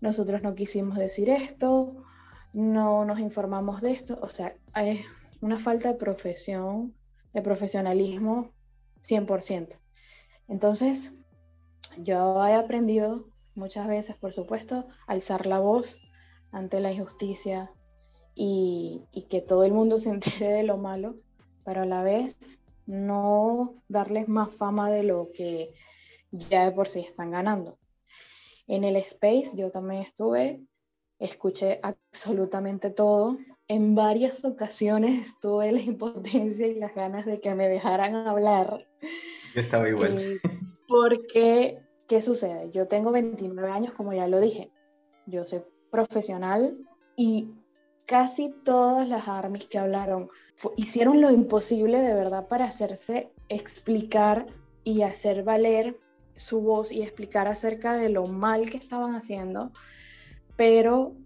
nosotros 0.00 0.42
no 0.42 0.54
quisimos 0.54 0.98
decir 0.98 1.30
esto, 1.30 2.04
no 2.52 3.04
nos 3.04 3.20
informamos 3.20 3.80
de 3.80 3.92
esto, 3.92 4.18
o 4.20 4.28
sea, 4.28 4.56
es 4.76 5.04
una 5.40 5.58
falta 5.58 5.92
de 5.92 5.98
profesión, 5.98 6.94
de 7.32 7.42
profesionalismo 7.42 8.52
100%. 9.06 9.78
Entonces, 10.48 11.12
yo 11.98 12.44
he 12.46 12.54
aprendido 12.54 13.28
muchas 13.54 13.86
veces, 13.86 14.16
por 14.16 14.32
supuesto, 14.32 14.88
alzar 15.06 15.46
la 15.46 15.58
voz 15.58 15.96
ante 16.50 16.80
la 16.80 16.90
injusticia 16.90 17.70
y, 18.40 19.02
y 19.12 19.22
que 19.22 19.42
todo 19.42 19.64
el 19.64 19.72
mundo 19.72 19.98
se 19.98 20.10
entere 20.10 20.48
de 20.48 20.62
lo 20.62 20.78
malo, 20.78 21.16
pero 21.64 21.82
a 21.82 21.86
la 21.86 22.02
vez 22.02 22.38
no 22.86 23.74
darles 23.88 24.28
más 24.28 24.54
fama 24.54 24.90
de 24.90 25.02
lo 25.02 25.30
que 25.34 25.74
ya 26.30 26.64
de 26.64 26.72
por 26.72 26.88
sí 26.88 27.00
están 27.00 27.32
ganando. 27.32 27.78
En 28.66 28.84
el 28.84 28.96
space 28.96 29.56
yo 29.56 29.70
también 29.70 30.02
estuve, 30.02 30.60
escuché 31.18 31.80
absolutamente 31.82 32.90
todo. 32.90 33.36
En 33.66 33.94
varias 33.94 34.44
ocasiones 34.44 35.34
tuve 35.40 35.72
la 35.72 35.80
impotencia 35.80 36.66
y 36.66 36.74
las 36.74 36.94
ganas 36.94 37.26
de 37.26 37.40
que 37.40 37.54
me 37.54 37.68
dejaran 37.68 38.14
hablar. 38.14 38.86
Yo 39.54 39.60
estaba 39.60 39.88
igual. 39.88 40.18
Eh, 40.18 40.40
porque, 40.86 41.82
¿qué 42.06 42.20
sucede? 42.20 42.70
Yo 42.72 42.88
tengo 42.88 43.10
29 43.10 43.70
años, 43.70 43.92
como 43.92 44.12
ya 44.12 44.28
lo 44.28 44.40
dije. 44.40 44.70
Yo 45.26 45.44
soy 45.44 45.62
profesional 45.90 46.78
y 47.16 47.50
casi 48.08 48.48
todas 48.64 49.06
las 49.06 49.28
armies 49.28 49.66
que 49.66 49.78
hablaron 49.78 50.30
hicieron 50.76 51.20
lo 51.20 51.30
imposible 51.30 52.00
de 52.00 52.14
verdad 52.14 52.48
para 52.48 52.64
hacerse 52.64 53.30
explicar 53.50 54.46
y 54.82 55.02
hacer 55.02 55.44
valer 55.44 56.00
su 56.34 56.62
voz 56.62 56.90
y 56.90 57.02
explicar 57.02 57.48
acerca 57.48 57.94
de 57.96 58.08
lo 58.08 58.26
mal 58.26 58.70
que 58.70 58.78
estaban 58.78 59.14
haciendo, 59.14 59.72
pero 60.56 61.16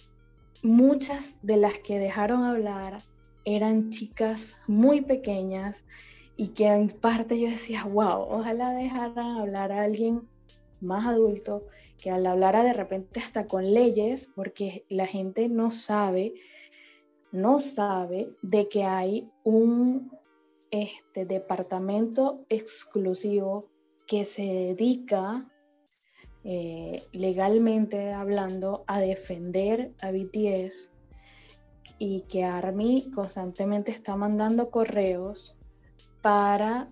muchas 0.62 1.38
de 1.42 1.56
las 1.56 1.78
que 1.78 2.00
dejaron 2.00 2.42
hablar 2.42 3.04
eran 3.44 3.90
chicas 3.90 4.56
muy 4.66 5.02
pequeñas 5.02 5.84
y 6.36 6.48
que 6.48 6.66
en 6.66 6.88
parte 6.88 7.38
yo 7.38 7.48
decía, 7.48 7.84
wow, 7.84 8.22
ojalá 8.28 8.70
dejaran 8.70 9.38
hablar 9.38 9.70
a 9.70 9.84
alguien 9.84 10.28
más 10.80 11.06
adulto, 11.06 11.64
que 11.98 12.10
al 12.10 12.26
hablara 12.26 12.64
de 12.64 12.72
repente 12.72 13.20
hasta 13.20 13.46
con 13.46 13.72
leyes, 13.72 14.28
porque 14.34 14.84
la 14.88 15.06
gente 15.06 15.48
no 15.48 15.70
sabe, 15.70 16.34
no 17.32 17.60
sabe 17.60 18.30
de 18.42 18.68
que 18.68 18.84
hay 18.84 19.30
un 19.42 20.12
este, 20.70 21.24
departamento 21.24 22.44
exclusivo 22.48 23.64
que 24.06 24.24
se 24.24 24.42
dedica 24.42 25.48
eh, 26.44 27.06
legalmente 27.12 28.12
hablando 28.12 28.84
a 28.86 29.00
defender 29.00 29.94
a 30.00 30.10
BTS 30.12 30.90
y 31.98 32.22
que 32.22 32.44
Army 32.44 33.10
constantemente 33.14 33.92
está 33.92 34.16
mandando 34.16 34.70
correos 34.70 35.56
para 36.20 36.90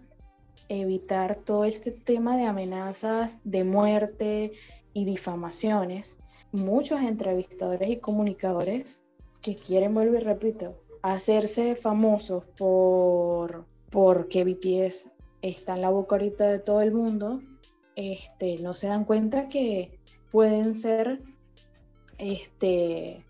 evitar 0.69 1.37
todo 1.37 1.65
este 1.65 1.91
tema 1.91 2.37
de 2.37 2.45
amenazas 2.45 3.41
de 3.45 3.65
muerte 3.65 4.53
y 4.95 5.05
difamaciones. 5.05 6.17
Muchos 6.53 7.01
entrevistadores 7.01 7.91
y 7.91 7.99
comunicadores 7.99 9.03
que 9.43 9.57
quieren, 9.57 9.95
vuelvo 9.95 10.17
y 10.17 10.21
repito, 10.21 10.83
hacerse 11.03 11.77
famosos 11.77 12.45
por 12.57 13.67
porque 13.91 14.45
BTS 14.45 15.11
está 15.43 15.75
en 15.75 15.83
la 15.83 15.91
boca 15.91 16.17
ahorita 16.17 16.49
de 16.49 16.59
todo 16.61 16.81
el 16.81 16.93
mundo, 16.93 17.41
este, 17.97 18.59
no 18.61 18.75
se 18.75 18.87
dan 18.87 19.05
cuenta 19.05 19.49
que 19.49 19.99
pueden 20.31 20.75
ser 20.75 21.23
este, 22.19 23.27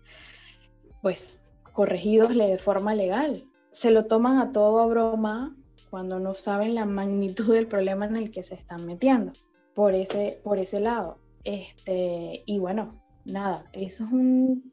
pues, 1.01 1.33
corregidos 1.73 2.35
de 2.35 2.57
forma 2.57 2.93
legal. 2.93 3.47
Se 3.71 3.91
lo 3.91 4.05
toman 4.05 4.37
a 4.37 4.51
todo 4.51 4.81
a 4.81 4.85
broma 4.85 5.55
cuando 5.89 6.19
no 6.19 6.33
saben 6.33 6.75
la 6.75 6.85
magnitud 6.85 7.53
del 7.53 7.67
problema 7.67 8.05
en 8.05 8.17
el 8.17 8.31
que 8.31 8.43
se 8.43 8.55
están 8.55 8.85
metiendo 8.85 9.33
por 9.73 9.95
ese, 9.95 10.39
por 10.43 10.59
ese 10.59 10.79
lado. 10.79 11.17
Este, 11.43 12.43
y 12.45 12.59
bueno, 12.59 13.01
nada, 13.25 13.69
eso 13.73 14.05
es 14.05 14.11
un... 14.11 14.70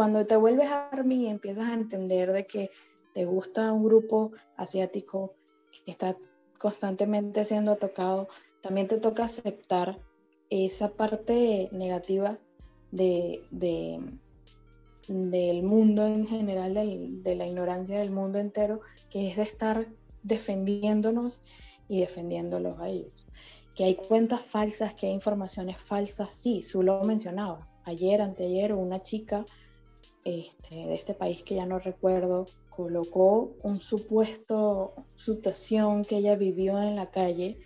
Cuando 0.00 0.26
te 0.26 0.34
vuelves 0.34 0.70
ARMY 0.70 1.26
y 1.26 1.26
empiezas 1.26 1.68
a 1.68 1.74
entender 1.74 2.32
de 2.32 2.46
que 2.46 2.70
te 3.12 3.26
gusta 3.26 3.70
un 3.70 3.84
grupo 3.84 4.32
asiático 4.56 5.34
que 5.84 5.90
está 5.90 6.16
constantemente 6.58 7.44
siendo 7.44 7.76
tocado, 7.76 8.28
también 8.62 8.88
te 8.88 8.96
toca 8.96 9.24
aceptar 9.24 10.00
esa 10.48 10.88
parte 10.94 11.68
negativa 11.72 12.38
de, 12.90 13.42
del 15.06 15.62
mundo 15.64 16.06
en 16.06 16.26
general, 16.26 16.72
de 17.22 17.34
la 17.34 17.46
ignorancia 17.46 17.98
del 17.98 18.10
mundo 18.10 18.38
entero, 18.38 18.80
que 19.10 19.28
es 19.28 19.36
de 19.36 19.42
estar 19.42 19.86
defendiéndonos 20.22 21.42
y 21.88 22.00
defendiéndolos 22.00 22.80
a 22.80 22.88
ellos. 22.88 23.26
Que 23.74 23.84
hay 23.84 23.96
cuentas 23.96 24.40
falsas, 24.46 24.94
que 24.94 25.08
hay 25.08 25.12
informaciones 25.12 25.76
falsas, 25.76 26.32
sí, 26.32 26.62
su 26.62 26.82
lo 26.82 27.04
mencionaba. 27.04 27.68
Ayer, 27.84 28.22
anteayer, 28.22 28.72
una 28.72 29.02
chica 29.02 29.44
este, 30.24 30.74
de 30.74 30.94
este 30.94 31.14
país 31.14 31.42
que 31.42 31.54
ya 31.56 31.66
no 31.66 31.78
recuerdo, 31.78 32.46
colocó 32.70 33.52
un 33.62 33.80
supuesto 33.80 34.94
situación 35.14 36.04
que 36.04 36.18
ella 36.18 36.36
vivió 36.36 36.80
en 36.80 36.96
la 36.96 37.10
calle 37.10 37.58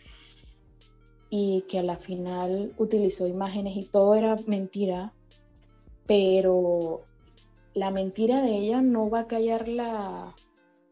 y 1.30 1.62
que 1.68 1.78
a 1.78 1.82
la 1.82 1.96
final 1.96 2.74
utilizó 2.78 3.26
imágenes 3.26 3.76
y 3.76 3.84
todo 3.84 4.14
era 4.14 4.36
mentira, 4.46 5.12
pero 6.06 7.02
la 7.74 7.90
mentira 7.90 8.40
de 8.42 8.56
ella 8.56 8.82
no 8.82 9.10
va 9.10 9.20
a 9.20 9.26
callar 9.26 9.68
la, 9.68 10.34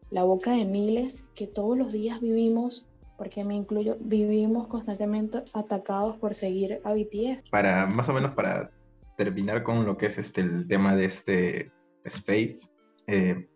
la 0.09 0.23
boca 0.23 0.51
de 0.51 0.65
miles 0.65 1.27
que 1.33 1.47
todos 1.47 1.77
los 1.77 1.91
días 1.91 2.19
vivimos, 2.19 2.85
porque 3.17 3.43
me 3.43 3.55
incluyo, 3.55 3.97
vivimos 3.99 4.67
constantemente 4.67 5.43
atacados 5.53 6.17
por 6.17 6.33
seguir 6.33 6.81
a 6.83 6.93
BTS. 6.93 7.49
Para 7.49 7.85
más 7.85 8.09
o 8.09 8.13
menos 8.13 8.33
para 8.33 8.71
terminar 9.15 9.63
con 9.63 9.85
lo 9.85 9.97
que 9.97 10.07
es 10.07 10.17
este 10.17 10.41
el 10.41 10.67
tema 10.67 10.95
de 10.95 11.05
este 11.05 11.71
Space, 12.05 12.67
eh, 13.07 13.47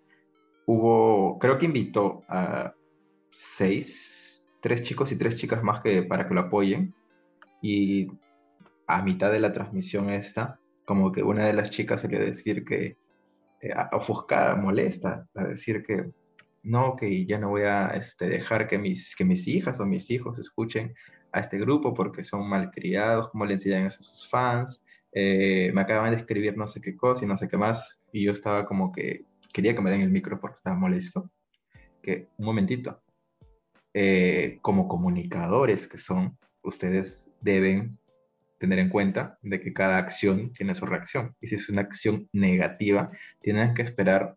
hubo, 0.65 1.37
creo 1.39 1.57
que 1.57 1.65
invitó 1.65 2.23
a 2.27 2.73
seis, 3.29 4.47
tres 4.61 4.83
chicos 4.83 5.11
y 5.11 5.17
tres 5.17 5.37
chicas 5.37 5.63
más 5.63 5.81
que 5.81 6.03
para 6.03 6.27
que 6.27 6.33
lo 6.33 6.41
apoyen. 6.41 6.93
Y 7.61 8.07
a 8.87 9.01
mitad 9.01 9.31
de 9.31 9.39
la 9.39 9.51
transmisión 9.51 10.09
esta, 10.09 10.59
como 10.85 11.11
que 11.11 11.23
una 11.23 11.45
de 11.45 11.53
las 11.53 11.71
chicas 11.71 12.01
se 12.01 12.07
le 12.07 12.19
decir 12.19 12.63
que, 12.63 12.97
eh, 13.61 13.73
ofuscada, 13.91 14.55
molesta, 14.55 15.27
a 15.35 15.43
decir 15.45 15.83
que 15.83 16.11
no, 16.63 16.95
que 16.95 17.25
ya 17.25 17.39
no 17.39 17.49
voy 17.49 17.63
a 17.63 17.87
este, 17.89 18.27
dejar 18.27 18.67
que 18.67 18.77
mis, 18.77 19.15
que 19.15 19.25
mis 19.25 19.47
hijas 19.47 19.79
o 19.79 19.85
mis 19.85 20.09
hijos 20.11 20.37
escuchen 20.39 20.93
a 21.31 21.39
este 21.39 21.57
grupo 21.57 21.93
porque 21.93 22.23
son 22.23 22.47
malcriados, 22.47 23.29
como 23.29 23.45
le 23.45 23.53
enseñan 23.53 23.87
a 23.87 23.91
sus 23.91 24.27
fans, 24.29 24.81
eh, 25.11 25.71
me 25.73 25.81
acaban 25.81 26.11
de 26.11 26.17
escribir 26.17 26.57
no 26.57 26.67
sé 26.67 26.81
qué 26.81 26.95
cosa 26.95 27.23
y 27.23 27.27
no 27.27 27.37
sé 27.37 27.47
qué 27.47 27.57
más, 27.57 27.99
y 28.11 28.25
yo 28.25 28.31
estaba 28.31 28.65
como 28.65 28.91
que 28.91 29.25
quería 29.53 29.75
que 29.75 29.81
me 29.81 29.91
den 29.91 30.01
el 30.01 30.11
micro 30.11 30.39
porque 30.39 30.57
estaba 30.57 30.75
molesto, 30.75 31.31
que 32.01 32.27
un 32.37 32.45
momentito, 32.45 33.01
eh, 33.93 34.59
como 34.61 34.87
comunicadores 34.87 35.87
que 35.87 35.97
son, 35.97 36.37
ustedes 36.61 37.31
deben 37.41 37.97
tener 38.59 38.79
en 38.79 38.89
cuenta 38.89 39.37
de 39.41 39.59
que 39.59 39.73
cada 39.73 39.97
acción 39.97 40.51
tiene 40.51 40.75
su 40.75 40.85
reacción. 40.85 41.35
Y 41.41 41.47
si 41.47 41.55
es 41.55 41.69
una 41.69 41.81
acción 41.81 42.27
negativa, 42.33 43.11
tienen 43.41 43.73
que 43.73 43.83
esperar 43.83 44.35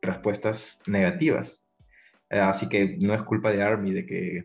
respuestas 0.00 0.80
negativas. 0.86 1.64
Eh, 2.30 2.38
así 2.40 2.68
que 2.68 2.98
no 3.00 3.14
es 3.14 3.22
culpa 3.22 3.52
de 3.52 3.62
Army 3.62 3.92
de 3.92 4.06
que 4.06 4.44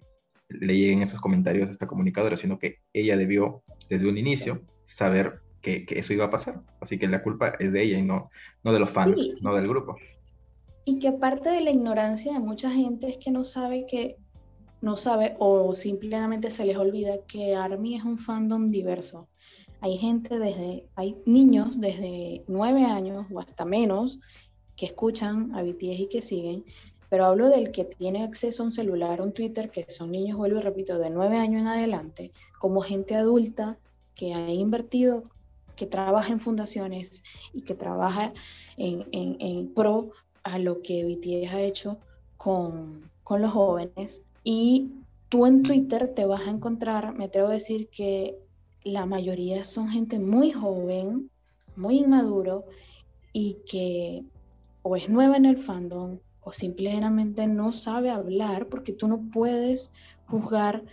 le 0.49 0.77
lleguen 0.77 1.01
esos 1.01 1.19
comentarios 1.19 1.67
a 1.69 1.71
esta 1.71 1.87
comunicadora, 1.87 2.37
sino 2.37 2.57
que 2.57 2.77
ella 2.93 3.17
debió 3.17 3.63
desde 3.89 4.07
un 4.07 4.17
inicio 4.17 4.61
saber 4.83 5.41
que, 5.85 5.99
eso 5.99 6.13
iba 6.13 6.25
a 6.25 6.31
pasar. 6.31 6.61
Así 6.79 6.97
que 6.97 7.07
la 7.07 7.21
culpa 7.21 7.53
es 7.59 7.71
de 7.71 7.83
ella 7.83 7.99
y 7.99 8.03
no, 8.03 8.29
no 8.63 8.73
de 8.73 8.79
los 8.79 8.89
fans, 8.89 9.19
no 9.41 9.55
del 9.55 9.67
grupo. 9.67 9.97
Y 10.85 10.99
que 10.99 11.09
aparte 11.09 11.49
de 11.49 11.61
la 11.61 11.71
ignorancia 11.71 12.33
de 12.33 12.39
mucha 12.39 12.71
gente 12.71 13.09
es 13.09 13.17
que 13.17 13.31
no 13.31 13.43
sabe 13.43 13.85
que, 13.85 14.17
no 14.81 14.95
sabe 14.95 15.35
o 15.39 15.73
simplemente 15.73 16.51
se 16.51 16.65
les 16.65 16.77
olvida 16.77 17.17
que 17.27 17.55
ARMY 17.55 17.95
es 17.95 18.03
un 18.03 18.17
fandom 18.17 18.71
diverso. 18.71 19.27
Hay 19.81 19.97
gente 19.97 20.39
desde, 20.39 20.85
hay 20.95 21.17
niños 21.25 21.79
desde 21.79 22.43
nueve 22.47 22.85
años 22.85 23.25
o 23.31 23.39
hasta 23.39 23.65
menos 23.65 24.19
que 24.75 24.85
escuchan 24.85 25.53
a 25.55 25.63
BTS 25.63 25.99
y 25.99 26.09
que 26.09 26.21
siguen, 26.21 26.63
pero 27.09 27.25
hablo 27.25 27.49
del 27.49 27.71
que 27.71 27.85
tiene 27.85 28.23
acceso 28.23 28.63
a 28.63 28.65
un 28.67 28.71
celular, 28.71 29.21
un 29.21 29.33
Twitter, 29.33 29.69
que 29.71 29.83
son 29.89 30.11
niños, 30.11 30.37
vuelvo 30.37 30.59
y 30.59 30.61
repito, 30.61 30.97
de 30.97 31.09
nueve 31.09 31.37
años 31.37 31.61
en 31.61 31.67
adelante, 31.67 32.31
como 32.59 32.81
gente 32.81 33.15
adulta 33.15 33.77
que 34.13 34.33
ha 34.33 34.51
invertido 34.51 35.23
que 35.77 35.85
trabaja 35.85 36.33
en 36.33 36.41
fundaciones 36.41 37.23
y 37.53 37.61
que 37.61 37.75
trabaja 37.75 38.33
en, 38.75 39.73
pro 39.73 40.11
a 40.43 40.59
lo 40.59 40.81
que 40.81 41.05
BTS 41.05 41.53
ha 41.53 41.61
hecho 41.61 41.99
con, 42.35 43.09
los 43.29 43.51
jóvenes. 43.51 44.21
Y 44.43 44.91
tú 45.29 45.45
en 45.45 45.63
Twitter 45.63 46.13
te 46.13 46.25
vas 46.25 46.41
a 46.41 46.51
encontrar, 46.51 47.17
me 47.17 47.25
atrevo 47.25 47.49
a 47.49 47.53
decir 47.53 47.87
que 47.89 48.37
la 48.83 49.05
mayoría 49.05 49.63
son 49.63 49.89
gente 49.89 50.19
muy 50.19 50.51
joven, 50.51 51.29
muy 51.75 51.99
inmaduro 51.99 52.65
y 53.31 53.57
que 53.65 54.23
o 54.81 54.95
es 54.95 55.09
nueva 55.09 55.37
en 55.37 55.45
el 55.45 55.57
fandom 55.57 56.19
o 56.41 56.51
simplemente 56.51 57.45
no 57.45 57.73
sabe 57.73 58.09
hablar 58.09 58.67
porque 58.67 58.93
tú 58.93 59.07
no 59.07 59.29
puedes 59.33 59.91
juzgar 60.27 60.83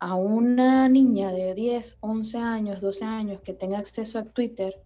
a 0.00 0.14
una 0.14 0.88
niña 0.88 1.32
de 1.32 1.54
10, 1.54 1.98
11 2.00 2.38
años, 2.38 2.80
12 2.80 3.04
años 3.04 3.40
que 3.42 3.54
tenga 3.54 3.78
acceso 3.78 4.18
a 4.18 4.24
Twitter 4.24 4.80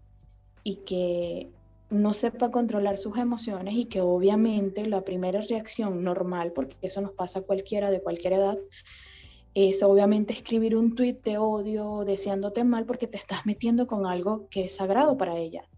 y 0.64 0.76
que 0.76 1.50
no 1.90 2.14
sepa 2.14 2.50
controlar 2.50 2.96
sus 2.96 3.18
emociones 3.18 3.74
y 3.74 3.84
que 3.84 4.00
obviamente 4.00 4.86
la 4.86 5.04
primera 5.04 5.42
reacción 5.42 6.02
normal, 6.02 6.52
porque 6.52 6.76
eso 6.80 7.02
nos 7.02 7.12
pasa 7.12 7.40
a 7.40 7.42
cualquiera 7.42 7.90
de 7.90 8.00
cualquier 8.00 8.34
edad, 8.34 8.58
es 9.54 9.82
obviamente 9.82 10.32
escribir 10.32 10.76
un 10.76 10.94
tweet 10.94 11.18
de 11.24 11.36
odio, 11.36 12.04
deseándote 12.06 12.64
mal 12.64 12.86
porque 12.86 13.06
te 13.06 13.18
estás 13.18 13.44
metiendo 13.44 13.86
con 13.86 14.06
algo 14.06 14.48
que 14.48 14.62
es 14.62 14.76
sagrado 14.76 15.18
para 15.18 15.36
ella. 15.36 15.68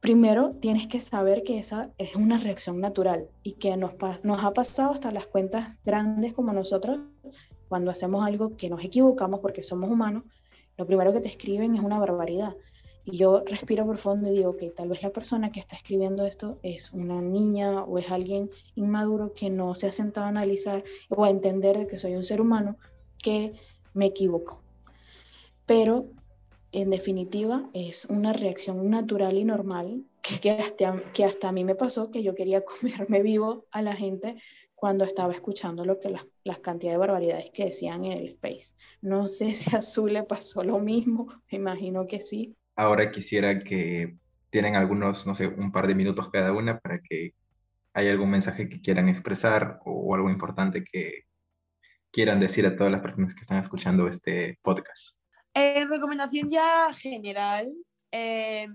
Primero, 0.00 0.52
tienes 0.60 0.86
que 0.86 1.02
saber 1.02 1.42
que 1.42 1.58
esa 1.58 1.90
es 1.98 2.16
una 2.16 2.38
reacción 2.38 2.80
natural 2.80 3.28
y 3.42 3.52
que 3.52 3.76
nos, 3.76 3.92
nos 4.22 4.42
ha 4.42 4.54
pasado 4.54 4.94
hasta 4.94 5.12
las 5.12 5.26
cuentas 5.26 5.78
grandes 5.84 6.32
como 6.32 6.54
nosotros, 6.54 7.00
cuando 7.70 7.92
hacemos 7.92 8.26
algo 8.26 8.56
que 8.56 8.68
nos 8.68 8.82
equivocamos 8.84 9.38
porque 9.38 9.62
somos 9.62 9.88
humanos, 9.88 10.24
lo 10.76 10.86
primero 10.86 11.12
que 11.12 11.20
te 11.20 11.28
escriben 11.28 11.76
es 11.76 11.80
una 11.80 12.00
barbaridad. 12.00 12.56
Y 13.04 13.16
yo 13.16 13.44
respiro 13.46 13.86
profundo 13.86 14.28
y 14.28 14.32
digo 14.32 14.56
que 14.56 14.70
tal 14.70 14.88
vez 14.88 15.04
la 15.04 15.10
persona 15.10 15.52
que 15.52 15.60
está 15.60 15.76
escribiendo 15.76 16.26
esto 16.26 16.58
es 16.64 16.92
una 16.92 17.22
niña 17.22 17.84
o 17.84 17.96
es 17.96 18.10
alguien 18.10 18.50
inmaduro 18.74 19.34
que 19.34 19.50
no 19.50 19.76
se 19.76 19.86
ha 19.86 19.92
sentado 19.92 20.26
a 20.26 20.30
analizar 20.30 20.82
o 21.10 21.24
a 21.24 21.30
entender 21.30 21.78
de 21.78 21.86
que 21.86 21.96
soy 21.96 22.16
un 22.16 22.24
ser 22.24 22.40
humano 22.40 22.76
que 23.22 23.52
me 23.94 24.06
equivoco. 24.06 24.60
Pero 25.64 26.08
en 26.72 26.90
definitiva 26.90 27.70
es 27.72 28.06
una 28.06 28.32
reacción 28.32 28.90
natural 28.90 29.38
y 29.38 29.44
normal 29.44 30.02
que, 30.22 30.40
que, 30.40 30.50
hasta, 30.50 31.00
que 31.12 31.24
hasta 31.24 31.50
a 31.50 31.52
mí 31.52 31.62
me 31.62 31.76
pasó 31.76 32.10
que 32.10 32.24
yo 32.24 32.34
quería 32.34 32.64
comerme 32.64 33.22
vivo 33.22 33.66
a 33.70 33.80
la 33.80 33.94
gente 33.94 34.42
cuando 34.80 35.04
estaba 35.04 35.32
escuchando 35.32 35.84
lo 35.84 36.00
que 36.00 36.10
las, 36.10 36.26
las 36.42 36.58
cantidades 36.58 36.98
de 36.98 37.06
barbaridades 37.06 37.50
que 37.52 37.66
decían 37.66 38.04
en 38.04 38.12
el 38.12 38.28
space. 38.30 38.74
No 39.02 39.28
sé 39.28 39.54
si 39.54 39.74
a 39.74 39.80
Azul 39.80 40.14
le 40.14 40.24
pasó 40.24 40.64
lo 40.64 40.78
mismo, 40.80 41.28
me 41.50 41.58
imagino 41.58 42.06
que 42.06 42.20
sí, 42.20 42.56
Ahora 42.80 43.10
quisiera 43.10 43.58
que 43.58 44.16
tienen 44.48 44.74
algunos, 44.74 45.26
no 45.26 45.34
sé, 45.34 45.46
un 45.46 45.70
par 45.70 45.86
de 45.86 45.94
minutos 45.94 46.30
cada 46.30 46.50
una 46.54 46.78
para 46.80 46.98
que 47.02 47.34
haya 47.92 48.10
algún 48.10 48.30
mensaje 48.30 48.70
que 48.70 48.80
quieran 48.80 49.10
expresar 49.10 49.80
o, 49.84 50.14
algo 50.14 50.30
importante 50.30 50.82
que 50.82 51.24
quieran 52.10 52.40
decir 52.40 52.66
a 52.66 52.74
todas 52.76 52.90
las 52.90 53.02
personas 53.02 53.34
que 53.34 53.42
están 53.42 53.58
escuchando 53.58 54.08
este 54.08 54.58
podcast. 54.62 55.18
Eh, 55.52 55.84
recomendación 55.84 56.48
ya 56.48 56.90
general. 56.94 57.66
Eh, 58.12 58.66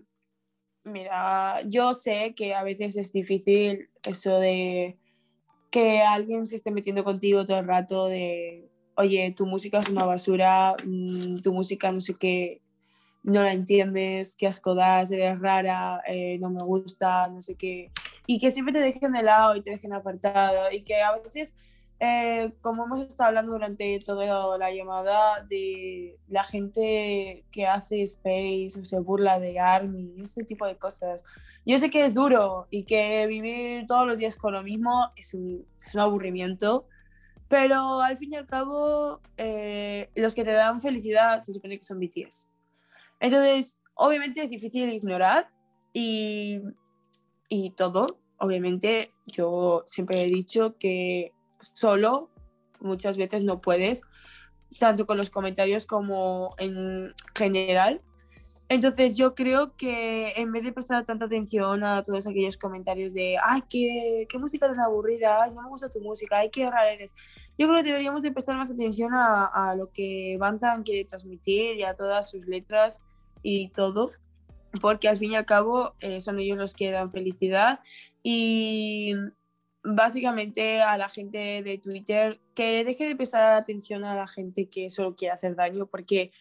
mira, 0.84 1.64
yo 1.64 1.96
sé 1.96 2.36
que 2.36 2.54
a 2.54 2.64
veces 2.64 2.98
es 2.98 3.12
difícil 3.12 3.90
eso 4.04 4.40
de 4.40 5.00
que 5.76 6.02
alguien 6.02 6.46
se 6.46 6.56
esté 6.56 6.72
metiendo 6.72 7.04
contigo 7.04 7.46
todo 7.46 7.60
el 7.60 7.68
rato 7.68 8.06
de, 8.06 8.72
oye, 8.96 9.34
tu 9.36 9.46
música 9.46 9.80
es 9.80 9.90
una 9.90 10.06
basura, 10.06 10.74
mm, 10.86 11.42
tu 11.42 11.52
música 11.52 11.92
no 11.92 12.00
sé 12.00 12.14
qué, 12.14 12.62
no 13.24 13.44
la 13.44 13.52
entiendes, 13.52 14.38
qué 14.38 14.48
asco 14.48 14.74
das, 14.74 15.12
eres 15.12 15.38
rara, 15.38 16.02
eh, 16.08 16.38
no 16.40 16.50
me 16.50 16.64
gusta, 16.64 17.28
no 17.28 17.42
sé 17.42 17.56
qué. 17.56 17.92
Y 18.26 18.40
que 18.40 18.52
siempre 18.52 18.74
te 18.74 18.80
dejen 18.80 19.12
de 19.12 19.22
lado 19.22 19.58
y 19.58 19.64
te 19.64 19.72
dejen 19.72 19.92
apartado. 19.92 20.72
Y 20.72 20.82
que 20.84 21.02
a 21.02 21.12
veces, 21.20 21.56
eh, 22.00 22.52
como 22.62 22.86
hemos 22.86 23.02
estado 23.02 23.30
hablando 23.30 23.54
durante 23.54 24.00
toda 24.00 24.58
la 24.58 24.72
llamada, 24.72 25.46
de 25.50 26.18
la 26.28 26.44
gente 26.44 27.46
que 27.52 27.66
hace 27.66 28.02
space 28.02 28.80
o 28.80 28.86
se 28.86 29.00
burla 29.00 29.40
de 29.40 29.60
Army, 29.60 30.14
ese 30.22 30.44
tipo 30.44 30.66
de 30.66 30.78
cosas. 30.78 31.24
Yo 31.66 31.80
sé 31.80 31.90
que 31.90 32.06
es 32.06 32.14
duro 32.14 32.68
y 32.70 32.84
que 32.84 33.26
vivir 33.28 33.86
todos 33.88 34.06
los 34.06 34.20
días 34.20 34.36
con 34.36 34.54
lo 34.54 34.62
mismo 34.62 35.12
es 35.16 35.34
un, 35.34 35.66
es 35.82 35.96
un 35.96 36.02
aburrimiento. 36.02 36.88
Pero 37.48 38.02
al 38.02 38.18
fin 38.18 38.34
y 38.34 38.36
al 38.36 38.48
cabo, 38.48 39.22
eh, 39.38 40.10
los 40.16 40.36
que 40.36 40.44
te 40.44 40.52
dan 40.52 40.82
felicidad 40.82 41.40
se 41.40 41.54
supone 41.54 41.78
que 41.78 41.86
son 41.86 42.00
BTS. 42.00 42.52
Entonces, 43.20 43.80
obviamente 43.94 44.42
es 44.44 44.50
difícil 44.50 44.92
ignorar 44.92 45.50
y, 45.94 46.62
y 47.48 47.72
todo. 47.72 48.20
Obviamente, 48.38 49.14
yo 49.28 49.84
siempre 49.86 50.24
he 50.24 50.28
dicho 50.28 50.76
que 50.78 51.35
solo 51.60 52.30
muchas 52.80 53.18
veces 53.18 53.44
no 53.44 53.62
puedes, 53.62 54.02
tanto 54.80 55.06
con 55.06 55.18
los 55.18 55.30
comentarios 55.30 55.86
como 55.86 56.56
en 56.58 57.14
general. 57.34 58.02
Entonces 58.68 59.16
yo 59.16 59.36
creo 59.36 59.76
que 59.76 60.34
en 60.36 60.52
vez 60.52 60.64
de 60.64 60.72
prestar 60.72 61.06
tanta 61.06 61.26
atención 61.26 61.84
a 61.84 62.04
todos 62.04 62.26
aquellos 62.26 62.58
comentarios 62.58 63.14
de, 63.14 63.38
ay, 63.44 63.62
qué, 63.70 64.26
qué 64.28 64.40
música 64.40 64.68
tan 64.68 64.80
aburrida, 64.80 65.44
ay, 65.44 65.52
no 65.54 65.62
me 65.62 65.70
gusta 65.70 65.90
tu 65.90 66.00
música, 66.00 66.40
ay, 66.40 66.50
qué 66.50 66.66
rara 66.66 66.92
eres, 66.92 67.14
yo 67.58 67.68
creo 67.68 67.78
que 67.78 67.84
deberíamos 67.84 68.24
de 68.24 68.32
prestar 68.32 68.58
más 68.58 68.72
atención 68.72 69.14
a, 69.14 69.46
a 69.46 69.76
lo 69.78 69.86
que 69.94 70.36
Bantam 70.40 70.84
quiere 70.84 71.06
transmitir 71.06 71.78
y 71.78 71.84
a 71.84 71.94
todas 71.94 72.30
sus 72.30 72.46
letras 72.48 73.02
y 73.44 73.70
todo, 73.70 74.10
porque 74.82 75.08
al 75.08 75.18
fin 75.18 75.32
y 75.32 75.36
al 75.36 75.46
cabo 75.46 75.94
eh, 76.02 76.20
son 76.20 76.40
ellos 76.40 76.58
los 76.58 76.74
que 76.74 76.92
dan 76.92 77.12
felicidad 77.12 77.80
y 78.24 79.14
básicamente 79.86 80.82
a 80.82 80.98
la 80.98 81.10
gente 81.10 81.62
de 81.64 81.78
Twitter 81.78 82.40
que 82.54 82.84
deje 82.84 83.08
de 83.08 83.16
prestar 83.16 83.54
atención 83.54 84.04
a 84.04 84.16
la 84.16 84.28
gente 84.28 84.68
que 84.68 84.90
solo 84.90 85.16
quiere 85.16 85.34
hacer 85.34 85.56
daño, 85.56 85.86
porque 85.86 86.32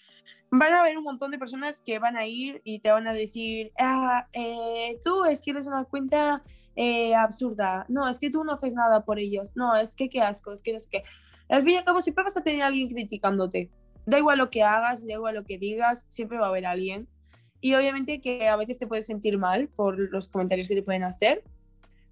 van 0.50 0.72
a 0.72 0.80
haber 0.80 0.96
un 0.96 1.04
montón 1.04 1.30
de 1.30 1.38
personas 1.38 1.82
que 1.84 1.98
van 1.98 2.16
a 2.16 2.26
ir 2.26 2.60
y 2.64 2.80
te 2.80 2.90
van 2.90 3.06
a 3.06 3.12
decir, 3.12 3.72
ah, 3.78 4.26
eh, 4.32 4.98
tú 5.04 5.24
es 5.24 5.42
que 5.42 5.50
eres 5.50 5.66
una 5.66 5.84
cuenta 5.84 6.42
eh, 6.76 7.14
absurda, 7.14 7.86
no, 7.88 8.08
es 8.08 8.18
que 8.18 8.30
tú 8.30 8.44
no 8.44 8.52
haces 8.52 8.74
nada 8.74 9.04
por 9.04 9.18
ellos, 9.18 9.52
no, 9.54 9.76
es 9.76 9.94
que 9.94 10.08
qué 10.08 10.20
asco, 10.20 10.52
es 10.52 10.62
que 10.62 10.78
sé 10.78 10.88
qué. 10.90 11.04
Al 11.48 11.62
fin 11.62 11.74
y 11.74 11.76
al 11.76 11.84
cabo 11.84 12.00
siempre 12.00 12.24
vas 12.24 12.36
a 12.36 12.42
tener 12.42 12.62
a 12.62 12.66
alguien 12.68 12.88
criticándote 12.88 13.70
da 14.06 14.18
igual 14.18 14.38
lo 14.38 14.50
que 14.50 14.62
hagas, 14.62 15.06
da 15.06 15.12
igual 15.12 15.34
lo 15.34 15.44
que 15.44 15.58
digas, 15.58 16.06
siempre 16.08 16.38
va 16.38 16.46
a 16.46 16.48
haber 16.48 16.66
alguien. 16.66 17.08
Y 17.60 17.74
obviamente 17.74 18.20
que 18.20 18.48
a 18.48 18.56
veces 18.56 18.78
te 18.78 18.86
puedes 18.86 19.06
sentir 19.06 19.38
mal 19.38 19.68
por 19.68 19.98
los 19.98 20.28
comentarios 20.28 20.68
que 20.68 20.74
te 20.74 20.82
pueden 20.82 21.02
hacer, 21.02 21.42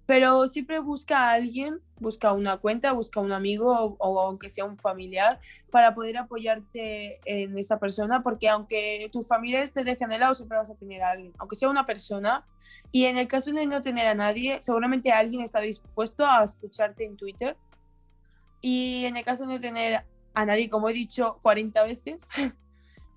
pero 0.05 0.47
siempre 0.47 0.79
busca 0.79 1.29
a 1.29 1.31
alguien, 1.33 1.79
busca 1.99 2.33
una 2.33 2.57
cuenta, 2.57 2.91
busca 2.91 3.19
un 3.19 3.31
amigo 3.31 3.95
o, 3.97 4.19
aunque 4.21 4.49
sea 4.49 4.65
un 4.65 4.77
familiar 4.77 5.39
para 5.71 5.95
poder 5.95 6.17
apoyarte 6.17 7.19
en 7.25 7.57
esa 7.57 7.79
persona, 7.79 8.21
porque 8.21 8.49
aunque 8.49 9.09
tus 9.11 9.27
familiares 9.27 9.71
te 9.71 9.83
dejen 9.83 10.09
de 10.09 10.19
lado, 10.19 10.35
siempre 10.35 10.57
vas 10.57 10.69
a 10.69 10.75
tener 10.75 11.01
a 11.01 11.11
alguien, 11.11 11.33
aunque 11.37 11.55
sea 11.55 11.69
una 11.69 11.85
persona. 11.85 12.45
Y 12.91 13.05
en 13.05 13.17
el 13.17 13.27
caso 13.27 13.51
de 13.51 13.65
no 13.65 13.81
tener 13.81 14.05
a 14.05 14.13
nadie, 14.13 14.61
seguramente 14.61 15.11
alguien 15.11 15.41
está 15.41 15.61
dispuesto 15.61 16.25
a 16.25 16.43
escucharte 16.43 17.05
en 17.05 17.17
Twitter. 17.17 17.57
Y 18.61 19.05
en 19.05 19.17
el 19.17 19.23
caso 19.23 19.45
de 19.45 19.53
no 19.53 19.59
tener 19.59 20.05
a 20.33 20.45
nadie, 20.45 20.69
como 20.69 20.89
he 20.89 20.93
dicho 20.93 21.39
40 21.41 21.83
veces, 21.83 22.27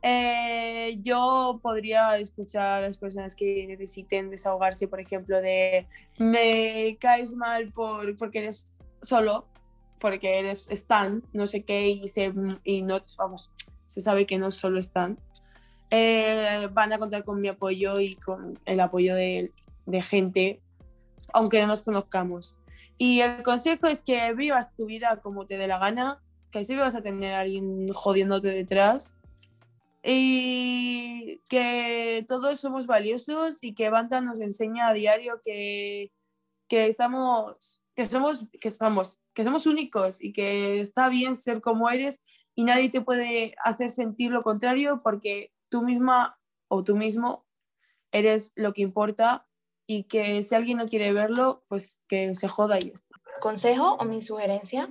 eh, 0.02 0.98
yo 1.02 1.58
podría 1.62 2.16
escuchar 2.18 2.66
a 2.66 2.80
las 2.80 2.98
personas 2.98 3.34
que 3.34 3.66
necesiten 3.66 4.30
desahogarse, 4.30 4.88
por 4.88 5.00
ejemplo, 5.00 5.40
de 5.40 5.86
me 6.18 6.96
caes 7.00 7.34
mal 7.34 7.72
por, 7.72 8.16
porque 8.16 8.38
eres 8.38 8.72
solo, 9.02 9.46
porque 9.98 10.38
eres 10.38 10.68
Stan, 10.70 11.22
no 11.32 11.46
sé 11.46 11.62
qué, 11.62 11.88
y, 11.88 12.08
se, 12.08 12.32
y 12.64 12.82
no, 12.82 13.00
vamos, 13.18 13.50
se 13.86 14.00
sabe 14.00 14.26
que 14.26 14.38
no 14.38 14.50
solo 14.50 14.78
Stan. 14.78 15.18
Eh, 15.90 16.68
van 16.72 16.92
a 16.92 16.98
contar 16.98 17.24
con 17.24 17.40
mi 17.40 17.48
apoyo 17.48 18.00
y 18.00 18.16
con 18.16 18.58
el 18.64 18.80
apoyo 18.80 19.14
de, 19.14 19.50
de 19.86 20.02
gente, 20.02 20.60
aunque 21.32 21.60
no 21.60 21.68
nos 21.68 21.82
conozcamos. 21.82 22.56
Y 22.98 23.20
el 23.20 23.42
consejo 23.42 23.86
es 23.86 24.02
que 24.02 24.32
vivas 24.34 24.74
tu 24.74 24.86
vida 24.86 25.20
como 25.22 25.46
te 25.46 25.58
dé 25.58 25.66
la 25.66 25.78
gana, 25.78 26.20
que 26.50 26.64
siempre 26.64 26.84
vas 26.84 26.96
a 26.96 27.02
tener 27.02 27.34
a 27.34 27.40
alguien 27.40 27.88
jodiéndote 27.92 28.48
detrás 28.48 29.14
y 30.08 31.42
que 31.48 32.24
todos 32.28 32.60
somos 32.60 32.86
valiosos 32.86 33.58
y 33.62 33.74
que 33.74 33.90
Banta 33.90 34.20
nos 34.20 34.38
enseña 34.38 34.88
a 34.88 34.92
diario 34.92 35.40
que, 35.42 36.12
que 36.68 36.86
estamos 36.86 37.82
que 37.96 38.04
somos 38.04 38.46
que 38.60 38.68
estamos 38.68 39.18
que 39.34 39.42
somos 39.42 39.66
únicos 39.66 40.22
y 40.22 40.32
que 40.32 40.80
está 40.80 41.08
bien 41.08 41.34
ser 41.34 41.60
como 41.60 41.90
eres 41.90 42.20
y 42.54 42.64
nadie 42.64 42.88
te 42.88 43.00
puede 43.00 43.56
hacer 43.64 43.90
sentir 43.90 44.30
lo 44.30 44.42
contrario 44.42 44.98
porque 45.02 45.52
tú 45.68 45.82
misma 45.82 46.38
o 46.68 46.84
tú 46.84 46.94
mismo 46.94 47.44
eres 48.12 48.52
lo 48.54 48.72
que 48.72 48.82
importa 48.82 49.48
y 49.88 50.04
que 50.04 50.42
si 50.42 50.54
alguien 50.54 50.78
no 50.78 50.86
quiere 50.86 51.12
verlo 51.12 51.64
pues 51.68 52.02
que 52.06 52.34
se 52.34 52.48
joda 52.48 52.78
y 52.78 52.88
ya 52.88 52.92
está. 52.92 53.16
Consejo 53.40 53.96
o 53.98 54.04
mi 54.04 54.22
sugerencia 54.22 54.88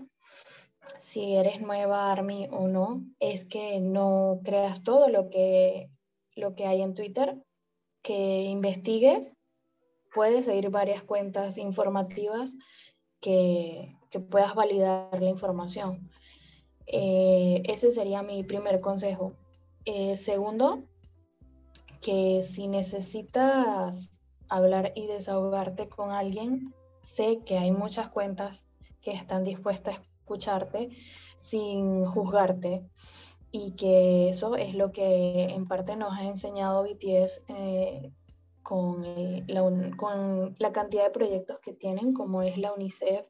si 0.97 1.35
eres 1.35 1.61
nueva 1.61 2.11
Army 2.11 2.47
o 2.51 2.67
no, 2.67 3.03
es 3.19 3.45
que 3.45 3.79
no 3.79 4.39
creas 4.43 4.83
todo 4.83 5.09
lo 5.09 5.29
que, 5.29 5.89
lo 6.35 6.55
que 6.55 6.67
hay 6.67 6.81
en 6.81 6.95
Twitter, 6.95 7.43
que 8.01 8.43
investigues, 8.43 9.35
puedes 10.13 10.45
seguir 10.45 10.69
varias 10.69 11.03
cuentas 11.03 11.57
informativas 11.57 12.55
que, 13.19 13.95
que 14.09 14.19
puedas 14.19 14.55
validar 14.55 15.21
la 15.21 15.29
información. 15.29 16.09
Eh, 16.87 17.63
ese 17.65 17.91
sería 17.91 18.21
mi 18.21 18.43
primer 18.43 18.79
consejo. 18.79 19.33
Eh, 19.85 20.15
segundo, 20.17 20.83
que 22.01 22.43
si 22.43 22.67
necesitas 22.67 24.19
hablar 24.47 24.93
y 24.95 25.07
desahogarte 25.07 25.89
con 25.89 26.11
alguien, 26.11 26.73
sé 27.01 27.39
que 27.45 27.57
hay 27.57 27.71
muchas 27.71 28.09
cuentas 28.09 28.67
que 29.01 29.11
están 29.11 29.43
dispuestas 29.43 30.01
escucharte 30.25 30.89
sin 31.37 32.03
juzgarte 32.05 32.83
y 33.51 33.71
que 33.75 34.29
eso 34.29 34.55
es 34.55 34.73
lo 34.73 34.91
que 34.91 35.43
en 35.43 35.67
parte 35.67 35.95
nos 35.95 36.13
ha 36.17 36.23
enseñado 36.23 36.83
BTS 36.83 37.43
eh, 37.47 38.11
con, 38.63 39.03
la, 39.47 40.71
cantidad 40.73 41.03
de 41.03 41.11
proyectos 41.11 41.59
que 41.59 41.73
tienen, 41.73 42.13
como 42.13 42.41
es 42.41 42.57
la 42.57 42.73
UNICEF, 42.73 43.27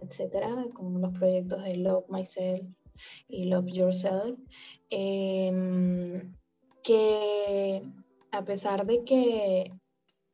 etcétera, 0.00 0.66
como 0.72 1.00
los 1.00 1.12
proyectos 1.12 1.64
de 1.64 1.76
Love 1.76 2.08
Myself 2.08 2.62
y 3.26 3.46
Love 3.46 3.72
Yourself, 3.72 4.38
em, 4.90 6.32
que 6.84 7.82
a 8.30 8.44
pesar 8.44 8.86
de 8.86 9.02
que 9.04 9.72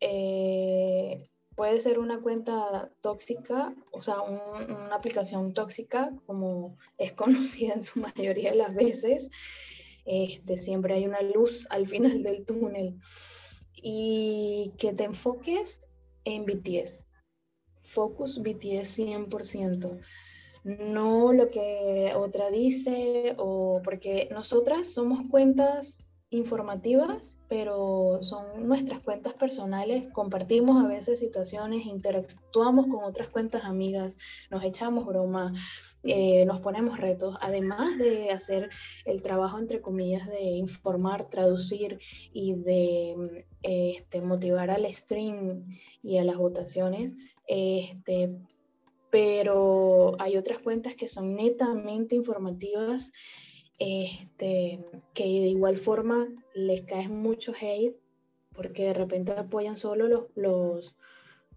eh, 0.00 1.30
puede 1.56 1.80
ser 1.80 1.98
una 1.98 2.20
cuenta 2.20 2.92
tóxica, 3.00 3.74
o 3.90 4.02
sea, 4.02 4.20
una 4.20 4.94
aplicación 4.94 5.54
tóxica, 5.54 6.14
como 6.26 6.76
es 6.98 7.12
conocida 7.14 7.74
en 7.74 7.80
su 7.80 7.98
mayoría 7.98 8.50
de 8.50 8.58
las 8.58 8.74
veces, 8.74 9.30
este, 10.04 10.56
siempre 10.56 10.94
hay 10.94 11.06
una 11.06 11.22
luz 11.22 11.66
al 11.70 11.86
final 11.86 12.22
del 12.22 12.44
túnel. 12.44 13.00
Y 13.82 14.72
que 14.78 14.92
te 14.92 15.04
enfoques 15.04 15.82
en 16.24 16.44
BTS. 16.44 17.06
Focus 17.82 18.38
BTS 18.38 18.98
100%. 18.98 20.00
No 20.64 21.32
lo 21.32 21.46
que 21.46 22.12
otra 22.16 22.50
dice, 22.50 23.34
o 23.38 23.80
porque 23.84 24.28
nosotras 24.32 24.92
somos 24.92 25.20
cuentas 25.30 25.98
informativas, 26.36 27.38
pero 27.48 28.18
son 28.22 28.68
nuestras 28.68 29.00
cuentas 29.00 29.34
personales, 29.34 30.08
compartimos 30.12 30.84
a 30.84 30.88
veces 30.88 31.18
situaciones, 31.18 31.86
interactuamos 31.86 32.86
con 32.86 33.04
otras 33.04 33.28
cuentas 33.28 33.64
amigas, 33.64 34.18
nos 34.50 34.62
echamos 34.62 35.06
broma, 35.06 35.52
eh, 36.02 36.44
nos 36.44 36.60
ponemos 36.60 36.98
retos, 36.98 37.36
además 37.40 37.98
de 37.98 38.30
hacer 38.30 38.70
el 39.04 39.22
trabajo, 39.22 39.58
entre 39.58 39.80
comillas, 39.80 40.28
de 40.28 40.42
informar, 40.42 41.28
traducir 41.28 41.98
y 42.32 42.54
de 42.54 43.46
este, 43.62 44.20
motivar 44.20 44.70
al 44.70 44.86
stream 44.92 45.66
y 46.02 46.18
a 46.18 46.24
las 46.24 46.36
votaciones. 46.36 47.14
Este, 47.48 48.36
pero 49.10 50.14
hay 50.20 50.36
otras 50.36 50.60
cuentas 50.60 50.94
que 50.94 51.08
son 51.08 51.34
netamente 51.34 52.16
informativas 52.16 53.10
este, 53.78 54.84
que 55.14 55.24
de 55.24 55.48
igual 55.48 55.76
forma 55.76 56.28
les 56.54 56.82
cae 56.82 57.08
mucho 57.08 57.52
hate 57.60 57.96
porque 58.54 58.84
de 58.84 58.94
repente 58.94 59.32
apoyan 59.32 59.76
solo 59.76 60.08
los, 60.34 60.94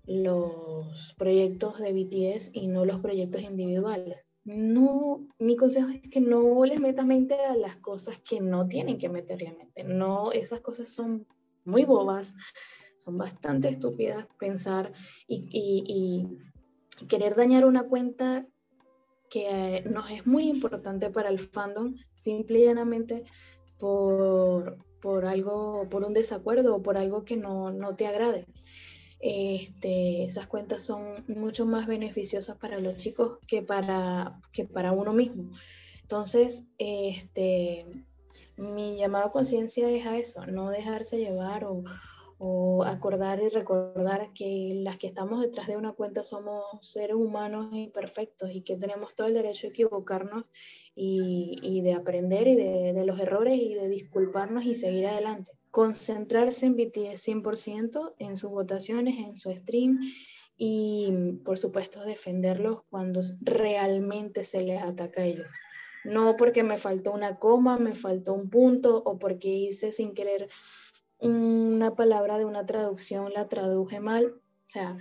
los, 0.05 1.15
proyectos 1.17 1.79
de 1.79 1.93
BTS 1.93 2.51
y 2.53 2.67
no 2.67 2.83
los 2.83 2.99
proyectos 2.99 3.41
individuales. 3.41 4.27
No, 4.43 5.25
mi 5.37 5.55
consejo 5.55 5.89
es 5.89 6.01
que 6.01 6.19
no 6.19 6.65
les 6.65 6.79
metas 6.79 7.05
mente 7.05 7.35
a 7.35 7.55
las 7.55 7.77
cosas 7.77 8.19
que 8.19 8.41
no 8.41 8.67
tienen 8.67 8.97
que 8.97 9.07
meterle 9.07 9.53
mente. 9.53 9.83
No, 9.83 10.31
esas 10.31 10.59
cosas 10.59 10.89
son 10.89 11.25
muy 11.63 11.85
bobas, 11.85 12.35
son 12.97 13.17
bastante 13.17 13.69
estúpidas 13.69 14.27
pensar 14.37 14.91
y 15.27 16.27
querer 17.07 17.35
dañar 17.35 17.65
una 17.65 17.83
cuenta 17.83 18.45
que 19.29 19.83
nos 19.89 20.09
es 20.09 20.25
muy 20.25 20.49
importante 20.49 21.09
para 21.09 21.29
el 21.29 21.39
fandom, 21.39 21.95
simple 22.15 22.59
y 22.59 22.65
llanamente 22.65 23.23
por, 23.77 24.77
por 25.01 25.25
algo, 25.25 25.87
por 25.89 26.03
un 26.03 26.13
desacuerdo 26.13 26.75
o 26.75 26.81
por 26.81 26.97
algo 26.97 27.23
que 27.23 27.37
no, 27.37 27.71
no 27.71 27.95
te 27.95 28.07
agrade. 28.07 28.45
Este, 29.21 30.23
esas 30.23 30.47
cuentas 30.47 30.81
son 30.81 31.25
mucho 31.27 31.65
más 31.65 31.87
beneficiosas 31.87 32.57
para 32.57 32.79
los 32.79 32.95
chicos 32.95 33.39
que 33.47 33.61
para, 33.61 34.39
que 34.53 34.65
para 34.65 34.91
uno 34.91 35.13
mismo. 35.13 35.51
Entonces, 36.01 36.63
este, 36.77 37.85
mi 38.57 38.97
llamado 38.97 39.27
a 39.27 39.31
conciencia 39.31 39.89
es 39.89 40.05
a 40.05 40.17
eso, 40.17 40.45
no 40.47 40.69
dejarse 40.69 41.17
llevar 41.17 41.65
o, 41.65 41.83
o 42.41 42.85
acordar 42.85 43.41
y 43.43 43.49
recordar 43.49 44.31
que 44.33 44.71
las 44.81 44.97
que 44.97 45.07
estamos 45.07 45.41
detrás 45.41 45.67
de 45.67 45.75
una 45.75 45.91
cuenta 45.91 46.23
somos 46.23 46.63
seres 46.81 47.17
humanos 47.17 47.67
imperfectos 47.73 48.49
y 48.53 48.61
que 48.61 48.77
tenemos 48.77 49.13
todo 49.13 49.27
el 49.27 49.33
derecho 49.33 49.67
a 49.67 49.71
equivocarnos 49.71 50.49
y, 50.95 51.81
de 51.81 51.93
aprender 51.93 52.47
y 52.47 52.55
de, 52.55 53.05
los 53.05 53.19
errores 53.19 53.59
y 53.59 53.73
de 53.73 53.89
disculparnos 53.89 54.63
y 54.63 54.75
seguir 54.75 55.07
adelante. 55.07 55.51
Concentrarse 55.69 56.65
en 56.65 56.77
BTS 56.77 57.27
100%, 57.27 58.15
en 58.19 58.37
sus 58.37 58.49
votaciones, 58.49 59.19
en 59.19 59.35
su 59.35 59.51
stream 59.51 59.99
y 60.57 61.11
por 61.43 61.57
supuesto 61.57 62.03
defenderlos 62.05 62.83
cuando 62.89 63.19
realmente 63.41 64.45
se 64.45 64.61
les 64.61 64.81
ataca 64.81 65.21
a 65.21 65.25
ellos. 65.25 65.47
No 66.05 66.37
porque 66.37 66.63
me 66.63 66.77
faltó 66.77 67.11
una 67.11 67.37
coma, 67.37 67.77
me 67.77 67.95
faltó 67.95 68.33
un 68.33 68.49
punto 68.49 69.03
o 69.05 69.19
porque 69.19 69.49
hice 69.49 69.91
sin 69.91 70.13
querer 70.13 70.47
una 71.19 71.95
palabra 71.95 72.37
de 72.37 72.45
una 72.45 72.65
traducción 72.65 73.33
la 73.33 73.47
traduje 73.47 73.99
mal. 73.99 74.35
O 74.35 74.65
sea, 74.65 74.97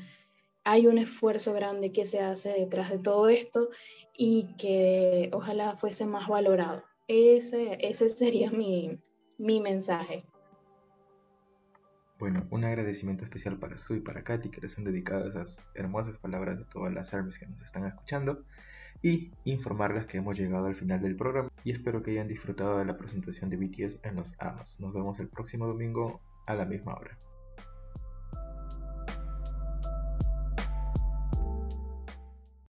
hay 0.65 0.87
un 0.87 0.99
esfuerzo 0.99 1.53
grande 1.53 1.93
que 1.93 2.07
se 2.07 2.21
hace 2.21 2.51
detrás 2.51 2.91
de 2.91 2.99
todo 2.99 3.29
esto 3.29 3.71
y 4.17 4.55
que 4.59 5.31
ojalá 5.33 5.77
fuese 5.77 6.07
más 6.07 6.29
valorado. 6.29 6.85
Ese, 7.07 7.79
ese 7.81 8.09
sería 8.09 8.51
mi, 8.51 8.99
mi 9.39 9.61
mensaje. 9.61 10.25
Bueno, 12.19 12.47
un 12.51 12.65
agradecimiento 12.65 13.25
especial 13.25 13.59
para 13.59 13.77
Su 13.77 13.95
y 13.95 14.01
para 14.01 14.25
Katy 14.25 14.51
que 14.51 14.61
les 14.61 14.77
han 14.77 14.85
dedicado 14.85 15.29
esas 15.29 15.63
hermosas 15.75 16.19
palabras 16.19 16.59
de 16.59 16.65
todas 16.65 16.93
las 16.93 17.15
armies 17.15 17.39
que 17.39 17.47
nos 17.47 17.63
están 17.63 17.87
escuchando 17.87 18.45
y 19.03 19.31
informarles 19.45 20.07
que 20.07 20.19
hemos 20.19 20.39
llegado 20.39 20.67
al 20.67 20.75
final 20.75 21.01
del 21.01 21.17
programa 21.17 21.51
y 21.65 21.71
espero 21.71 22.03
que 22.03 22.13
hayan 22.13 22.29
disfrutado 22.29 22.79
de 22.79 22.85
la 22.85 22.97
presentación 22.97 23.51
de 23.51 23.57
BTS 23.57 24.01
en 24.03 24.17
los 24.17 24.35
AMAS. 24.41 24.81
Nos 24.81 24.93
vemos 24.93 25.21
el 25.21 25.29
próximo 25.29 25.67
domingo 25.67 26.21
a 26.47 26.55
la 26.55 26.65
misma 26.65 26.95
hora. 26.95 27.17